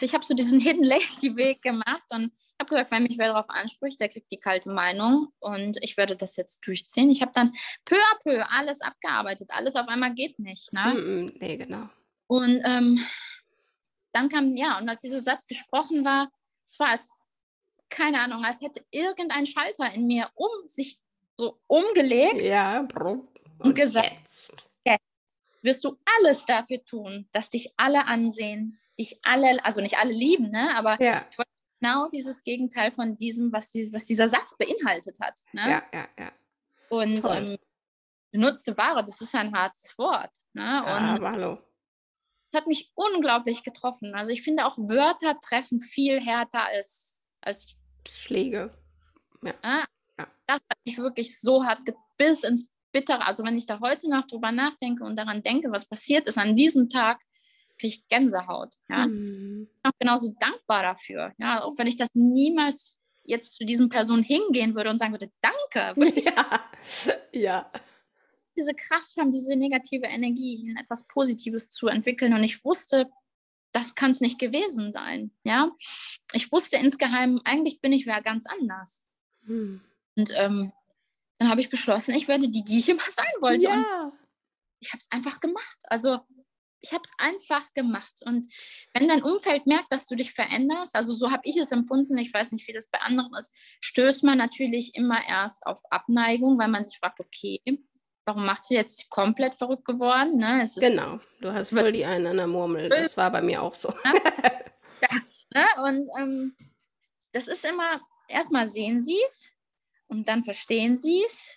ich 0.00 0.14
habe 0.14 0.24
so 0.24 0.34
diesen 0.34 0.60
Hidden 0.60 0.84
Lady 0.84 1.34
Weg 1.36 1.62
gemacht 1.62 2.06
und 2.10 2.32
habe 2.60 2.68
gesagt, 2.68 2.92
wenn 2.92 3.02
mich 3.02 3.18
wer 3.18 3.28
darauf 3.28 3.50
anspricht, 3.50 4.00
der 4.00 4.08
kriegt 4.08 4.30
die 4.30 4.38
kalte 4.38 4.70
Meinung 4.70 5.28
und 5.40 5.76
ich 5.82 5.96
werde 5.96 6.16
das 6.16 6.36
jetzt 6.36 6.66
durchziehen. 6.66 7.10
Ich 7.10 7.22
habe 7.22 7.32
dann 7.34 7.52
peu 7.84 7.96
à 7.96 8.22
peu 8.22 8.44
alles 8.50 8.80
abgearbeitet. 8.80 9.50
Alles 9.52 9.74
auf 9.74 9.88
einmal 9.88 10.14
geht 10.14 10.38
nicht. 10.38 10.72
Ne? 10.72 10.94
Mm, 10.94 11.38
nee, 11.40 11.56
genau. 11.56 11.88
Und 12.28 12.62
ähm, 12.64 13.04
dann 14.12 14.28
kam, 14.28 14.54
ja, 14.54 14.78
und 14.78 14.88
als 14.88 15.00
dieser 15.00 15.20
Satz 15.20 15.46
gesprochen 15.46 16.04
war, 16.04 16.30
es 16.64 16.78
war 16.78 16.88
als, 16.88 17.18
keine 17.92 18.20
Ahnung, 18.20 18.44
als 18.44 18.60
hätte 18.60 18.84
irgendein 18.90 19.46
Schalter 19.46 19.92
in 19.92 20.06
mir 20.06 20.28
um 20.34 20.66
sich 20.66 20.98
so 21.38 21.60
umgelegt. 21.66 22.42
Ja, 22.42 22.80
und, 22.80 23.28
und 23.58 23.74
gesagt, 23.74 24.12
jetzt. 24.18 24.52
jetzt 24.84 25.04
wirst 25.62 25.84
du 25.84 25.96
alles 26.18 26.44
dafür 26.44 26.84
tun, 26.84 27.28
dass 27.32 27.50
dich 27.50 27.72
alle 27.76 28.06
ansehen, 28.06 28.78
dich 28.98 29.18
alle, 29.22 29.64
also 29.64 29.80
nicht 29.80 29.98
alle 29.98 30.12
lieben, 30.12 30.50
ne? 30.50 30.74
aber 30.76 31.00
ja. 31.02 31.24
ich 31.30 31.38
wollte 31.38 31.50
genau 31.80 32.08
dieses 32.08 32.42
Gegenteil 32.44 32.90
von 32.90 33.16
diesem, 33.16 33.52
was, 33.52 33.74
was 33.74 34.04
dieser 34.04 34.28
Satz 34.28 34.56
beinhaltet 34.56 35.18
hat. 35.20 35.40
Ne? 35.52 35.62
Ja, 35.62 35.82
ja, 35.92 36.08
ja. 36.18 36.32
Und 36.88 37.24
ähm, 37.24 37.58
benutzte 38.30 38.76
Ware, 38.76 39.04
das 39.04 39.20
ist 39.20 39.34
ein 39.34 39.54
hartes 39.54 39.96
Wort. 39.96 40.36
Ne? 40.52 40.62
Ja, 40.62 40.84
aber 40.84 41.30
hallo. 41.30 41.58
Das 42.50 42.60
hat 42.60 42.68
mich 42.68 42.92
unglaublich 42.94 43.62
getroffen. 43.62 44.14
Also 44.14 44.30
ich 44.30 44.42
finde 44.42 44.66
auch 44.66 44.76
Wörter 44.76 45.40
treffen 45.40 45.80
viel 45.80 46.20
härter 46.20 46.66
als, 46.66 47.24
als 47.40 47.76
Schläge. 48.08 48.70
Ja. 49.42 49.52
Ne? 49.62 49.84
ja. 50.18 50.26
Das 50.46 50.60
hat 50.68 50.78
mich 50.84 50.98
wirklich 50.98 51.38
so 51.38 51.64
hart 51.64 51.80
bis 52.16 52.44
ins 52.44 52.68
Bittere. 52.92 53.24
Also 53.26 53.42
wenn 53.44 53.56
ich 53.56 53.66
da 53.66 53.80
heute 53.80 54.08
noch 54.08 54.26
drüber 54.26 54.52
nachdenke 54.52 55.04
und 55.04 55.16
daran 55.16 55.42
denke, 55.42 55.70
was 55.72 55.86
passiert 55.86 56.26
ist 56.26 56.38
an 56.38 56.54
diesem 56.54 56.88
Tag, 56.88 57.20
kriege 57.78 57.94
ich 57.94 58.08
Gänsehaut. 58.08 58.74
Ja? 58.88 59.06
Mhm. 59.06 59.68
Ich 59.68 59.82
bin 59.82 59.90
auch 59.90 59.98
genauso 59.98 60.34
dankbar 60.38 60.82
dafür. 60.82 61.32
Ja? 61.38 61.62
Auch 61.62 61.76
wenn 61.78 61.86
ich 61.86 61.96
das 61.96 62.08
niemals 62.14 63.00
jetzt 63.24 63.56
zu 63.56 63.64
diesen 63.64 63.88
Personen 63.88 64.22
hingehen 64.22 64.74
würde 64.74 64.90
und 64.90 64.98
sagen 64.98 65.12
würde, 65.12 65.30
danke. 65.40 66.00
Wirklich. 66.00 66.24
Ja. 66.24 66.60
ja. 67.32 67.72
Diese 68.56 68.74
Kraft 68.74 69.16
haben, 69.18 69.30
diese 69.30 69.56
negative 69.56 70.06
Energie 70.06 70.68
in 70.68 70.76
etwas 70.76 71.06
Positives 71.06 71.70
zu 71.70 71.88
entwickeln. 71.88 72.34
Und 72.34 72.44
ich 72.44 72.64
wusste, 72.64 73.08
das 73.72 73.94
kann 73.94 74.10
es 74.10 74.20
nicht 74.20 74.38
gewesen 74.38 74.92
sein. 74.92 75.32
Ja, 75.44 75.70
ich 76.32 76.52
wusste 76.52 76.76
insgeheim, 76.76 77.40
eigentlich 77.44 77.80
bin 77.80 77.92
ich 77.92 78.06
wer 78.06 78.22
ganz 78.22 78.46
anders. 78.46 79.06
Hm. 79.46 79.82
Und 80.16 80.30
ähm, 80.36 80.72
dann 81.38 81.48
habe 81.48 81.60
ich 81.60 81.70
beschlossen, 81.70 82.14
ich 82.14 82.28
werde 82.28 82.48
die, 82.48 82.64
die 82.64 82.78
ich 82.78 82.88
immer 82.88 83.02
sein 83.08 83.32
wollte. 83.40 83.64
Ja. 83.64 83.74
Und 84.04 84.12
ich 84.80 84.92
habe 84.92 85.00
es 85.00 85.10
einfach 85.10 85.40
gemacht. 85.40 85.78
Also 85.88 86.20
ich 86.82 86.92
habe 86.92 87.02
es 87.04 87.12
einfach 87.18 87.72
gemacht. 87.74 88.20
Und 88.24 88.46
wenn 88.92 89.08
dein 89.08 89.22
Umfeld 89.22 89.66
merkt, 89.66 89.90
dass 89.92 90.06
du 90.06 90.16
dich 90.16 90.32
veränderst, 90.32 90.94
also 90.94 91.12
so 91.12 91.30
habe 91.30 91.42
ich 91.44 91.56
es 91.56 91.72
empfunden, 91.72 92.18
ich 92.18 92.32
weiß 92.32 92.52
nicht, 92.52 92.66
wie 92.68 92.72
das 92.72 92.88
bei 92.88 93.00
anderen 93.00 93.32
ist, 93.34 93.54
stößt 93.80 94.24
man 94.24 94.38
natürlich 94.38 94.94
immer 94.94 95.24
erst 95.26 95.66
auf 95.66 95.80
Abneigung, 95.90 96.58
weil 96.58 96.68
man 96.68 96.84
sich 96.84 96.98
fragt, 96.98 97.20
okay, 97.20 97.60
warum 98.24 98.46
macht 98.46 98.64
sie 98.64 98.74
jetzt 98.74 99.10
komplett 99.10 99.54
verrückt 99.54 99.84
geworden? 99.84 100.38
Ne? 100.38 100.68
genau, 100.76 101.16
du 101.40 101.52
hast 101.52 101.70
voll 101.70 101.92
die 101.92 102.04
einen 102.04 102.26
an 102.26 102.36
der 102.36 102.46
Murmel. 102.46 102.88
Das 102.88 103.16
war 103.16 103.30
bei 103.30 103.42
mir 103.42 103.62
auch 103.62 103.74
so. 103.74 103.92
ja, 104.04 105.08
ne? 105.54 105.66
Und 105.84 106.08
ähm, 106.20 106.56
das 107.32 107.48
ist 107.48 107.64
immer, 107.64 108.00
erstmal 108.28 108.66
sehen 108.66 109.00
sie 109.00 109.18
es 109.26 109.50
und 110.06 110.28
dann 110.28 110.42
verstehen 110.42 110.96
sie 110.96 111.22
es. 111.24 111.56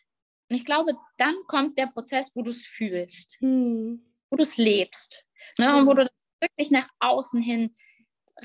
Und 0.50 0.58
ich 0.58 0.66
glaube, 0.66 0.94
dann 1.18 1.36
kommt 1.48 1.78
der 1.78 1.88
Prozess, 1.88 2.30
wo 2.36 2.44
du 2.44 2.52
es 2.52 2.66
fühlst. 2.66 3.38
Hm 3.40 4.02
wo 4.30 4.38
du 4.38 4.44
es 4.44 4.58
lebst. 4.58 5.26
Ne? 5.58 5.76
Und 5.78 5.88
wo 5.88 5.92
mhm. 5.92 5.98
du 5.98 6.04
das 6.04 6.14
wirklich 6.42 6.72
nach 6.72 6.88
außen 7.00 7.42
hin 7.42 7.74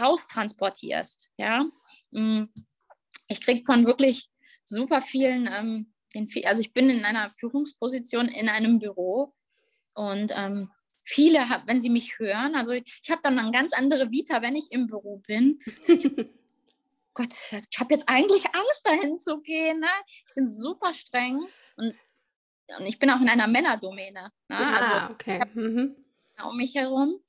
raustransportierst. 0.01 1.31
Ja? 1.37 1.65
Mm. 2.13 2.45
Ich 3.27 3.41
kriege 3.41 3.65
von 3.65 3.87
wirklich 3.87 4.29
super 4.65 5.01
vielen, 5.01 5.49
ähm, 5.53 5.93
also 6.45 6.61
ich 6.61 6.73
bin 6.73 6.91
in 6.91 7.05
einer 7.05 7.31
Führungsposition 7.33 8.29
in 8.29 8.49
einem 8.49 8.79
Büro 8.79 9.35
und 9.95 10.33
ähm, 10.37 10.71
viele, 11.05 11.41
wenn 11.67 11.81
sie 11.81 11.91
mich 11.91 12.19
hören, 12.19 12.55
also 12.55 12.73
ich 12.73 13.11
habe 13.11 13.21
dann 13.23 13.39
eine 13.39 13.51
ganz 13.51 13.73
andere 13.73 14.11
Vita, 14.11 14.43
wenn 14.43 14.57
ich 14.57 14.73
im 14.73 14.87
Büro 14.87 15.19
bin. 15.27 15.59
Gott, 17.15 17.35
ich 17.51 17.81
habe 17.81 17.95
jetzt 17.95 18.09
eigentlich 18.09 18.45
Angst, 18.55 18.87
dahin 18.87 19.19
zu 19.19 19.41
gehen. 19.41 19.81
Ne? 19.81 19.89
Ich 20.07 20.35
bin 20.35 20.47
super 20.47 20.93
streng 20.93 21.47
und 21.77 21.95
und 22.79 22.87
ich 22.87 22.99
bin 22.99 23.11
auch 23.11 23.21
in 23.21 23.29
einer 23.29 23.47
Männerdomäne. 23.47 24.31
Ne? 24.49 24.57
Ah, 24.57 24.77
also, 24.77 25.13
okay. 25.13 25.41
Mhm. 25.55 25.97
Um 26.45 26.57
mich 26.57 26.75
herum. 26.75 27.21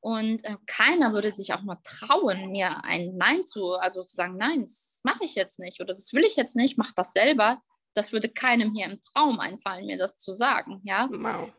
Und 0.00 0.44
äh, 0.44 0.56
keiner 0.66 1.12
würde 1.12 1.30
sich 1.30 1.54
auch 1.54 1.62
mal 1.62 1.78
trauen, 1.84 2.50
mir 2.50 2.84
ein 2.84 3.16
Nein 3.16 3.44
zu, 3.44 3.74
also 3.74 4.02
zu 4.02 4.16
sagen, 4.16 4.36
nein, 4.36 4.62
das 4.62 5.00
mache 5.04 5.24
ich 5.24 5.36
jetzt 5.36 5.60
nicht 5.60 5.80
oder 5.80 5.94
das 5.94 6.12
will 6.12 6.24
ich 6.24 6.34
jetzt 6.34 6.56
nicht, 6.56 6.76
mach 6.76 6.90
das 6.92 7.12
selber. 7.12 7.62
Das 7.94 8.12
würde 8.12 8.28
keinem 8.28 8.72
hier 8.72 8.86
im 8.86 9.00
Traum 9.00 9.40
einfallen, 9.40 9.86
mir 9.86 9.98
das 9.98 10.18
zu 10.18 10.32
sagen, 10.32 10.80
ja. 10.84 11.08
Wow. 11.10 11.52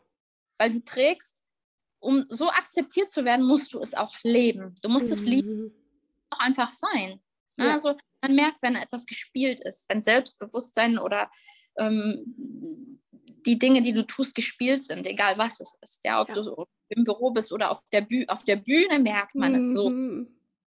Weil 0.58 0.72
du 0.72 0.84
trägst, 0.84 1.38
um 2.00 2.26
so 2.30 2.50
akzeptiert 2.50 3.10
zu 3.10 3.26
werden, 3.26 3.46
musst 3.46 3.74
du 3.74 3.80
es 3.80 3.94
auch 3.94 4.16
leben. 4.24 4.76
Du 4.82 4.90
musst 4.90 5.08
mhm. 5.08 5.14
es 5.14 5.24
lieben, 5.24 5.72
auch 6.30 6.40
einfach 6.40 6.72
sein. 6.72 7.22
Ne? 7.58 7.66
Ja. 7.66 7.72
Also 7.74 7.96
man 8.22 8.36
merkt, 8.36 8.62
wenn 8.62 8.76
etwas 8.76 9.06
gespielt 9.06 9.60
ist, 9.64 9.88
wenn 9.90 10.02
Selbstbewusstsein 10.02 10.98
oder 10.98 11.30
ähm, 11.78 13.00
die 13.46 13.60
Dinge, 13.60 13.82
die 13.82 13.94
du 13.94 14.06
tust, 14.06 14.36
gespielt 14.36 14.84
sind, 14.84 15.06
egal 15.06 15.38
was 15.38 15.60
es 15.60 15.78
ist. 15.82 16.06
Ja, 16.06 16.22
ob 16.22 16.30
ja. 16.30 16.36
du 16.36 16.66
im 16.90 17.04
Büro 17.04 17.32
bist 17.32 17.52
oder 17.52 17.72
auf 17.72 17.82
der, 17.92 18.02
Büh 18.02 18.26
auf 18.28 18.44
der 18.44 18.56
Bühne 18.58 19.00
merkt 19.00 19.36
man 19.36 19.54
mhm. 19.54 19.58
es 19.58 19.76
so. 19.76 19.90
Mhm. 19.90 20.28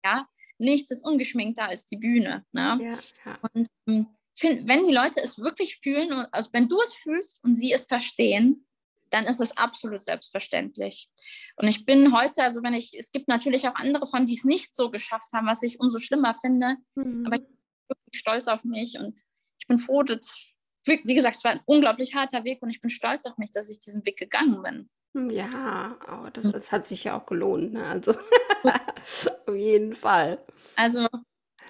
Ja, 0.05 0.29
nichts 0.59 0.91
ist 0.91 1.05
ungeschminkter 1.07 1.69
als 1.69 1.87
die 1.87 1.97
Bühne. 1.97 2.45
Ne? 2.53 2.79
Ja, 2.83 2.99
ja. 3.27 3.39
Und 3.53 3.69
ähm, 3.87 4.07
ich 4.39 4.47
finde, 4.47 4.69
wenn 4.69 4.85
die 4.85 4.93
Leute 4.93 5.21
es 5.21 5.39
wirklich 5.39 5.79
fühlen, 5.79 6.13
also 6.31 6.51
wenn 6.53 6.69
du 6.69 6.81
es 6.81 6.95
fühlst 6.95 7.43
und 7.43 7.55
sie 7.55 7.73
es 7.73 7.87
verstehen, 7.87 8.65
dann 9.11 9.25
ist 9.25 9.41
es 9.41 9.57
absolut 9.57 10.01
selbstverständlich. 10.01 11.11
Und 11.57 11.67
ich 11.67 11.85
bin 11.85 12.17
heute, 12.17 12.45
also 12.45 12.63
wenn 12.63 12.73
ich, 12.73 12.97
es 12.97 13.11
gibt 13.11 13.27
natürlich 13.27 13.67
auch 13.67 13.75
andere 13.75 14.07
Frauen, 14.07 14.27
die 14.27 14.37
es 14.37 14.45
nicht 14.45 14.77
so 14.77 14.93
geschafft 14.93 15.33
haben, 15.33 15.49
was 15.49 15.65
ich 15.65 15.81
umso 15.81 15.99
schlimmer 15.99 16.37
finde, 16.37 16.77
mhm. 16.95 17.25
aber 17.27 17.37
ich 17.37 17.43
bin 17.43 17.59
wirklich 17.89 18.21
stolz 18.21 18.47
auf 18.47 18.63
mich 18.63 18.97
und 18.97 19.17
ich 19.59 19.67
bin 19.67 19.79
froh, 19.79 20.05
dass 20.05 20.55
wie 20.87 21.15
gesagt, 21.15 21.37
es 21.37 21.45
war 21.45 21.51
ein 21.51 21.61
unglaublich 21.67 22.15
harter 22.15 22.45
Weg 22.45 22.63
und 22.63 22.71
ich 22.71 22.81
bin 22.81 22.91
stolz 22.91 23.27
auf 23.27 23.39
mich, 23.39 23.51
dass 23.51 23.69
ich 23.69 23.81
diesen 23.81 24.07
Weg 24.07 24.19
gegangen 24.19 24.63
bin. 24.63 24.89
Hm, 25.15 25.31
ja, 25.31 25.99
aber 26.07 26.31
das, 26.31 26.45
hm. 26.45 26.53
das 26.53 26.71
hat 26.71 26.87
sich 26.87 27.05
ja 27.05 27.19
auch 27.19 27.27
gelohnt. 27.27 27.73
Ne? 27.73 27.85
Also 27.85 28.15
auf 29.47 29.55
jeden 29.55 29.95
Fall. 29.95 30.39
Also 30.77 31.09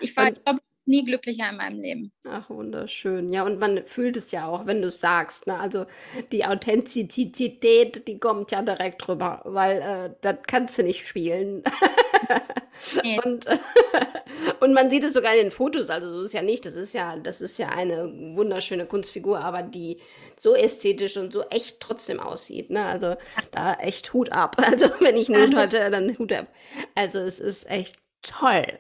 ich 0.00 0.14
war, 0.14 0.28
und, 0.28 0.44
glaube 0.44 0.60
nie 0.89 1.05
glücklicher 1.05 1.49
in 1.51 1.57
meinem 1.57 1.80
Leben. 1.80 2.12
Ach, 2.24 2.51
wunderschön. 2.51 3.28
Ja, 3.28 3.45
und 3.45 3.61
man 3.61 3.86
fühlt 3.86 4.16
es 4.16 4.32
ja 4.32 4.47
auch, 4.47 4.66
wenn 4.66 4.82
du 4.82 4.89
es 4.89 5.01
sagst. 5.01 5.47
Ne? 5.47 5.59
Also 5.59 5.86
die 6.32 6.45
Authentizität, 6.45 8.09
die 8.09 8.18
kommt 8.18 8.51
ja 8.51 8.62
direkt 8.62 9.07
drüber, 9.07 9.43
weil 9.45 9.80
äh, 9.80 10.14
das 10.20 10.39
kannst 10.47 10.78
du 10.78 10.82
nicht 10.82 11.07
spielen. 11.07 11.62
Nee. 13.03 13.18
Und, 13.24 13.47
und 14.61 14.72
man 14.72 14.91
sieht 14.91 15.05
es 15.05 15.12
sogar 15.12 15.34
in 15.34 15.45
den 15.45 15.51
Fotos, 15.51 15.91
also 15.91 16.09
so 16.12 16.22
ist 16.22 16.34
ja 16.34 16.43
nicht. 16.43 16.64
Das 16.64 16.76
ist 16.76 16.95
ja, 16.95 17.16
das 17.16 17.41
ist 17.41 17.59
ja 17.59 17.68
eine 17.68 18.12
wunderschöne 18.34 18.86
Kunstfigur, 18.86 19.41
aber 19.41 19.62
die 19.62 19.99
so 20.36 20.55
ästhetisch 20.55 21.16
und 21.16 21.32
so 21.32 21.43
echt 21.51 21.80
trotzdem 21.80 22.20
aussieht. 22.20 22.70
Ne? 22.70 22.84
Also 22.84 23.16
da 23.51 23.74
echt 23.74 24.12
Hut 24.12 24.32
ab. 24.32 24.57
Also 24.68 24.91
wenn 25.01 25.16
ich 25.16 25.28
einen 25.28 25.47
Hut 25.47 25.57
hatte, 25.57 25.91
dann 25.91 26.18
Hut 26.18 26.32
ab. 26.32 26.47
Also 26.95 27.20
es 27.20 27.41
ist 27.41 27.70
echt 27.70 27.97
toll. 28.22 28.78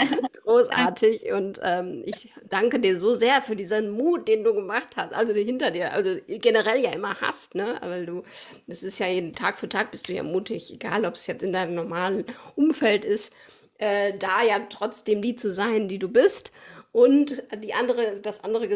Großartig 0.44 1.32
und 1.32 1.60
ähm, 1.62 2.02
ich 2.06 2.32
danke 2.48 2.80
dir 2.80 2.98
so 2.98 3.14
sehr 3.14 3.40
für 3.42 3.56
diesen 3.56 3.90
Mut, 3.90 4.28
den 4.28 4.44
du 4.44 4.54
gemacht 4.54 4.96
hast, 4.96 5.12
also 5.12 5.34
hinter 5.34 5.70
dir, 5.70 5.92
also 5.92 6.16
generell 6.26 6.82
ja 6.82 6.92
immer 6.92 7.20
hast, 7.20 7.54
ne? 7.54 7.76
Weil 7.82 8.06
du, 8.06 8.22
das 8.66 8.82
ist 8.82 8.98
ja 8.98 9.06
jeden 9.06 9.32
Tag 9.32 9.58
für 9.58 9.68
Tag 9.68 9.90
bist 9.90 10.08
du 10.08 10.12
ja 10.12 10.22
mutig, 10.22 10.72
egal 10.72 11.04
ob 11.04 11.14
es 11.14 11.26
jetzt 11.26 11.42
in 11.42 11.52
deinem 11.52 11.74
normalen 11.74 12.24
Umfeld 12.56 13.04
ist, 13.04 13.32
äh, 13.78 14.16
da 14.18 14.42
ja 14.42 14.58
trotzdem 14.70 15.22
die 15.22 15.34
zu 15.34 15.52
sein, 15.52 15.88
die 15.88 15.98
du 15.98 16.08
bist 16.08 16.52
und 16.92 17.42
die 17.62 17.74
andere, 17.74 18.20
das 18.20 18.44
andere 18.44 18.66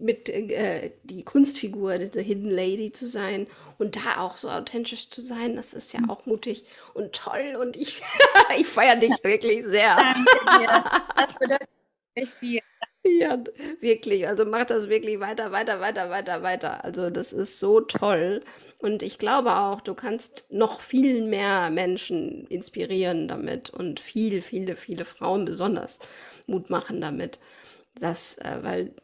mit 0.00 0.28
äh, 0.28 0.92
die 1.02 1.24
Kunstfigur, 1.24 1.98
diese 1.98 2.20
Hidden 2.20 2.50
Lady 2.50 2.92
zu 2.92 3.06
sein 3.06 3.46
und 3.78 3.96
da 3.96 4.20
auch 4.20 4.38
so 4.38 4.48
authentisch 4.48 5.10
zu 5.10 5.20
sein, 5.20 5.56
das 5.56 5.74
ist 5.74 5.92
ja 5.92 6.00
auch 6.08 6.26
mutig 6.26 6.64
und 6.94 7.12
toll 7.12 7.56
und 7.60 7.76
ich, 7.76 8.02
ich 8.58 8.66
feiere 8.66 8.96
dich 8.96 9.12
wirklich 9.24 9.64
sehr. 9.64 9.96
Danke 9.96 10.64
dir. 10.64 10.84
Das 11.16 11.38
bedeutet 11.38 11.68
echt 12.14 12.32
viel. 12.32 12.60
Ja, 13.04 13.42
wirklich. 13.80 14.28
Also 14.28 14.44
mach 14.44 14.64
das 14.64 14.88
wirklich 14.88 15.20
weiter, 15.20 15.52
weiter, 15.52 15.80
weiter, 15.80 16.10
weiter, 16.10 16.42
weiter. 16.42 16.84
Also 16.84 17.10
das 17.10 17.32
ist 17.32 17.58
so 17.58 17.80
toll. 17.80 18.42
Und 18.80 19.02
ich 19.02 19.18
glaube 19.18 19.56
auch, 19.56 19.82
du 19.82 19.94
kannst 19.94 20.50
noch 20.50 20.80
viel 20.80 21.22
mehr 21.22 21.68
Menschen 21.70 22.46
inspirieren 22.46 23.28
damit 23.28 23.68
und 23.68 24.00
viele, 24.00 24.40
viele, 24.40 24.74
viele 24.74 25.04
Frauen 25.04 25.44
besonders 25.44 25.98
Mut 26.46 26.70
machen 26.70 27.00
damit. 27.00 27.38
Das, 27.94 28.38
äh, 28.38 28.58
weil 28.62 28.94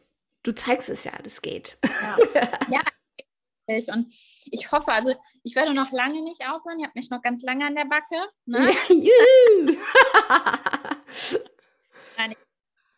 du 0.41 0.51
zeigst 0.53 0.89
es 0.89 1.03
ja, 1.03 1.11
das 1.23 1.43
geht. 1.43 1.77
Ja, 1.83 2.17
ja 2.71 2.81
ich. 3.67 3.87
und 3.89 4.11
ich 4.45 4.71
hoffe, 4.71 4.91
also 4.93 5.13
ich 5.43 5.55
werde 5.55 5.73
noch 5.73 5.91
lange 5.91 6.23
nicht 6.23 6.41
aufhören. 6.47 6.79
Ich 6.79 6.85
habe 6.85 6.93
mich 6.95 7.09
noch 7.11 7.21
ganz 7.21 7.43
lange 7.43 7.65
an 7.65 7.75
der 7.75 7.85
Backe. 7.85 8.15
Ne? 8.45 8.71
Nein, 12.17 12.31
auf 12.31 12.37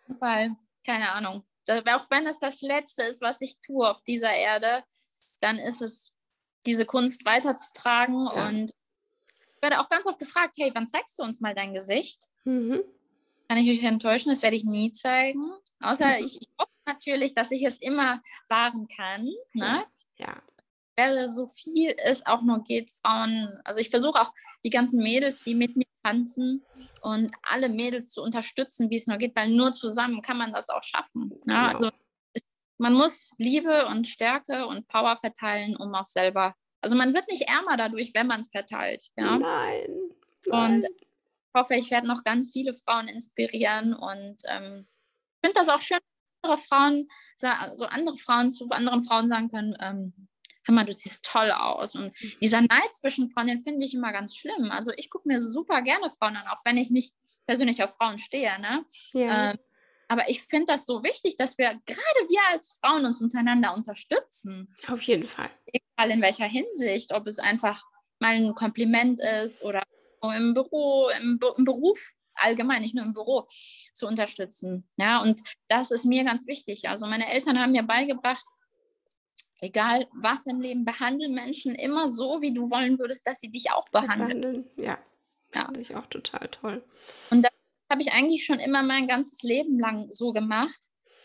jeden 0.07 0.17
Fall, 0.17 0.55
keine 0.85 1.11
Ahnung. 1.11 1.43
Auch 1.67 2.09
wenn 2.09 2.25
es 2.25 2.39
das 2.39 2.61
Letzte 2.61 3.03
ist, 3.03 3.21
was 3.21 3.41
ich 3.41 3.59
tue 3.61 3.89
auf 3.89 4.01
dieser 4.01 4.31
Erde, 4.33 4.83
dann 5.41 5.57
ist 5.57 5.81
es, 5.81 6.17
diese 6.69 6.85
Kunst 6.85 7.25
weiterzutragen. 7.25 8.29
Ja. 8.33 8.47
Und 8.47 8.71
ich 9.55 9.61
werde 9.61 9.79
auch 9.79 9.89
ganz 9.89 10.05
oft 10.05 10.19
gefragt, 10.19 10.55
hey, 10.57 10.71
wann 10.73 10.87
zeigst 10.87 11.17
du 11.19 11.23
uns 11.23 11.41
mal 11.41 11.55
dein 11.55 11.73
Gesicht? 11.73 12.29
Mhm. 12.45 12.81
Kann 13.47 13.57
ich 13.57 13.69
euch 13.69 13.83
enttäuschen, 13.83 14.29
das 14.29 14.43
werde 14.43 14.55
ich 14.55 14.63
nie 14.63 14.91
zeigen. 14.91 15.51
Außer 15.81 16.07
mhm. 16.07 16.25
ich, 16.25 16.41
ich 16.41 16.49
hoffe 16.59 16.71
natürlich, 16.85 17.33
dass 17.33 17.51
ich 17.51 17.65
es 17.65 17.81
immer 17.81 18.21
wahren 18.47 18.87
kann. 18.87 19.29
Ne? 19.53 19.83
Ja. 20.17 20.41
Weil 20.95 21.27
so 21.27 21.47
viel 21.47 21.95
es 21.97 22.25
auch 22.25 22.41
nur 22.41 22.63
geht, 22.63 22.91
Frauen, 22.91 23.59
also 23.63 23.79
ich 23.79 23.89
versuche 23.89 24.21
auch 24.21 24.31
die 24.63 24.69
ganzen 24.69 25.01
Mädels, 25.01 25.43
die 25.43 25.55
mit 25.55 25.75
mir 25.75 25.85
tanzen 26.03 26.63
und 27.01 27.31
alle 27.41 27.69
Mädels 27.69 28.11
zu 28.11 28.21
unterstützen, 28.21 28.89
wie 28.89 28.97
es 28.97 29.07
nur 29.07 29.17
geht, 29.17 29.35
weil 29.35 29.49
nur 29.49 29.73
zusammen 29.73 30.21
kann 30.21 30.37
man 30.37 30.53
das 30.53 30.69
auch 30.69 30.83
schaffen. 30.83 31.29
Ne? 31.29 31.37
Genau. 31.45 31.67
Also 31.67 31.89
man 32.79 32.93
muss 32.93 33.35
Liebe 33.37 33.85
und 33.87 34.07
Stärke 34.07 34.65
und 34.65 34.87
Power 34.87 35.15
verteilen, 35.17 35.75
um 35.75 35.93
auch 35.93 36.05
selber, 36.05 36.55
also 36.81 36.95
man 36.95 37.13
wird 37.13 37.29
nicht 37.29 37.47
ärmer 37.47 37.77
dadurch, 37.77 38.13
wenn 38.13 38.27
man 38.27 38.39
es 38.39 38.49
verteilt. 38.49 39.03
Ja? 39.17 39.37
Nein. 39.37 39.91
Nein. 40.45 40.75
Und 40.75 40.85
hoffe, 41.53 41.75
ich 41.75 41.91
werde 41.91 42.07
noch 42.07 42.23
ganz 42.23 42.51
viele 42.51 42.73
Frauen 42.73 43.07
inspirieren 43.07 43.93
und 43.93 44.37
ähm, 44.47 44.87
finde 45.43 45.55
das 45.55 45.69
auch 45.69 45.79
schön, 45.79 45.99
andere 46.41 46.57
Frauen, 46.57 47.07
also 47.41 47.85
andere 47.85 48.15
Frauen 48.15 48.49
zu 48.51 48.65
anderen 48.69 49.03
Frauen 49.03 49.27
sagen 49.27 49.49
können, 49.49 49.75
ähm, 49.81 50.13
hör 50.63 50.73
mal, 50.73 50.85
du 50.85 50.93
siehst 50.93 51.25
toll 51.25 51.51
aus. 51.51 51.95
Und 51.95 52.13
mhm. 52.21 52.33
dieser 52.41 52.61
Neid 52.61 52.93
zwischen 52.93 53.29
Frauen, 53.29 53.47
den 53.47 53.59
finde 53.59 53.85
ich 53.85 53.93
immer 53.93 54.13
ganz 54.13 54.35
schlimm. 54.37 54.71
Also 54.71 54.91
ich 54.95 55.09
gucke 55.09 55.27
mir 55.27 55.41
super 55.41 55.81
gerne 55.81 56.09
Frauen 56.09 56.37
an, 56.37 56.47
auch 56.47 56.63
wenn 56.63 56.77
ich 56.77 56.91
nicht 56.91 57.13
persönlich 57.45 57.83
auf 57.83 57.93
Frauen 57.95 58.19
stehe. 58.19 58.57
Ne? 58.61 58.85
Ja. 59.11 59.51
Ähm, 59.51 59.57
aber 60.09 60.27
ich 60.27 60.41
finde 60.41 60.73
das 60.73 60.85
so 60.85 61.03
wichtig, 61.03 61.35
dass 61.37 61.57
wir, 61.57 61.67
gerade 61.85 62.19
wir 62.27 62.41
als 62.51 62.77
Frauen, 62.81 63.05
uns 63.05 63.21
untereinander 63.21 63.75
unterstützen. 63.75 64.73
Auf 64.87 65.03
jeden 65.03 65.25
Fall. 65.25 65.51
Egal 65.67 66.11
in 66.11 66.21
welcher 66.21 66.47
Hinsicht, 66.47 67.13
ob 67.13 67.27
es 67.27 67.37
einfach 67.37 67.81
mal 68.19 68.33
ein 68.33 68.55
Kompliment 68.55 69.21
ist 69.43 69.63
oder 69.63 69.83
im 70.23 70.53
Büro, 70.55 71.09
im, 71.09 71.39
im 71.57 71.63
Beruf 71.63 72.13
allgemein, 72.33 72.81
nicht 72.81 72.95
nur 72.95 73.05
im 73.05 73.13
Büro, 73.13 73.47
zu 73.93 74.07
unterstützen. 74.07 74.89
Ja, 74.97 75.21
und 75.21 75.41
das 75.67 75.91
ist 75.91 76.05
mir 76.05 76.23
ganz 76.23 76.47
wichtig. 76.47 76.89
Also 76.89 77.05
meine 77.05 77.31
Eltern 77.31 77.59
haben 77.59 77.71
mir 77.71 77.83
beigebracht, 77.83 78.45
egal 79.61 80.07
was 80.13 80.47
im 80.47 80.59
Leben, 80.59 80.85
behandeln 80.85 81.35
Menschen 81.35 81.75
immer 81.75 82.07
so, 82.07 82.41
wie 82.41 82.53
du 82.53 82.71
wollen 82.71 82.97
würdest, 82.97 83.27
dass 83.27 83.41
sie 83.41 83.51
dich 83.51 83.71
auch 83.71 83.87
behandeln. 83.89 84.41
behandeln. 84.41 84.71
Ja, 84.77 84.97
ja. 85.53 85.65
finde 85.65 85.81
ich 85.81 85.95
auch 85.95 86.07
total 86.07 86.47
toll. 86.47 86.83
Und 87.29 87.43
das 87.43 87.51
habe 87.89 88.01
ich 88.01 88.11
eigentlich 88.11 88.45
schon 88.45 88.59
immer 88.59 88.83
mein 88.83 89.07
ganzes 89.07 89.41
Leben 89.43 89.79
lang 89.79 90.07
so 90.09 90.31
gemacht. 90.31 90.79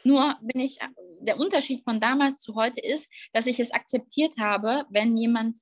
Nur 0.04 0.36
bin 0.42 0.60
ich, 0.60 0.78
der 1.20 1.38
Unterschied 1.38 1.82
von 1.82 2.00
damals 2.00 2.38
zu 2.38 2.54
heute 2.54 2.80
ist, 2.80 3.10
dass 3.32 3.46
ich 3.46 3.58
es 3.58 3.72
akzeptiert 3.72 4.34
habe, 4.38 4.84
wenn 4.90 5.16
jemand 5.16 5.58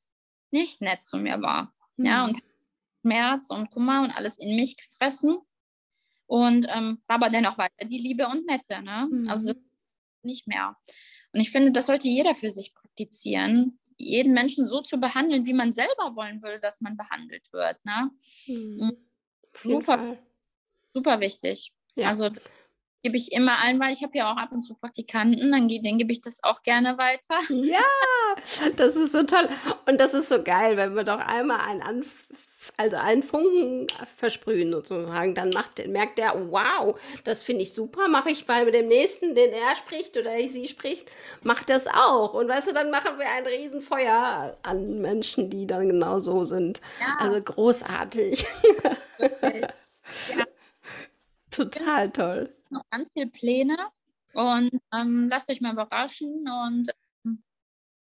nicht 0.51 0.81
nett 0.81 1.03
zu 1.03 1.19
mir 1.19 1.41
war. 1.41 1.73
Mhm. 1.97 2.05
Ja, 2.05 2.25
und 2.25 2.39
Schmerz 3.03 3.51
und 3.51 3.71
Kummer 3.71 4.03
und 4.03 4.11
alles 4.11 4.39
in 4.39 4.57
mich 4.57 4.77
gefressen 4.77 5.39
und 6.27 6.67
ähm, 6.71 7.03
war 7.07 7.17
aber 7.17 7.31
dennoch 7.31 7.59
weiter 7.59 7.85
die 7.85 7.99
Liebe 7.99 8.27
und 8.27 8.47
Nette. 8.47 8.81
Ne? 8.83 9.09
Mhm. 9.11 9.29
Also 9.29 9.55
nicht 10.23 10.47
mehr. 10.47 10.77
Und 11.33 11.41
ich 11.41 11.51
finde, 11.51 11.73
das 11.73 11.87
sollte 11.87 12.09
jeder 12.09 12.35
für 12.35 12.51
sich 12.51 12.75
praktizieren, 12.75 13.79
jeden 13.97 14.33
Menschen 14.33 14.67
so 14.67 14.81
zu 14.81 14.99
behandeln, 14.99 15.47
wie 15.47 15.53
man 15.53 15.73
selber 15.73 16.15
wollen 16.15 16.43
würde, 16.43 16.59
dass 16.61 16.81
man 16.81 16.97
behandelt 16.97 17.53
wird. 17.53 17.85
Ne? 17.85 18.11
Mhm. 18.47 18.93
Super, 19.55 20.19
super 20.93 21.21
wichtig. 21.21 21.73
Ja. 21.95 22.09
Also 22.09 22.31
gebe 23.03 23.17
ich 23.17 23.33
immer 23.33 23.59
allen, 23.59 23.81
weil 23.81 23.93
ich 23.93 24.03
habe 24.03 24.17
ja 24.17 24.33
auch 24.33 24.37
ab 24.37 24.53
und 24.53 24.63
zu 24.63 24.75
Praktikanten, 24.75 25.51
dann 25.51 25.69
denen 25.69 25.99
gebe 25.99 26.13
ich 26.13 26.21
das 26.21 26.43
auch 26.45 26.63
gerne 26.63 26.99
weiter. 26.99 27.39
Ja, 27.51 27.81
das 28.77 28.97
ist 28.97 29.13
so 29.13 29.25
toll. 29.25 29.49
Und 29.87 30.01
das 30.01 30.15
ist 30.15 30.29
so 30.29 30.43
geil, 30.43 30.77
wenn 30.77 30.95
man 30.95 31.05
doch 31.05 31.19
einmal 31.19 31.61
einen 31.61 31.83
Anf 31.83 32.25
also 32.77 32.97
einen 32.97 33.23
Funken 33.23 33.87
versprühen 34.17 34.73
sozusagen, 34.73 35.35
dann 35.35 35.51
macht, 35.51 35.85
merkt 35.89 36.19
er, 36.19 36.51
wow, 36.51 36.99
das 37.25 37.43
finde 37.43 37.63
ich 37.63 37.73
super, 37.73 38.09
mache 38.09 38.31
ich 38.31 38.47
bei 38.47 38.65
dem 38.71 38.89
nächsten, 38.89 39.35
den 39.35 39.53
er 39.53 39.75
spricht 39.77 40.17
oder 40.17 40.37
sie 40.49 40.69
spricht, 40.69 41.11
macht 41.43 41.69
das 41.71 41.87
auch. 41.89 42.35
Und 42.35 42.49
weißt 42.49 42.69
du, 42.69 42.73
dann 42.73 42.91
machen 42.91 43.19
wir 43.19 43.27
ein 43.31 43.47
Riesenfeuer 43.47 44.57
an 44.63 45.01
Menschen, 45.01 45.51
die 45.51 45.67
dann 45.67 45.89
genau 45.89 46.21
so 46.21 46.45
sind. 46.45 46.81
Ja. 47.01 47.17
Also 47.19 47.43
großartig. 47.43 48.47
Okay. 49.19 49.67
Ja. 50.37 50.45
Total 51.53 52.11
toll. 52.11 52.55
Noch 52.71 52.83
ganz 52.91 53.11
viele 53.13 53.29
Pläne 53.29 53.77
und 54.35 54.71
ähm, 54.95 55.29
lasst 55.31 55.51
euch 55.51 55.61
mal 55.61 55.75
überraschen 55.75 56.49
und 56.49 56.91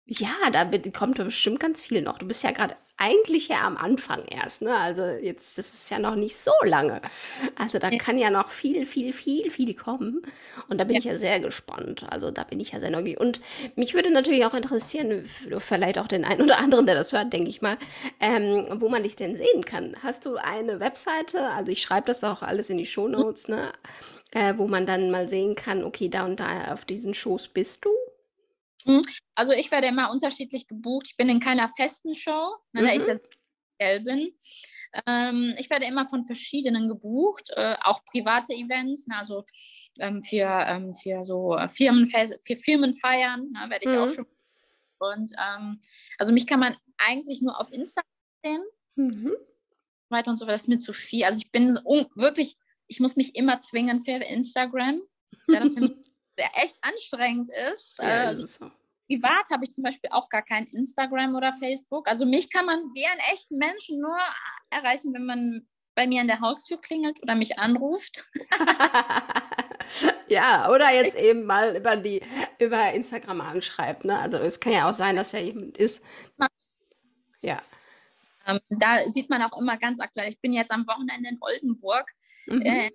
ja, 0.06 0.34
da 0.52 0.68
kommt 0.92 1.18
bestimmt 1.18 1.60
ganz 1.60 1.80
viel 1.80 2.02
noch. 2.02 2.18
Du 2.18 2.26
bist 2.26 2.42
ja 2.42 2.50
gerade 2.50 2.76
eigentlich 3.00 3.48
ja 3.48 3.62
am 3.62 3.78
Anfang 3.78 4.24
erst, 4.26 4.60
ne? 4.60 4.76
Also 4.76 5.02
jetzt, 5.02 5.56
das 5.56 5.72
ist 5.72 5.90
ja 5.90 5.98
noch 5.98 6.16
nicht 6.16 6.36
so 6.36 6.52
lange. 6.64 7.00
Also 7.56 7.78
da 7.78 7.88
kann 7.96 8.18
ja 8.18 8.28
noch 8.28 8.50
viel, 8.50 8.84
viel, 8.84 9.14
viel, 9.14 9.50
viel 9.50 9.74
kommen. 9.74 10.20
Und 10.68 10.78
da 10.78 10.84
bin 10.84 10.96
ja. 10.96 10.98
ich 10.98 11.04
ja 11.06 11.16
sehr 11.16 11.40
gespannt. 11.40 12.04
Also 12.10 12.30
da 12.30 12.44
bin 12.44 12.60
ich 12.60 12.72
ja 12.72 12.80
sehr 12.80 12.90
neugierig. 12.90 13.18
Und 13.18 13.40
mich 13.74 13.94
würde 13.94 14.10
natürlich 14.10 14.44
auch 14.44 14.52
interessieren, 14.52 15.30
vielleicht 15.60 15.98
auch 15.98 16.08
den 16.08 16.26
einen 16.26 16.42
oder 16.42 16.58
anderen, 16.58 16.84
der 16.84 16.94
das 16.94 17.12
hört, 17.12 17.32
denke 17.32 17.48
ich 17.48 17.62
mal, 17.62 17.78
ähm, 18.20 18.66
wo 18.74 18.90
man 18.90 19.02
dich 19.02 19.16
denn 19.16 19.34
sehen 19.34 19.64
kann. 19.64 19.96
Hast 20.02 20.26
du 20.26 20.36
eine 20.36 20.78
Webseite? 20.78 21.48
Also 21.52 21.72
ich 21.72 21.80
schreibe 21.80 22.08
das 22.08 22.22
auch 22.22 22.42
alles 22.42 22.68
in 22.68 22.76
die 22.76 22.86
Shownotes, 22.86 23.48
ne? 23.48 23.72
Äh, 24.32 24.54
wo 24.58 24.68
man 24.68 24.86
dann 24.86 25.10
mal 25.10 25.26
sehen 25.26 25.54
kann, 25.54 25.84
okay, 25.84 26.08
da 26.08 26.24
und 26.24 26.38
da 26.38 26.72
auf 26.72 26.84
diesen 26.84 27.14
Shows 27.14 27.48
bist 27.48 27.84
du? 27.84 27.90
Hm, 28.84 29.02
also 29.34 29.52
ich 29.52 29.70
werde 29.70 29.88
immer 29.88 30.10
unterschiedlich 30.10 30.66
gebucht. 30.66 31.06
Ich 31.08 31.16
bin 31.16 31.28
in 31.28 31.40
keiner 31.40 31.68
festen 31.68 32.14
Show, 32.14 32.54
ne, 32.72 32.82
da 32.82 32.92
ich 32.92 33.00
mhm. 33.00 33.06
das 33.06 33.22
bin. 34.04 34.32
Ähm, 35.06 35.54
ich 35.58 35.70
werde 35.70 35.86
immer 35.86 36.04
von 36.04 36.24
verschiedenen 36.24 36.88
gebucht, 36.88 37.48
äh, 37.56 37.76
auch 37.82 38.04
private 38.04 38.52
Events, 38.52 39.06
ne, 39.06 39.16
also 39.18 39.44
ähm, 39.98 40.22
für, 40.22 40.46
ähm, 40.66 40.94
für 40.94 41.24
so 41.24 41.56
Firmenfe 41.68 42.38
für 42.44 42.56
Firmenfeiern 42.56 43.50
ne, 43.52 43.70
werde 43.70 43.86
ich 43.86 43.92
mhm. 43.92 43.98
auch 43.98 44.08
schon. 44.08 44.26
Und 44.98 45.32
ähm, 45.38 45.80
also 46.18 46.32
mich 46.32 46.46
kann 46.46 46.60
man 46.60 46.76
eigentlich 46.98 47.40
nur 47.40 47.58
auf 47.58 47.72
Instagram 47.72 48.04
sehen. 48.44 48.62
Mhm. 48.96 49.32
Weiter 50.10 50.30
und 50.30 50.36
so 50.36 50.44
weiter, 50.44 50.52
das 50.52 50.62
ist 50.62 50.68
mir 50.68 50.78
zu 50.78 50.92
viel. 50.92 51.24
Also 51.24 51.38
ich 51.38 51.50
bin 51.50 51.72
so 51.72 52.06
wirklich, 52.14 52.56
ich 52.86 53.00
muss 53.00 53.16
mich 53.16 53.36
immer 53.36 53.60
zwingen 53.60 54.00
für 54.00 54.12
Instagram, 54.12 55.00
da 55.46 55.60
das 55.60 55.72
für 55.74 55.80
mich 55.80 56.09
echt 56.54 56.76
anstrengend 56.82 57.50
ist. 57.72 57.98
Ja, 57.98 58.30
äh, 58.30 58.32
ist 58.32 58.54
so. 58.54 58.70
Privat 59.08 59.50
habe 59.50 59.64
ich 59.64 59.72
zum 59.72 59.82
Beispiel 59.82 60.10
auch 60.12 60.28
gar 60.28 60.42
kein 60.42 60.66
Instagram 60.66 61.34
oder 61.34 61.52
Facebook. 61.52 62.06
Also 62.06 62.24
mich 62.26 62.48
kann 62.50 62.66
man 62.66 62.78
wie 62.94 63.06
einen 63.06 63.20
echten 63.32 63.56
Menschen 63.56 64.00
nur 64.00 64.16
erreichen, 64.70 65.12
wenn 65.12 65.26
man 65.26 65.66
bei 65.96 66.06
mir 66.06 66.20
an 66.20 66.28
der 66.28 66.40
Haustür 66.40 66.80
klingelt 66.80 67.20
oder 67.22 67.34
mich 67.34 67.58
anruft. 67.58 68.28
ja, 70.28 70.70
oder 70.70 70.92
jetzt 70.92 71.16
eben 71.16 71.44
mal 71.44 71.76
über 71.76 71.96
die 71.96 72.22
über 72.60 72.92
Instagram 72.92 73.40
anschreibt. 73.40 74.04
Ne? 74.04 74.16
Also 74.18 74.38
es 74.38 74.60
kann 74.60 74.72
ja 74.72 74.88
auch 74.88 74.94
sein, 74.94 75.16
dass 75.16 75.34
er 75.34 75.42
jemand 75.42 75.76
ist. 75.76 76.04
Ja. 77.42 77.60
Ähm, 78.46 78.60
da 78.68 78.98
sieht 79.08 79.28
man 79.28 79.42
auch 79.42 79.60
immer 79.60 79.76
ganz 79.76 80.00
aktuell. 80.00 80.28
Ich 80.28 80.40
bin 80.40 80.52
jetzt 80.52 80.70
am 80.70 80.86
Wochenende 80.86 81.30
in 81.30 81.38
Oldenburg. 81.40 82.10
Mhm. 82.46 82.62
Äh, 82.62 82.90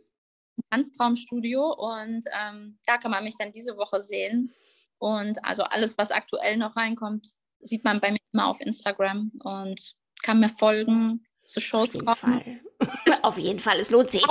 Tanztraumstudio 0.69 1.73
und 1.73 2.25
ähm, 2.39 2.77
da 2.85 2.97
kann 2.97 3.11
man 3.11 3.23
mich 3.23 3.35
dann 3.37 3.51
diese 3.51 3.77
Woche 3.77 4.01
sehen. 4.01 4.53
Und 4.97 5.43
also 5.43 5.63
alles, 5.63 5.97
was 5.97 6.11
aktuell 6.11 6.57
noch 6.57 6.75
reinkommt, 6.75 7.27
sieht 7.59 7.83
man 7.83 7.99
bei 7.99 8.11
mir 8.11 8.19
immer 8.33 8.47
auf 8.47 8.61
Instagram 8.61 9.31
und 9.43 9.95
kann 10.23 10.39
mir 10.39 10.49
folgen, 10.49 11.25
zu 11.43 11.61
Shows 11.61 11.89
Auf 11.89 11.93
jeden 11.93 12.05
kommen. 12.05 12.41
Fall. 12.41 12.59
Auf 13.21 13.37
jeden 13.37 13.59
Fall, 13.59 13.79
es 13.79 13.91
lohnt 13.91 14.11
sich. 14.11 14.23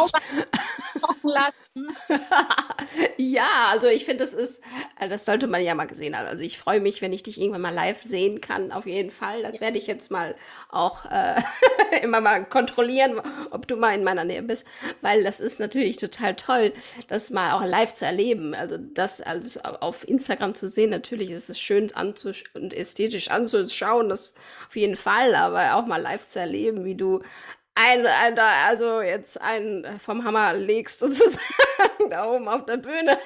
ja, 3.16 3.68
also 3.70 3.88
ich 3.88 4.04
finde, 4.04 4.22
das 4.24 4.34
ist, 4.34 4.62
äh, 5.00 5.08
das 5.08 5.24
sollte 5.24 5.46
man 5.46 5.62
ja 5.62 5.74
mal 5.74 5.86
gesehen 5.86 6.16
haben. 6.16 6.26
Also 6.26 6.44
ich 6.44 6.58
freue 6.58 6.80
mich, 6.80 7.02
wenn 7.02 7.12
ich 7.12 7.22
dich 7.22 7.40
irgendwann 7.40 7.62
mal 7.62 7.74
live 7.74 8.02
sehen 8.04 8.40
kann, 8.40 8.70
auf 8.70 8.86
jeden 8.86 9.10
Fall. 9.10 9.42
Das 9.42 9.60
werde 9.60 9.78
ich 9.78 9.86
jetzt 9.86 10.10
mal 10.10 10.36
auch 10.70 11.04
äh, 11.06 11.34
immer 12.02 12.20
mal 12.20 12.44
kontrollieren, 12.44 13.20
ob 13.50 13.66
du 13.66 13.76
mal 13.76 13.94
in 13.94 14.04
meiner 14.04 14.24
Nähe 14.24 14.42
bist, 14.42 14.66
weil 15.00 15.24
das 15.24 15.40
ist 15.40 15.58
natürlich 15.58 15.96
total 15.96 16.36
toll, 16.36 16.72
das 17.08 17.30
mal 17.30 17.52
auch 17.52 17.64
live 17.66 17.94
zu 17.94 18.04
erleben. 18.04 18.54
Also 18.54 18.76
das 18.78 19.20
alles 19.20 19.58
auf 19.64 20.06
Instagram 20.06 20.54
zu 20.54 20.68
sehen, 20.68 20.90
natürlich 20.90 21.30
ist 21.30 21.50
es 21.50 21.58
schön 21.58 21.90
und 22.54 22.74
ästhetisch 22.74 23.30
anzuschauen, 23.30 24.08
das 24.08 24.34
auf 24.68 24.76
jeden 24.76 24.96
Fall, 24.96 25.34
aber 25.34 25.74
auch 25.76 25.86
mal 25.86 26.00
live 26.00 26.26
zu 26.26 26.38
erleben, 26.38 26.84
wie 26.84 26.94
du 26.94 27.20
ein, 27.74 28.06
ein, 28.06 28.38
also 28.38 29.00
jetzt 29.00 29.40
einen 29.40 29.98
vom 29.98 30.24
Hammer 30.24 30.54
legst 30.54 31.00
sozusagen 31.00 32.10
da 32.10 32.30
oben 32.30 32.48
auf 32.48 32.64
der 32.66 32.76
Bühne. 32.76 33.18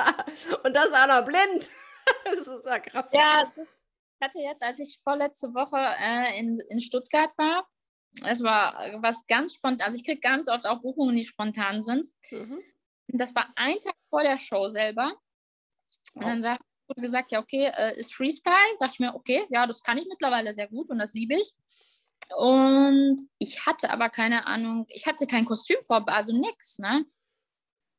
Und 0.64 0.74
das 0.74 0.92
auch 0.92 1.08
noch 1.08 1.24
blind. 1.24 1.70
Das 2.24 2.46
ist 2.46 2.64
ja 2.64 2.78
krass. 2.78 3.10
Ja, 3.12 3.50
ist, 3.56 3.74
ich 4.20 4.24
hatte 4.24 4.38
jetzt, 4.38 4.62
als 4.62 4.78
ich 4.78 4.96
vorletzte 5.02 5.48
Woche 5.54 5.76
äh, 5.76 6.38
in, 6.38 6.60
in 6.68 6.78
Stuttgart 6.78 7.36
war, 7.36 7.66
das 8.22 8.44
war 8.44 9.02
was 9.02 9.26
ganz 9.26 9.54
spontan. 9.54 9.84
Also 9.84 9.96
ich 9.96 10.04
kriege 10.04 10.20
ganz 10.20 10.46
oft 10.46 10.66
auch 10.66 10.80
Buchungen, 10.82 11.16
die 11.16 11.24
spontan 11.24 11.82
sind. 11.82 12.06
Mhm. 12.30 12.62
Das 13.08 13.34
war 13.34 13.52
ein 13.56 13.78
Tag 13.80 13.96
vor 14.08 14.22
der 14.22 14.38
Show 14.38 14.68
selber. 14.68 15.14
Und 16.14 16.24
dann 16.24 16.42
sagt, 16.42 16.62
wurde 16.88 17.00
gesagt, 17.00 17.32
ja, 17.32 17.40
okay, 17.40 17.72
äh, 17.76 17.98
ist 17.98 18.14
Freestyle. 18.14 18.76
Sag 18.78 18.92
ich 18.92 19.00
mir, 19.00 19.14
okay, 19.14 19.44
ja, 19.50 19.66
das 19.66 19.82
kann 19.82 19.98
ich 19.98 20.06
mittlerweile 20.08 20.52
sehr 20.52 20.68
gut 20.68 20.88
und 20.90 20.98
das 20.98 21.12
liebe 21.12 21.34
ich. 21.34 21.52
Und 22.34 23.20
ich 23.38 23.66
hatte 23.66 23.90
aber 23.90 24.08
keine 24.08 24.46
Ahnung, 24.46 24.86
ich 24.88 25.06
hatte 25.06 25.26
kein 25.26 25.44
Kostüm 25.44 25.78
vor, 25.86 26.08
also 26.08 26.32
nichts, 26.32 26.78
ne? 26.78 27.04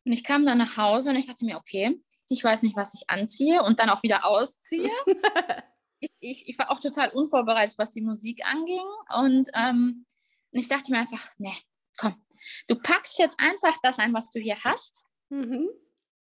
Und 0.05 0.13
ich 0.13 0.23
kam 0.23 0.45
dann 0.45 0.57
nach 0.57 0.78
Hause 0.78 1.09
und 1.09 1.15
ich 1.15 1.28
dachte 1.28 1.45
mir, 1.45 1.57
okay, 1.57 1.99
ich 2.30 2.43
weiß 2.43 2.63
nicht, 2.63 2.75
was 2.75 2.93
ich 2.93 3.09
anziehe 3.09 3.63
und 3.63 3.80
dann 3.80 3.89
auch 3.89 4.03
wieder 4.03 4.25
ausziehe. 4.25 4.91
ich, 5.99 6.11
ich, 6.19 6.49
ich, 6.49 6.59
war 6.59 6.71
auch 6.71 6.80
total 6.80 7.09
unvorbereitet, 7.09 7.78
was 7.78 7.91
die 7.91 8.01
Musik 8.01 8.45
anging. 8.45 8.86
Und, 9.15 9.49
ähm, 9.53 10.05
und 10.51 10.59
ich 10.59 10.67
dachte 10.67 10.91
mir 10.91 10.99
einfach, 10.99 11.32
ne, 11.38 11.51
komm, 11.97 12.21
du 12.67 12.75
packst 12.75 13.19
jetzt 13.19 13.39
einfach 13.39 13.78
das 13.84 13.99
ein, 13.99 14.13
was 14.13 14.32
du 14.32 14.39
hier 14.39 14.57
hast. 14.63 15.03
Mhm. 15.30 15.69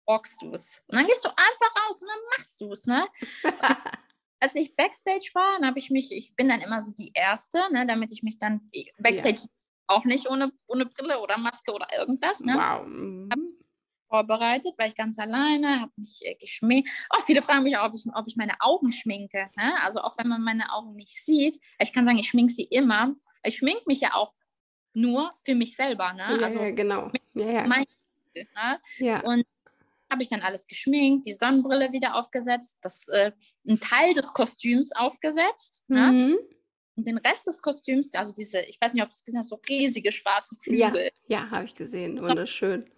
Rockst 0.09 0.43
du 0.43 0.53
es. 0.53 0.83
Und 0.87 0.97
dann 0.97 1.07
gehst 1.07 1.25
du 1.25 1.29
einfach 1.29 1.87
raus 1.87 2.03
und 2.03 2.09
dann 2.09 2.21
machst 2.37 2.61
du 2.61 2.73
es, 2.73 2.87
ne? 2.87 3.07
als 4.45 4.55
ich 4.57 4.77
Backstage 4.77 5.31
war, 5.33 5.55
dann 5.55 5.67
habe 5.67 5.79
ich 5.79 5.89
mich, 5.89 6.13
ich 6.13 6.37
bin 6.37 6.49
dann 6.49 6.61
immer 6.61 6.79
so 6.79 6.93
die 6.93 7.13
Erste, 7.15 7.63
ne, 7.73 7.87
damit 7.87 8.13
ich 8.13 8.23
mich 8.23 8.37
dann 8.37 8.71
Backstage 8.99 9.41
ja. 9.41 9.47
auch 9.87 10.05
nicht 10.05 10.29
ohne, 10.29 10.53
ohne 10.67 10.85
Brille 10.85 11.19
oder 11.21 11.39
Maske 11.39 11.73
oder 11.73 11.89
irgendwas. 11.99 12.41
Ne, 12.41 12.53
wow. 12.55 12.87
Mhm. 12.87 13.31
vorbereitet, 14.11 14.75
weil 14.77 14.91
ich 14.91 14.97
ganz 14.97 15.19
alleine, 15.19 15.81
habe 15.81 15.93
mich 15.97 16.21
äh, 16.25 16.35
geschminkt. 16.35 16.91
Auch 17.09 17.23
viele 17.23 17.41
fragen 17.41 17.63
mich 17.63 17.79
auch, 17.79 17.87
ob 17.87 17.95
ich, 17.95 18.05
ob 18.15 18.27
ich 18.27 18.37
meine 18.37 18.61
Augen 18.61 18.93
schminke. 18.93 19.49
Ne? 19.57 19.83
Also 19.83 20.01
auch 20.01 20.19
wenn 20.19 20.29
man 20.29 20.43
meine 20.43 20.71
Augen 20.73 20.95
nicht 20.95 21.25
sieht, 21.25 21.59
ich 21.81 21.93
kann 21.95 22.05
sagen, 22.05 22.19
ich 22.19 22.29
schminke 22.29 22.53
sie 22.53 22.65
immer. 22.65 23.15
Ich 23.45 23.57
schminke 23.57 23.85
mich 23.87 24.01
ja 24.01 24.13
auch 24.13 24.35
nur 24.93 25.33
für 25.43 25.55
mich 25.55 25.75
selber. 25.75 26.13
Ne? 26.13 26.37
Ja, 26.39 26.45
also 26.45 26.63
ja, 26.63 26.71
genau. 26.71 27.11
Ja, 27.33 27.51
ja. 27.51 27.67
Mein, 27.67 27.85
ne? 28.35 28.79
ja. 28.99 29.21
Und 29.21 29.45
habe 30.15 30.23
ich 30.23 30.29
dann 30.29 30.43
alles 30.43 30.69
geschminkt, 30.69 31.27
die 31.27 31.33
Sonnenbrille 31.33 31.93
wieder 31.93 32.15
aufgesetzt, 32.15 32.79
das, 32.83 33.09
äh, 33.09 33.33
ein 33.69 33.81
Teil 33.81 34.15
des 34.15 34.29
Kostüms 34.33 34.93
aufgesetzt. 34.95 35.85
Ne? 35.89 36.13
Mhm. 36.13 36.29
Ne? 36.29 36.39
Und 36.97 37.09
den 37.09 37.19
Rest 37.19 37.49
des 37.49 37.61
Kostüms, 37.61 38.15
also 38.15 38.33
diese, 38.33 38.61
ich 38.63 38.81
weiß 38.81 38.93
nicht, 38.93 39.03
ob 39.03 39.09
du 39.09 39.15
es 39.15 39.25
gesehen 39.25 39.41
hast, 39.41 39.49
so 39.49 39.61
riesige 39.69 40.13
schwarze 40.13 40.55
Flügel. 40.63 41.11
Ja, 41.27 41.41
ja 41.41 41.51
habe 41.51 41.65
ich 41.65 41.75
gesehen. 41.75 42.21
Wunderschön. 42.21 42.89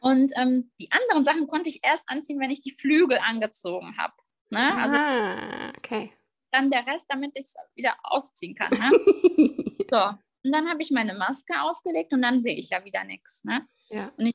Und 0.00 0.32
ähm, 0.36 0.70
die 0.80 0.90
anderen 0.90 1.24
Sachen 1.24 1.46
konnte 1.46 1.68
ich 1.68 1.84
erst 1.84 2.08
anziehen, 2.08 2.40
wenn 2.40 2.50
ich 2.50 2.60
die 2.60 2.72
Flügel 2.72 3.18
angezogen 3.18 3.98
habe. 3.98 4.14
Ne? 4.48 4.74
Also 4.76 4.96
ah, 4.96 5.72
okay. 5.76 6.12
Dann 6.52 6.70
der 6.70 6.86
Rest, 6.86 7.06
damit 7.10 7.32
ich 7.34 7.44
es 7.44 7.54
wieder 7.74 7.96
ausziehen 8.02 8.54
kann. 8.54 8.70
Ne? 8.70 8.90
so, 9.90 9.98
und 10.44 10.54
dann 10.54 10.66
habe 10.66 10.80
ich 10.80 10.90
meine 10.90 11.12
Maske 11.12 11.60
aufgelegt 11.60 12.14
und 12.14 12.22
dann 12.22 12.40
sehe 12.40 12.56
ich 12.56 12.70
ja 12.70 12.82
wieder 12.84 13.04
nichts. 13.04 13.44
Ne? 13.44 13.66
Ja. 13.90 14.10
Und 14.16 14.26
ich 14.26 14.34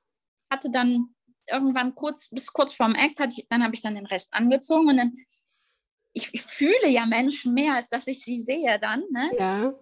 hatte 0.51 0.69
dann 0.69 1.15
irgendwann 1.49 1.95
kurz, 1.95 2.29
bis 2.29 2.47
kurz 2.47 2.73
vorm 2.73 2.95
Act, 2.95 3.19
hatte 3.19 3.35
ich, 3.37 3.47
dann 3.49 3.63
habe 3.63 3.75
ich 3.75 3.81
dann 3.81 3.95
den 3.95 4.05
Rest 4.05 4.33
angezogen 4.33 4.89
und 4.89 4.97
dann, 4.97 5.17
ich, 6.13 6.33
ich, 6.33 6.43
fühle 6.43 6.89
ja 6.89 7.05
Menschen 7.05 7.53
mehr, 7.53 7.75
als 7.75 7.89
dass 7.89 8.07
ich 8.07 8.23
sie 8.23 8.39
sehe 8.39 8.79
dann. 8.79 9.03
Ne? 9.11 9.31
Ja. 9.37 9.73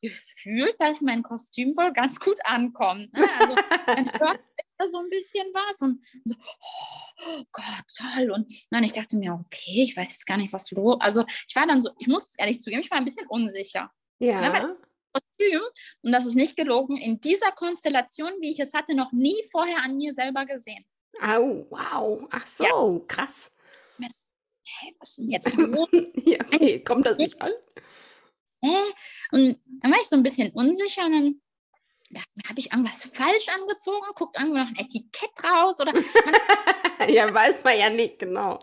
Gefühlt, 0.00 0.74
dass 0.80 1.00
mein 1.00 1.22
Kostüm 1.22 1.76
wohl 1.76 1.92
ganz 1.92 2.18
gut 2.18 2.38
ankommt. 2.44 3.12
Ne? 3.12 3.28
Also 3.38 3.54
dann 3.86 4.12
hört 4.20 4.40
so 4.84 4.98
ein 4.98 5.10
bisschen 5.10 5.46
was 5.54 5.80
und 5.80 6.02
so, 6.24 6.34
oh 6.38 7.44
Gott, 7.52 7.84
toll. 7.96 8.30
Und 8.32 8.52
dann 8.70 8.82
ich 8.82 8.92
dachte 8.92 9.16
mir, 9.16 9.32
okay, 9.34 9.84
ich 9.84 9.96
weiß 9.96 10.10
jetzt 10.10 10.26
gar 10.26 10.36
nicht, 10.36 10.52
was 10.52 10.70
los. 10.72 10.96
Also 11.00 11.24
ich 11.46 11.54
war 11.54 11.66
dann 11.66 11.80
so, 11.80 11.90
ich 11.98 12.08
muss 12.08 12.34
ehrlich 12.38 12.60
zugeben, 12.60 12.82
ich 12.82 12.90
war 12.90 12.98
ein 12.98 13.04
bisschen 13.04 13.28
unsicher. 13.28 13.92
Ja. 14.18 14.40
Ne? 14.40 14.76
Kostüm, 15.12 15.60
und 16.02 16.12
das 16.12 16.26
ist 16.26 16.34
nicht 16.34 16.56
gelogen, 16.56 16.96
in 16.96 17.20
dieser 17.20 17.52
Konstellation, 17.52 18.32
wie 18.40 18.50
ich 18.50 18.60
es 18.60 18.74
hatte, 18.74 18.94
noch 18.94 19.12
nie 19.12 19.36
vorher 19.50 19.82
an 19.82 19.96
mir 19.96 20.12
selber 20.12 20.46
gesehen. 20.46 20.84
Au, 21.20 21.66
wow. 21.70 22.26
Ach 22.30 22.46
so, 22.46 22.64
ja. 22.64 23.06
krass. 23.06 23.52
Hä, 24.00 24.94
was 24.98 25.10
ist 25.10 25.18
denn 25.18 25.28
jetzt 25.28 25.54
los? 25.56 25.88
ja, 26.24 26.38
okay, 26.46 26.82
kommt 26.84 27.06
das 27.06 27.18
nicht 27.18 27.40
an? 27.40 27.52
Und 29.32 29.60
dann 29.82 29.90
war 29.90 29.98
ich 30.00 30.08
so 30.08 30.16
ein 30.16 30.22
bisschen 30.22 30.52
unsicher 30.52 31.06
und 31.06 31.12
dann 31.12 31.40
dachte 32.10 32.30
mir, 32.34 32.48
habe 32.48 32.60
ich 32.60 32.70
irgendwas 32.70 33.02
falsch 33.02 33.48
angezogen? 33.48 34.06
Guckt 34.14 34.38
irgendwo 34.38 34.58
noch 34.58 34.68
ein 34.68 34.76
Etikett 34.76 35.32
raus? 35.42 35.80
Oder 35.80 35.92
ja, 37.08 37.32
weiß 37.32 37.64
man 37.64 37.78
ja 37.78 37.90
nicht 37.90 38.18
genau. 38.18 38.58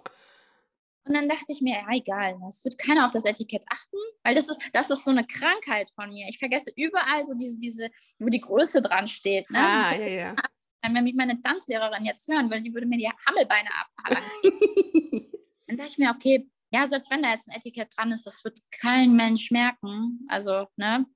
Und 1.09 1.15
dann 1.15 1.27
dachte 1.27 1.51
ich 1.51 1.59
mir, 1.61 1.73
ja, 1.73 1.87
egal, 1.91 2.39
es 2.47 2.63
wird 2.63 2.77
keiner 2.77 3.03
auf 3.03 3.09
das 3.09 3.25
Etikett 3.25 3.63
achten, 3.67 3.97
weil 4.23 4.35
das 4.35 4.47
ist, 4.47 4.59
das 4.73 4.91
ist 4.91 5.03
so 5.03 5.09
eine 5.09 5.25
Krankheit 5.25 5.89
von 5.95 6.13
mir. 6.13 6.27
Ich 6.29 6.37
vergesse 6.37 6.71
überall 6.75 7.25
so 7.25 7.33
diese, 7.33 7.57
diese 7.57 7.89
wo 8.19 8.27
die 8.27 8.39
Größe 8.39 8.79
dran 8.83 9.07
steht. 9.07 9.49
Ne? 9.49 9.57
Ah, 9.57 9.95
ja, 9.95 10.05
ja. 10.05 10.35
Wenn 10.83 11.03
mich 11.03 11.15
meine 11.15 11.41
Tanzlehrerin 11.41 12.05
jetzt 12.05 12.27
hören 12.27 12.51
würde, 12.51 12.61
die 12.61 12.75
würde 12.75 12.85
mir 12.85 12.99
die 12.99 13.09
Hammelbeine 13.27 13.69
abziehen. 14.03 14.53
dann 15.67 15.77
dachte 15.77 15.89
ich 15.89 15.97
mir, 15.97 16.11
okay, 16.11 16.47
ja, 16.69 16.85
selbst 16.85 17.09
wenn 17.09 17.23
da 17.23 17.31
jetzt 17.31 17.49
ein 17.49 17.57
Etikett 17.57 17.89
dran 17.97 18.11
ist, 18.11 18.27
das 18.27 18.43
wird 18.43 18.59
kein 18.79 19.15
Mensch 19.15 19.49
merken. 19.49 20.27
Also, 20.27 20.67
ne, 20.75 21.07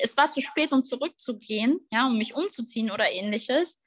es 0.00 0.16
war 0.16 0.30
zu 0.30 0.40
spät, 0.40 0.72
um 0.72 0.82
zurückzugehen, 0.82 1.78
ja, 1.92 2.06
um 2.06 2.16
mich 2.16 2.34
umzuziehen 2.34 2.90
oder 2.90 3.12
ähnliches. 3.12 3.82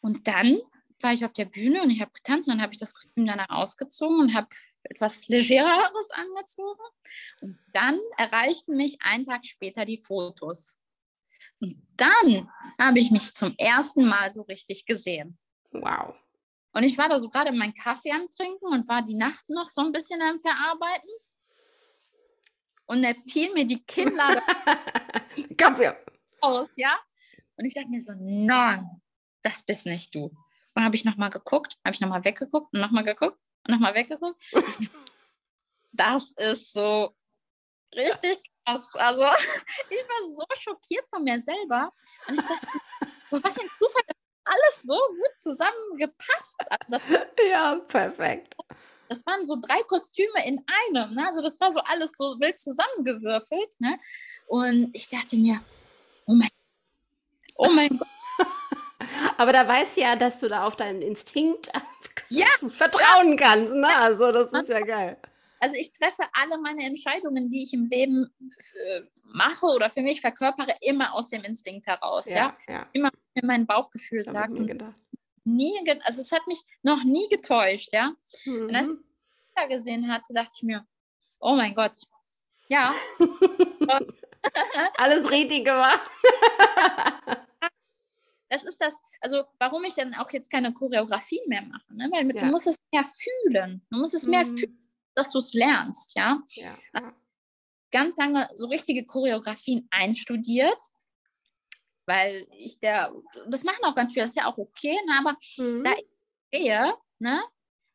Und 0.00 0.26
dann 0.26 0.56
war 1.00 1.12
ich 1.12 1.24
auf 1.24 1.32
der 1.32 1.44
Bühne 1.44 1.82
und 1.82 1.90
ich 1.90 2.00
habe 2.00 2.12
getanzt 2.12 2.46
und 2.48 2.54
dann 2.54 2.62
habe 2.62 2.72
ich 2.72 2.78
das 2.78 2.94
Kostüm 2.94 3.26
danach 3.26 3.50
ausgezogen 3.50 4.20
und 4.20 4.34
habe 4.34 4.48
etwas 4.84 5.28
legereres 5.28 6.10
angezogen. 6.10 6.82
Und 7.42 7.58
dann 7.72 7.98
erreichten 8.16 8.76
mich 8.76 8.98
einen 9.02 9.24
Tag 9.24 9.44
später 9.46 9.84
die 9.84 9.98
Fotos. 9.98 10.80
Und 11.60 11.82
dann 11.96 12.50
habe 12.78 12.98
ich 12.98 13.10
mich 13.10 13.34
zum 13.34 13.54
ersten 13.58 14.06
Mal 14.06 14.30
so 14.30 14.42
richtig 14.42 14.86
gesehen. 14.86 15.38
Wow. 15.72 16.14
Und 16.72 16.82
ich 16.82 16.98
war 16.98 17.08
da 17.08 17.18
so 17.18 17.30
gerade 17.30 17.52
meinen 17.52 17.74
Kaffee 17.74 18.12
am 18.12 18.28
Trinken 18.28 18.66
und 18.66 18.88
war 18.88 19.02
die 19.02 19.14
Nacht 19.14 19.48
noch 19.48 19.66
so 19.66 19.82
ein 19.82 19.92
bisschen 19.92 20.20
am 20.22 20.38
Verarbeiten. 20.38 21.10
Und 22.86 23.02
da 23.02 23.12
fiel 23.14 23.52
mir 23.52 23.66
die 23.66 23.82
Kinnlade 23.84 24.42
Kaffee 25.56 25.94
aus, 26.40 26.76
ja. 26.76 26.98
Und 27.56 27.64
ich 27.64 27.74
dachte 27.74 27.88
mir 27.88 28.00
so, 28.00 28.12
nein, 28.18 29.00
das 29.42 29.62
bist 29.62 29.86
nicht 29.86 30.14
du. 30.14 30.30
Und 30.76 30.84
habe 30.84 30.94
ich 30.94 31.06
nochmal 31.06 31.30
geguckt, 31.30 31.78
habe 31.86 31.94
ich 31.94 32.02
nochmal 32.02 32.22
weggeguckt 32.22 32.74
und 32.74 32.80
nochmal 32.80 33.02
geguckt 33.02 33.38
und 33.66 33.72
nochmal 33.72 33.94
weggeguckt. 33.94 34.38
das 35.92 36.32
ist 36.32 36.74
so 36.74 37.16
richtig 37.94 38.42
krass. 38.62 38.94
Also 38.96 39.22
ich 39.90 40.02
war 40.06 40.28
so 40.28 40.44
schockiert 40.60 41.08
von 41.08 41.24
mir 41.24 41.40
selber. 41.40 41.90
Und 42.28 42.34
ich 42.34 42.44
dachte, 42.44 42.66
was 43.30 43.58
ein 43.58 43.68
Zufall, 43.78 44.02
dass 44.06 44.16
alles 44.44 44.82
so 44.82 44.94
gut 44.94 45.32
zusammengepasst 45.38 46.60
hat. 46.70 47.02
ja, 47.48 47.76
perfekt. 47.76 48.54
Das 49.08 49.24
waren 49.24 49.46
so 49.46 49.56
drei 49.56 49.82
Kostüme 49.84 50.46
in 50.46 50.62
einem. 50.66 51.14
Ne? 51.14 51.26
Also 51.26 51.40
das 51.40 51.58
war 51.58 51.70
so 51.70 51.80
alles 51.80 52.12
so 52.18 52.38
wild 52.38 52.60
zusammengewürfelt. 52.60 53.80
Ne? 53.80 53.98
Und 54.46 54.94
ich 54.94 55.08
dachte 55.08 55.36
mir, 55.36 55.58
oh 56.26 56.34
mein, 56.34 56.50
oh 57.56 57.70
mein 57.70 57.96
Gott, 57.96 58.08
aber 59.38 59.52
da 59.52 59.66
weißt 59.66 59.96
du 59.96 60.00
ja, 60.02 60.16
dass 60.16 60.38
du 60.38 60.48
da 60.48 60.64
auf 60.64 60.76
deinen 60.76 61.02
Instinkt 61.02 61.70
ja, 62.28 62.46
vertrauen 62.68 63.36
kannst. 63.36 63.74
Ne? 63.74 63.88
Also 63.88 64.32
das 64.32 64.52
ist 64.52 64.68
ja 64.68 64.80
geil. 64.80 65.16
also 65.60 65.76
ich 65.76 65.92
treffe 65.92 66.22
alle 66.32 66.58
meine 66.58 66.84
Entscheidungen, 66.84 67.48
die 67.50 67.62
ich 67.62 67.72
im 67.72 67.86
Leben 67.88 68.30
äh, 68.40 69.02
mache 69.24 69.66
oder 69.66 69.90
für 69.90 70.02
mich 70.02 70.20
verkörpere, 70.20 70.74
immer 70.80 71.14
aus 71.14 71.30
dem 71.30 71.42
Instinkt 71.44 71.86
heraus. 71.86 72.28
Ja, 72.28 72.36
ja? 72.36 72.56
ja. 72.68 72.86
immer 72.92 73.10
mir 73.34 73.46
mein 73.46 73.66
Bauchgefühl 73.66 74.22
das 74.22 74.32
sagt. 74.32 74.52
Nie, 75.44 75.72
also 76.02 76.20
es 76.20 76.32
hat 76.32 76.46
mich 76.48 76.60
noch 76.82 77.04
nie 77.04 77.28
getäuscht, 77.28 77.92
ja. 77.92 78.12
Mhm. 78.44 78.62
Und 78.62 78.74
als 78.74 78.88
ich 78.88 78.96
das 79.54 79.68
gesehen 79.68 80.12
hatte, 80.12 80.34
dachte 80.34 80.50
ich 80.56 80.62
mir, 80.64 80.84
oh 81.38 81.54
mein 81.54 81.74
Gott, 81.74 81.92
ja. 82.68 82.92
Alles 84.98 85.30
richtig 85.30 85.64
gemacht. 85.64 86.00
das 88.56 88.64
ist 88.64 88.80
das, 88.80 88.98
also 89.20 89.44
warum 89.58 89.84
ich 89.84 89.94
dann 89.94 90.14
auch 90.14 90.30
jetzt 90.30 90.50
keine 90.50 90.72
Choreografien 90.72 91.42
mehr 91.48 91.62
mache, 91.62 91.94
ne? 91.94 92.08
weil 92.10 92.26
ja. 92.26 92.40
du 92.40 92.46
musst 92.46 92.66
es 92.66 92.78
mehr 92.92 93.04
fühlen. 93.04 93.82
Du 93.90 93.98
musst 93.98 94.14
es 94.14 94.24
mehr 94.24 94.46
mhm. 94.46 94.56
fühlen 94.56 94.86
dass 95.16 95.32
du 95.32 95.38
es 95.38 95.54
lernst, 95.54 96.14
ja? 96.14 96.42
ja. 96.92 97.14
Ganz 97.90 98.16
lange 98.16 98.48
so 98.54 98.68
richtige 98.68 99.04
Choreografien 99.04 99.88
einstudiert, 99.90 100.78
weil 102.04 102.46
ich 102.58 102.78
der, 102.78 103.12
das 103.48 103.64
machen 103.64 103.82
auch 103.84 103.94
ganz 103.94 104.12
viele, 104.12 104.24
das 104.24 104.30
ist 104.30 104.36
ja 104.36 104.46
auch 104.46 104.58
okay, 104.58 104.94
ne? 105.06 105.12
aber 105.18 105.36
mhm. 105.56 105.82
da 105.82 105.92
ich 105.92 106.06
sehe, 106.52 106.94
ne, 107.18 107.42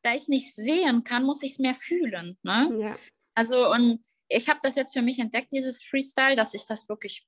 da 0.01 0.13
ich 0.13 0.23
es 0.23 0.27
nicht 0.27 0.55
sehen 0.55 1.03
kann, 1.03 1.23
muss 1.23 1.43
ich 1.43 1.53
es 1.53 1.59
mehr 1.59 1.75
fühlen, 1.75 2.37
ne? 2.41 2.69
Ja. 2.81 2.95
Also 3.35 3.71
und 3.71 4.03
ich 4.27 4.49
habe 4.49 4.59
das 4.63 4.75
jetzt 4.75 4.93
für 4.93 5.03
mich 5.03 5.19
entdeckt, 5.19 5.51
dieses 5.51 5.83
Freestyle, 5.83 6.35
dass 6.35 6.53
ich 6.53 6.65
das 6.65 6.89
wirklich, 6.89 7.27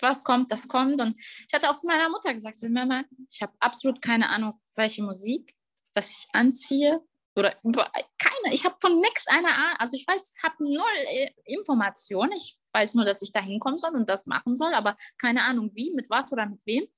was 0.00 0.24
kommt, 0.24 0.50
das 0.52 0.68
kommt. 0.68 1.00
Und 1.00 1.16
ich 1.18 1.52
hatte 1.52 1.70
auch 1.70 1.76
zu 1.76 1.86
meiner 1.86 2.08
Mutter 2.08 2.32
gesagt, 2.32 2.56
Mama, 2.68 3.04
ich 3.30 3.42
habe 3.42 3.52
absolut 3.60 4.02
keine 4.02 4.28
Ahnung, 4.28 4.60
welche 4.76 5.02
Musik, 5.02 5.54
was 5.94 6.10
ich 6.10 6.28
anziehe, 6.32 7.02
oder 7.38 7.54
keine, 7.62 8.52
ich 8.52 8.64
habe 8.64 8.74
von 8.80 8.98
nichts 8.98 9.28
eine 9.28 9.54
Ahnung. 9.54 9.76
Also 9.78 9.96
ich 9.96 10.06
weiß, 10.06 10.34
habe 10.42 10.56
null 10.58 10.82
äh, 11.12 11.30
Informationen. 11.44 12.32
Ich 12.32 12.58
weiß 12.72 12.94
nur, 12.94 13.04
dass 13.04 13.22
ich 13.22 13.32
da 13.32 13.40
hinkommen 13.40 13.78
soll 13.78 13.94
und 13.94 14.08
das 14.08 14.26
machen 14.26 14.56
soll, 14.56 14.74
aber 14.74 14.96
keine 15.20 15.44
Ahnung 15.44 15.70
wie, 15.74 15.92
mit 15.94 16.10
was 16.10 16.32
oder 16.32 16.46
mit 16.46 16.66
wem. 16.66 16.82
Und 16.82 16.90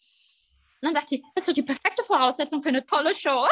dann 0.80 0.94
dachte 0.94 1.16
ich, 1.16 1.22
das 1.34 1.42
ist 1.42 1.48
doch 1.48 1.54
die 1.54 1.62
perfekte 1.62 2.02
Voraussetzung 2.02 2.62
für 2.62 2.70
eine 2.70 2.86
tolle 2.86 3.14
Show. 3.14 3.46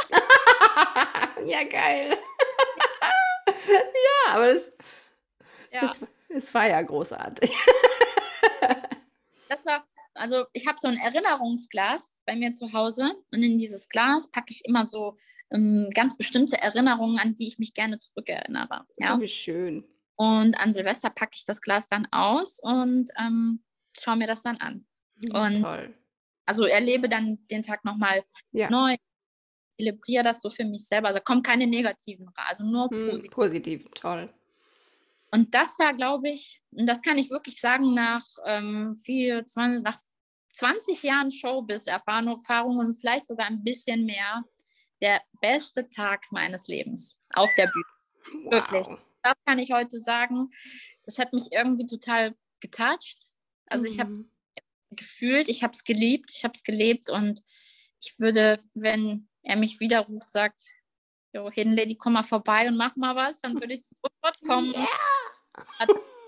ja, 1.45 1.65
geil. 1.65 2.17
ja, 3.47 4.33
aber 4.33 4.55
das, 4.55 4.71
ja. 5.71 5.81
Das, 5.81 6.01
das 6.31 6.55
war 6.55 6.69
ja 6.69 6.81
großartig. 6.81 7.55
das 9.49 9.65
war, 9.67 9.87
also 10.15 10.45
ich 10.53 10.67
habe 10.67 10.79
so 10.81 10.89
ein 10.89 10.97
Erinnerungsglas 10.97 12.15
bei 12.27 12.37
mir 12.37 12.53
zu 12.53 12.73
Hause 12.73 13.15
und 13.33 13.43
in 13.43 13.59
dieses 13.59 13.89
Glas 13.89 14.31
packe 14.31 14.53
ich 14.53 14.65
immer 14.65 14.85
so 14.85 15.17
ähm, 15.51 15.89
ganz 15.95 16.17
bestimmte 16.17 16.59
Erinnerungen, 16.59 17.19
an 17.19 17.35
die 17.35 17.49
ich 17.49 17.59
mich 17.59 17.75
gerne 17.75 17.99
zurückerinnere. 17.99 18.87
Ja? 18.99 19.17
Oh, 19.17 19.21
wie 19.21 19.29
schön. 19.29 19.85
Und 20.17 20.59
an 20.61 20.73
Silvester 20.73 21.11
packe 21.11 21.33
ich 21.35 21.45
das 21.45 21.61
Glas 21.61 21.87
dann 21.87 22.07
aus 22.11 22.59
und 22.61 23.11
ähm, 23.19 23.63
schaue 23.99 24.17
mir 24.17 24.27
das 24.27 24.43
dann 24.43 24.57
an. 24.57 24.87
Mhm, 25.17 25.35
und 25.35 25.63
toll. 25.63 25.95
Also 26.45 26.65
erlebe 26.65 27.09
dann 27.09 27.39
den 27.51 27.63
Tag 27.63 27.85
nochmal 27.85 28.23
ja. 28.53 28.71
neu, 28.71 28.97
zelebriere 29.79 30.25
das 30.25 30.41
so 30.41 30.51
für 30.51 30.65
mich 30.65 30.89
selber. 30.89 31.09
Also 31.09 31.21
kommen 31.21 31.43
keine 31.43 31.67
negativen, 31.67 32.27
also 32.35 32.65
nur 32.65 32.89
hm, 32.91 33.11
positiv. 33.11 33.31
Positiv, 33.31 33.85
toll. 33.95 34.33
Und 35.31 35.55
das 35.55 35.79
war, 35.79 35.95
glaube 35.95 36.31
ich, 36.31 36.63
und 36.71 36.87
das 36.87 37.03
kann 37.03 37.19
ich 37.19 37.31
wirklich 37.31 37.61
sagen, 37.61 37.95
nach 37.95 38.25
ähm, 38.47 38.95
vier, 38.95 39.45
20, 39.45 39.83
nach 39.83 39.99
20 40.53 41.03
Jahren 41.03 41.31
Showbiz-Erfahrung 41.31 42.79
und 42.79 42.99
vielleicht 42.99 43.27
sogar 43.27 43.47
ein 43.47 43.63
bisschen 43.63 44.05
mehr, 44.05 44.43
der 45.01 45.23
beste 45.41 45.89
Tag 45.91 46.25
meines 46.31 46.67
Lebens 46.67 47.21
auf 47.35 47.51
der 47.57 47.67
Bühne. 47.67 48.45
Wow. 48.45 48.53
Wirklich. 48.53 48.99
Das 49.23 49.35
kann 49.47 49.59
ich 49.59 49.73
heute 49.73 49.99
sagen. 49.99 50.51
Das 51.05 51.19
hat 51.19 51.33
mich 51.33 51.53
irgendwie 51.53 51.87
total 51.87 52.35
getoucht. 52.61 53.33
Also 53.67 53.87
mhm. 53.87 53.93
ich 53.93 54.01
habe 54.01 54.25
gefühlt, 54.91 55.49
ich 55.49 55.63
habe 55.63 55.73
es 55.75 55.85
geliebt, 55.85 56.31
ich 56.35 56.45
habe 56.45 56.55
es 56.57 56.65
gelebt 56.65 57.11
und 57.11 57.43
ich 58.01 58.19
würde, 58.19 58.59
wenn 58.75 59.29
er 59.43 59.57
mich 59.57 59.81
wieder 59.81 60.01
ruft, 60.01 60.29
sagt, 60.29 60.63
jo, 61.33 61.51
Hidden 61.51 61.77
Lady, 61.77 61.95
komm 61.95 62.15
mal 62.15 62.23
vorbei 62.23 62.69
und 62.69 62.77
mach 62.77 62.97
mal 62.97 63.15
was, 63.15 63.41
dann 63.41 63.55
würde 63.55 63.75
ich 63.75 63.83
sofort 63.83 64.41
kommen. 64.47 64.73
Yeah. 64.73 64.87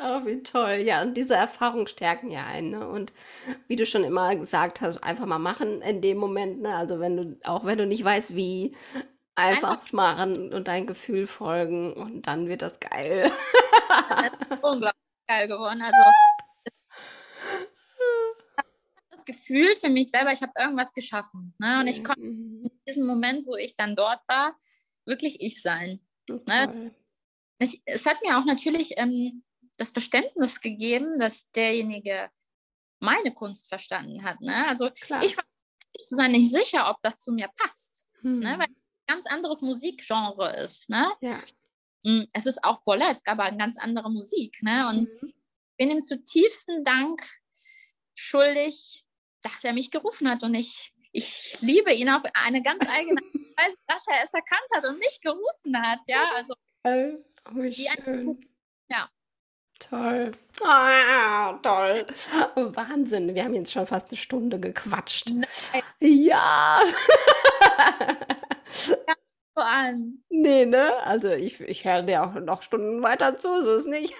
Oh, 0.00 0.24
wie 0.24 0.42
toll. 0.42 0.82
Ja, 0.84 1.02
und 1.02 1.16
diese 1.16 1.34
Erfahrungen 1.34 1.86
stärken 1.86 2.30
ja 2.30 2.46
einen. 2.46 2.70
Ne? 2.70 2.88
Und 2.88 3.12
wie 3.66 3.76
du 3.76 3.84
schon 3.84 4.04
immer 4.04 4.34
gesagt 4.36 4.80
hast, 4.80 5.02
einfach 5.02 5.26
mal 5.26 5.38
machen 5.38 5.82
in 5.82 6.00
dem 6.00 6.18
Moment. 6.18 6.60
Ne? 6.62 6.74
Also 6.74 7.00
wenn 7.00 7.16
du, 7.16 7.40
auch 7.44 7.64
wenn 7.64 7.78
du 7.78 7.86
nicht 7.86 8.04
weißt, 8.04 8.34
wie, 8.36 8.76
einfach, 9.34 9.70
einfach 9.72 9.92
machen 9.92 10.52
und 10.52 10.68
dein 10.68 10.86
Gefühl 10.86 11.26
folgen 11.26 11.92
und 11.94 12.26
dann 12.26 12.48
wird 12.48 12.62
das 12.62 12.78
geil. 12.80 13.30
das 14.08 14.26
ist 14.26 14.32
unglaublich 14.62 14.94
geil 15.26 15.48
geworden. 15.48 15.82
Also 15.82 15.98
das 19.10 19.24
Gefühl 19.24 19.74
für 19.76 19.88
mich 19.88 20.10
selber, 20.10 20.32
ich 20.32 20.42
habe 20.42 20.52
irgendwas 20.56 20.94
geschaffen. 20.94 21.54
Ne? 21.58 21.80
Und 21.80 21.88
ich 21.88 22.04
konnte 22.04 22.22
mhm. 22.22 22.64
in 22.64 22.80
diesem 22.86 23.06
Moment, 23.06 23.46
wo 23.46 23.56
ich 23.56 23.74
dann 23.74 23.96
dort 23.96 24.20
war, 24.28 24.54
wirklich 25.04 25.40
ich 25.40 25.60
sein. 25.60 26.00
Ne? 26.28 26.94
Ich, 27.58 27.82
es 27.84 28.06
hat 28.06 28.18
mir 28.22 28.38
auch 28.38 28.44
natürlich 28.44 28.94
ähm, 28.96 29.42
das 29.76 29.90
Verständnis 29.90 30.60
gegeben, 30.60 31.18
dass 31.18 31.50
derjenige 31.52 32.30
meine 33.00 33.32
Kunst 33.32 33.68
verstanden 33.68 34.24
hat. 34.24 34.40
Ne? 34.40 34.68
Also 34.68 34.90
Klar. 34.90 35.22
ich 35.24 35.36
war 35.36 35.44
zu 35.98 36.14
sein 36.14 36.32
nicht 36.32 36.50
sicher, 36.50 36.88
ob 36.90 37.00
das 37.02 37.20
zu 37.20 37.32
mir 37.32 37.48
passt, 37.56 38.06
hm. 38.20 38.40
ne? 38.40 38.58
weil 38.58 38.66
es 38.66 38.76
ein 38.76 39.06
ganz 39.06 39.26
anderes 39.26 39.62
Musikgenre 39.62 40.56
ist. 40.56 40.88
Ne? 40.90 41.10
Ja. 41.20 41.42
Hm, 42.04 42.26
es 42.32 42.46
ist 42.46 42.62
auch 42.64 42.82
burlesque, 42.82 43.30
aber 43.30 43.44
eine 43.44 43.56
ganz 43.56 43.76
andere 43.78 44.10
Musik. 44.10 44.62
Ne? 44.62 44.88
Und 44.88 45.08
mhm. 45.22 45.32
bin 45.76 45.90
ihm 45.90 46.00
zutiefsten 46.00 46.84
Dank 46.84 47.22
schuldig, 48.14 49.04
dass 49.42 49.64
er 49.64 49.72
mich 49.72 49.90
gerufen 49.90 50.28
hat 50.28 50.42
und 50.42 50.54
ich, 50.54 50.92
ich 51.18 51.58
liebe 51.60 51.92
ihn 51.92 52.08
auf 52.08 52.22
eine 52.34 52.62
ganz 52.62 52.88
eigene 52.88 53.20
Weise, 53.56 53.76
dass 53.86 54.06
er 54.06 54.24
es 54.24 54.34
erkannt 54.34 54.68
hat 54.74 54.84
und 54.84 54.98
mich 54.98 55.20
gerufen 55.20 55.80
hat. 55.80 56.00
Ja, 56.06 56.32
also 56.34 56.54
oh, 56.84 57.54
wie 57.54 57.72
schön. 57.72 58.36
ja. 58.90 59.08
Toll. 59.78 60.32
Ah, 60.64 61.52
toll. 61.62 62.04
Wahnsinn. 62.56 63.32
Wir 63.34 63.44
haben 63.44 63.54
jetzt 63.54 63.72
schon 63.72 63.86
fast 63.86 64.08
eine 64.08 64.16
Stunde 64.16 64.58
gequatscht. 64.58 65.30
Nein. 65.30 65.82
Ja. 66.00 66.80
an. 69.54 70.22
Nee, 70.28 70.66
ne? 70.66 70.94
Also 71.04 71.28
ich, 71.28 71.60
ich 71.60 71.84
höre 71.84 72.02
dir 72.02 72.22
auch 72.22 72.34
noch 72.34 72.62
Stunden 72.62 73.02
weiter 73.02 73.36
zu, 73.38 73.62
so 73.62 73.74
ist 73.74 73.86
nicht. 73.86 74.14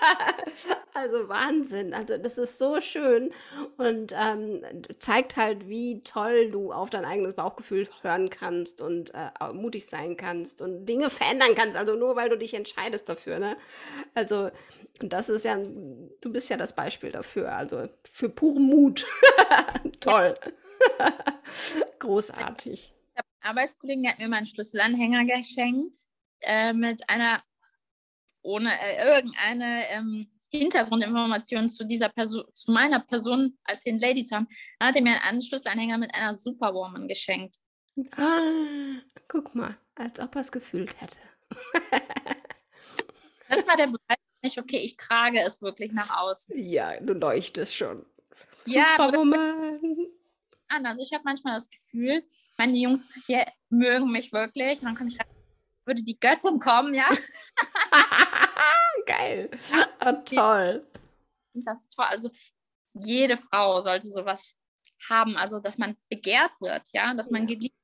also 0.94 1.28
Wahnsinn. 1.28 1.94
Also 1.94 2.18
das 2.18 2.38
ist 2.38 2.58
so 2.58 2.80
schön 2.80 3.32
und 3.76 4.14
ähm, 4.16 4.62
zeigt 4.98 5.36
halt, 5.36 5.68
wie 5.68 6.02
toll 6.02 6.50
du 6.50 6.72
auf 6.72 6.90
dein 6.90 7.04
eigenes 7.04 7.34
Bauchgefühl 7.34 7.88
hören 8.02 8.30
kannst 8.30 8.80
und 8.80 9.12
äh, 9.14 9.30
mutig 9.52 9.86
sein 9.86 10.16
kannst 10.16 10.60
und 10.60 10.86
Dinge 10.86 11.10
verändern 11.10 11.54
kannst. 11.54 11.76
Also 11.76 11.94
nur 11.96 12.16
weil 12.16 12.28
du 12.28 12.36
dich 12.38 12.54
entscheidest 12.54 13.08
dafür, 13.08 13.38
ne? 13.38 13.56
Also 14.14 14.50
das 15.00 15.28
ist 15.28 15.44
ja, 15.44 15.56
du 15.56 16.32
bist 16.32 16.50
ja 16.50 16.56
das 16.56 16.74
Beispiel 16.74 17.12
dafür. 17.12 17.52
Also 17.52 17.88
für 18.04 18.28
puren 18.28 18.64
Mut. 18.64 19.06
toll. 20.00 20.34
Großartig. 21.98 22.92
Arbeitskollegen, 23.40 24.02
der 24.02 24.12
hat 24.12 24.18
mir 24.18 24.28
mal 24.28 24.38
einen 24.38 24.46
Schlüsselanhänger 24.46 25.24
geschenkt 25.24 25.96
äh, 26.42 26.72
mit 26.72 27.08
einer, 27.08 27.40
ohne 28.48 28.70
äh, 28.80 29.16
irgendeine 29.16 29.88
ähm, 29.90 30.30
Hintergrundinformation 30.50 31.68
zu 31.68 31.84
dieser 31.84 32.08
Person, 32.08 32.44
zu 32.54 32.72
meiner 32.72 33.00
Person 33.00 33.58
als 33.64 33.84
den 33.84 33.98
Lady 33.98 34.24
zu 34.24 34.36
haben, 34.36 34.48
hat 34.80 34.96
er 34.96 35.02
mir 35.02 35.22
einen 35.22 35.42
Schlüsselanhänger 35.42 35.98
mit 35.98 36.14
einer 36.14 36.32
Superwoman 36.32 37.06
geschenkt. 37.06 37.56
Ah, 38.16 39.00
guck 39.28 39.54
mal, 39.54 39.76
als 39.94 40.18
ob 40.20 40.34
er 40.34 40.40
es 40.40 40.52
gefühlt 40.52 40.98
hätte. 41.00 41.18
das 43.48 43.66
war 43.66 43.76
der 43.76 43.88
Beweis 43.88 44.16
für 44.16 44.40
mich, 44.42 44.58
okay, 44.58 44.78
ich 44.78 44.96
trage 44.96 45.40
es 45.40 45.60
wirklich 45.60 45.92
nach 45.92 46.10
außen. 46.18 46.56
Ja, 46.58 46.98
du 47.00 47.12
leuchtest 47.12 47.74
schon. 47.74 48.06
Superwoman. 48.64 49.80
Ja, 49.82 50.06
an. 50.68 50.86
Also 50.86 51.02
ich 51.02 51.12
habe 51.12 51.24
manchmal 51.24 51.54
das 51.54 51.68
Gefühl, 51.70 52.22
meine 52.56 52.76
Jungs 52.76 53.08
mögen 53.68 54.10
mich 54.10 54.32
wirklich. 54.32 54.78
Und 54.80 54.86
dann 54.86 54.94
komme 54.94 55.08
ich 55.10 55.18
rein, 55.18 55.26
würde 55.84 56.02
die 56.02 56.18
Göttin 56.18 56.58
kommen, 56.60 56.94
ja. 56.94 57.08
Geil. 59.08 59.50
Ja, 59.72 59.86
oh, 60.06 60.22
toll. 60.24 60.86
Das 61.54 61.80
ist 61.80 61.92
toll. 61.94 62.04
Also 62.08 62.30
jede 62.92 63.36
Frau 63.36 63.80
sollte 63.80 64.06
sowas 64.06 64.60
haben, 65.08 65.36
also 65.36 65.60
dass 65.60 65.78
man 65.78 65.96
begehrt 66.08 66.52
wird, 66.60 66.82
ja, 66.92 67.14
dass 67.14 67.30
man 67.30 67.48
ja. 67.48 67.54
geliebt 67.54 67.74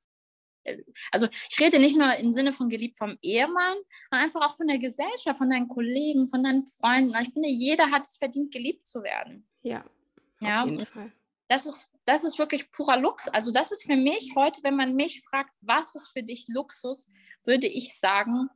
also 1.10 1.28
ich 1.50 1.60
rede 1.60 1.78
nicht 1.78 1.94
nur 1.94 2.14
im 2.14 2.32
Sinne 2.32 2.54
von 2.54 2.70
geliebt 2.70 2.96
vom 2.96 3.18
Ehemann, 3.20 3.76
sondern 4.08 4.26
einfach 4.26 4.40
auch 4.40 4.56
von 4.56 4.66
der 4.66 4.78
Gesellschaft, 4.78 5.36
von 5.36 5.50
deinen 5.50 5.68
Kollegen, 5.68 6.26
von 6.26 6.42
deinen 6.42 6.64
Freunden. 6.64 7.14
Ich 7.20 7.34
finde, 7.34 7.50
jeder 7.50 7.90
hat 7.90 8.06
es 8.06 8.16
verdient, 8.16 8.50
geliebt 8.50 8.86
zu 8.86 9.02
werden. 9.02 9.46
Ja, 9.60 9.80
auf 9.80 10.48
ja, 10.48 10.64
jeden 10.64 10.86
Fall. 10.86 11.12
Das 11.48 11.66
ist 11.66 11.94
das 12.06 12.24
ist 12.24 12.38
wirklich 12.38 12.70
purer 12.70 12.98
Luxus. 12.98 13.32
Also 13.32 13.50
das 13.50 13.72
ist 13.72 13.84
für 13.84 13.96
mich 13.96 14.32
heute, 14.36 14.62
wenn 14.62 14.76
man 14.76 14.94
mich 14.94 15.22
fragt, 15.22 15.52
was 15.60 15.94
ist 15.94 16.08
für 16.08 16.22
dich 16.22 16.46
Luxus, 16.48 17.10
würde 17.44 17.66
ich 17.66 17.98
sagen, 17.98 18.48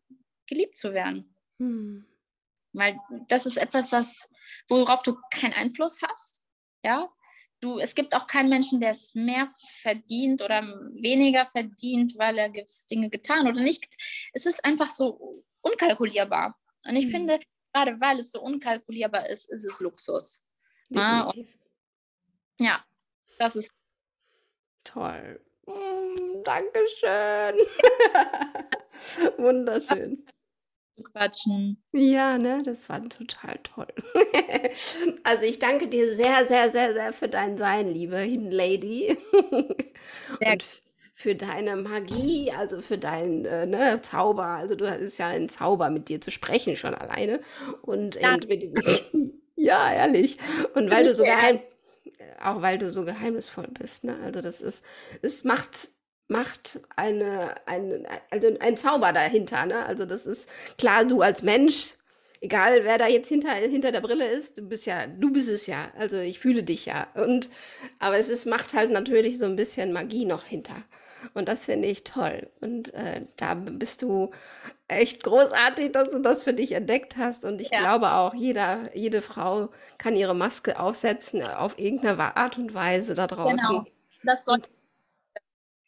geliebt 0.46 0.76
zu 0.76 0.92
werden. 0.92 1.34
Hm. 1.58 2.06
Weil 2.78 2.98
das 3.28 3.44
ist 3.44 3.56
etwas, 3.56 3.90
was, 3.90 4.30
worauf 4.68 5.02
du 5.02 5.18
keinen 5.32 5.52
Einfluss 5.52 5.98
hast. 6.02 6.42
Ja, 6.84 7.08
du, 7.60 7.78
es 7.78 7.94
gibt 7.94 8.14
auch 8.14 8.26
keinen 8.26 8.48
Menschen, 8.48 8.80
der 8.80 8.90
es 8.90 9.14
mehr 9.14 9.46
verdient 9.80 10.42
oder 10.42 10.62
weniger 10.62 11.44
verdient, 11.44 12.16
weil 12.16 12.38
er 12.38 12.50
gewisse 12.50 12.86
Dinge 12.86 13.10
getan 13.10 13.48
oder 13.48 13.60
nicht. 13.60 13.92
Es 14.32 14.46
ist 14.46 14.64
einfach 14.64 14.86
so 14.86 15.44
unkalkulierbar. 15.60 16.56
Und 16.86 16.96
ich 16.96 17.06
mhm. 17.06 17.10
finde, 17.10 17.40
gerade 17.72 18.00
weil 18.00 18.20
es 18.20 18.30
so 18.30 18.40
unkalkulierbar 18.40 19.28
ist, 19.28 19.50
ist 19.50 19.64
es 19.64 19.80
Luxus. 19.80 20.46
Definitiv. 20.88 21.58
Ja, 22.60 22.84
das 23.38 23.56
ist 23.56 23.72
toll. 24.84 25.44
Mm, 25.66 26.42
Dankeschön. 26.44 27.56
Wunderschön 29.36 30.24
quatschen. 31.04 31.82
Ja, 31.92 32.38
ne, 32.38 32.62
das 32.64 32.88
war 32.88 33.06
total 33.08 33.58
toll. 33.62 33.88
also 35.24 35.44
ich 35.44 35.58
danke 35.58 35.88
dir 35.88 36.12
sehr, 36.14 36.46
sehr, 36.46 36.70
sehr, 36.70 36.92
sehr 36.92 37.12
für 37.12 37.28
dein 37.28 37.58
Sein, 37.58 37.92
liebe 37.92 38.18
Hidden 38.18 38.50
Lady. 38.50 39.16
Und 39.42 40.64
für 41.18 41.34
deine 41.34 41.74
Magie, 41.74 42.52
also 42.52 42.80
für 42.80 42.96
deinen 42.96 43.44
äh, 43.44 43.66
ne, 43.66 44.00
Zauber. 44.02 44.44
Also 44.44 44.76
du 44.76 44.88
hast 44.88 45.18
ja 45.18 45.26
ein 45.26 45.48
Zauber, 45.48 45.90
mit 45.90 46.08
dir 46.08 46.20
zu 46.20 46.30
sprechen 46.30 46.76
schon 46.76 46.94
alleine. 46.94 47.40
Und 47.82 48.14
ja, 48.20 48.36
ja 49.56 49.92
ehrlich. 49.92 50.38
Und 50.74 50.90
weil 50.90 51.04
du 51.04 51.14
so 51.16 51.24
geheim, 51.24 51.58
auch 52.40 52.62
weil 52.62 52.78
du 52.78 52.92
so 52.92 53.04
geheimnisvoll 53.04 53.66
bist, 53.66 54.04
ne? 54.04 54.16
Also 54.24 54.40
das 54.40 54.60
ist, 54.60 54.84
es 55.20 55.42
macht 55.42 55.90
macht 56.28 56.80
eine, 56.94 57.54
eine, 57.66 58.04
also 58.30 58.48
ein 58.60 58.76
Zauber 58.76 59.12
dahinter. 59.12 59.66
Ne? 59.66 59.84
Also 59.84 60.04
das 60.04 60.26
ist 60.26 60.48
klar, 60.76 61.04
du 61.04 61.22
als 61.22 61.42
Mensch, 61.42 61.94
egal 62.40 62.84
wer 62.84 62.98
da 62.98 63.08
jetzt 63.08 63.28
hinter, 63.28 63.52
hinter 63.52 63.92
der 63.92 64.02
Brille 64.02 64.26
ist, 64.26 64.58
du 64.58 64.62
bist 64.62 64.86
ja, 64.86 65.06
du 65.06 65.32
bist 65.32 65.50
es 65.50 65.66
ja. 65.66 65.90
Also 65.98 66.18
ich 66.18 66.38
fühle 66.38 66.62
dich 66.62 66.86
ja. 66.86 67.08
Und 67.14 67.48
aber 67.98 68.18
es 68.18 68.28
ist, 68.28 68.46
macht 68.46 68.74
halt 68.74 68.90
natürlich 68.90 69.38
so 69.38 69.46
ein 69.46 69.56
bisschen 69.56 69.92
Magie 69.92 70.26
noch 70.26 70.44
hinter. 70.44 70.76
Und 71.34 71.48
das 71.48 71.60
finde 71.60 71.88
ich 71.88 72.04
toll. 72.04 72.48
Und 72.60 72.94
äh, 72.94 73.22
da 73.36 73.54
bist 73.54 74.02
du 74.02 74.30
echt 74.86 75.24
großartig, 75.24 75.92
dass 75.92 76.10
du 76.10 76.20
das 76.20 76.42
für 76.42 76.52
dich 76.52 76.72
entdeckt 76.72 77.16
hast. 77.16 77.44
Und 77.44 77.60
ich 77.60 77.70
ja. 77.70 77.80
glaube 77.80 78.12
auch, 78.12 78.34
jeder, 78.34 78.90
jede 78.94 79.22
Frau 79.22 79.70
kann 79.96 80.14
ihre 80.14 80.34
Maske 80.34 80.78
aufsetzen 80.78 81.42
auf 81.42 81.78
irgendeine 81.78 82.36
Art 82.36 82.58
und 82.58 82.72
Weise 82.74 83.14
da 83.14 83.26
draußen. 83.26 83.56
Genau. 83.68 83.84
Das 84.22 84.44
sollte 84.44 84.70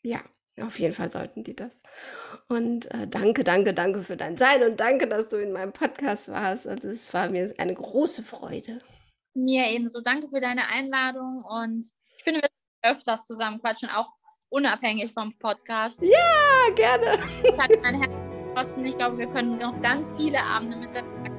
ja, 0.03 0.21
auf 0.61 0.79
jeden 0.79 0.95
Fall 0.95 1.11
sollten 1.11 1.45
die 1.45 1.57
das. 1.57 1.77
Und 2.49 2.91
äh, 2.93 3.07
danke, 3.09 3.45
danke, 3.45 3.75
danke 3.75 4.03
für 4.03 4.17
dein 4.17 4.37
Sein 4.37 4.63
und 4.63 4.81
danke, 4.81 5.07
dass 5.09 5.29
du 5.29 5.37
in 5.37 5.53
meinem 5.53 5.73
Podcast 5.73 6.29
warst. 6.29 6.67
Also 6.67 6.89
es 6.89 7.13
war 7.15 7.29
mir 7.29 7.53
eine 7.59 7.75
große 7.75 8.23
Freude. 8.23 8.79
Mir 9.35 9.67
ebenso. 9.69 10.01
Danke 10.01 10.29
für 10.29 10.41
deine 10.41 10.67
Einladung 10.69 11.45
und 11.45 11.87
ich 12.17 12.25
finde, 12.25 12.41
wir 12.43 12.91
öfters 12.91 13.27
zusammen 13.27 13.61
quatschen, 13.61 13.89
auch 13.91 14.09
unabhängig 14.49 15.13
vom 15.13 15.37
Podcast. 15.39 16.03
Ja, 16.03 16.75
gerne. 16.75 17.19
Ich 18.85 18.97
glaube, 18.97 19.19
wir 19.19 19.27
können 19.29 19.57
noch 19.57 19.81
ganz 19.81 20.09
viele 20.19 20.43
Abende 20.43 20.77
miteinander. 20.77 21.30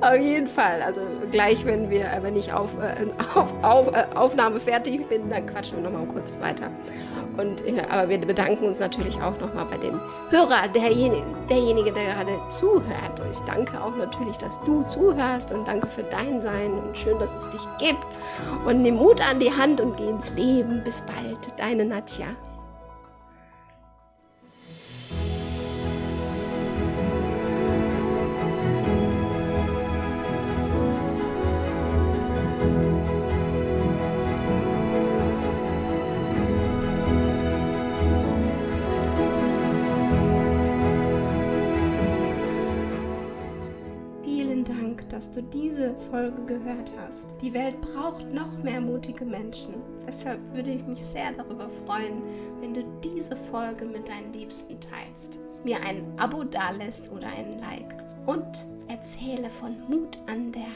Auf 0.00 0.16
jeden 0.16 0.46
Fall. 0.46 0.80
Also 0.80 1.02
gleich, 1.30 1.64
wenn 1.66 1.90
wir, 1.90 2.06
wenn 2.22 2.34
ich 2.34 2.52
auf, 2.52 2.70
äh, 2.78 3.06
auf, 3.34 3.54
auf 3.62 3.94
äh, 3.94 4.06
Aufnahme 4.14 4.58
fertig 4.58 5.06
bin, 5.08 5.28
dann 5.28 5.46
quatschen 5.46 5.76
wir 5.76 5.90
nochmal 5.90 6.06
kurz 6.06 6.32
weiter. 6.40 6.70
Und, 7.36 7.62
ja, 7.66 7.84
aber 7.90 8.08
wir 8.08 8.18
bedanken 8.18 8.64
uns 8.64 8.80
natürlich 8.80 9.16
auch 9.20 9.38
nochmal 9.38 9.66
bei 9.66 9.76
dem 9.76 10.00
Hörer, 10.30 10.68
derjenige, 10.68 11.22
derjenige, 11.48 11.92
der 11.92 12.14
gerade 12.14 12.38
zuhört. 12.48 13.22
Ich 13.30 13.38
danke 13.40 13.80
auch 13.80 13.94
natürlich, 13.96 14.38
dass 14.38 14.60
du 14.62 14.82
zuhörst 14.82 15.52
und 15.52 15.68
danke 15.68 15.86
für 15.86 16.02
dein 16.02 16.40
Sein 16.40 16.72
und 16.72 16.96
schön, 16.96 17.18
dass 17.18 17.34
es 17.34 17.50
dich 17.50 17.68
gibt. 17.78 18.04
Und 18.66 18.82
nimm 18.82 18.96
Mut 18.96 19.20
an 19.28 19.38
die 19.38 19.52
Hand 19.52 19.80
und 19.80 19.96
geh 19.96 20.08
ins 20.08 20.30
Leben. 20.34 20.82
Bis 20.82 21.02
bald, 21.02 21.38
deine 21.58 21.84
Nadja. 21.84 22.26
Dass 45.30 45.36
du 45.36 45.42
diese 45.42 45.94
Folge 46.10 46.42
gehört 46.44 46.92
hast. 46.98 47.28
Die 47.40 47.54
Welt 47.54 47.80
braucht 47.80 48.32
noch 48.34 48.52
mehr 48.64 48.80
mutige 48.80 49.24
Menschen. 49.24 49.74
Deshalb 50.06 50.40
würde 50.54 50.70
ich 50.72 50.84
mich 50.84 51.00
sehr 51.00 51.32
darüber 51.32 51.68
freuen, 51.86 52.22
wenn 52.60 52.74
du 52.74 52.82
diese 53.04 53.36
Folge 53.36 53.84
mit 53.84 54.08
deinen 54.08 54.32
Liebsten 54.32 54.78
teilst. 54.80 55.38
Mir 55.62 55.80
ein 55.82 56.02
Abo 56.16 56.42
dalässt 56.42 57.10
oder 57.12 57.28
ein 57.28 57.60
Like. 57.60 57.94
Und 58.26 58.66
erzähle 58.88 59.50
von 59.50 59.76
Mut 59.88 60.18
an 60.26 60.50
der 60.50 60.66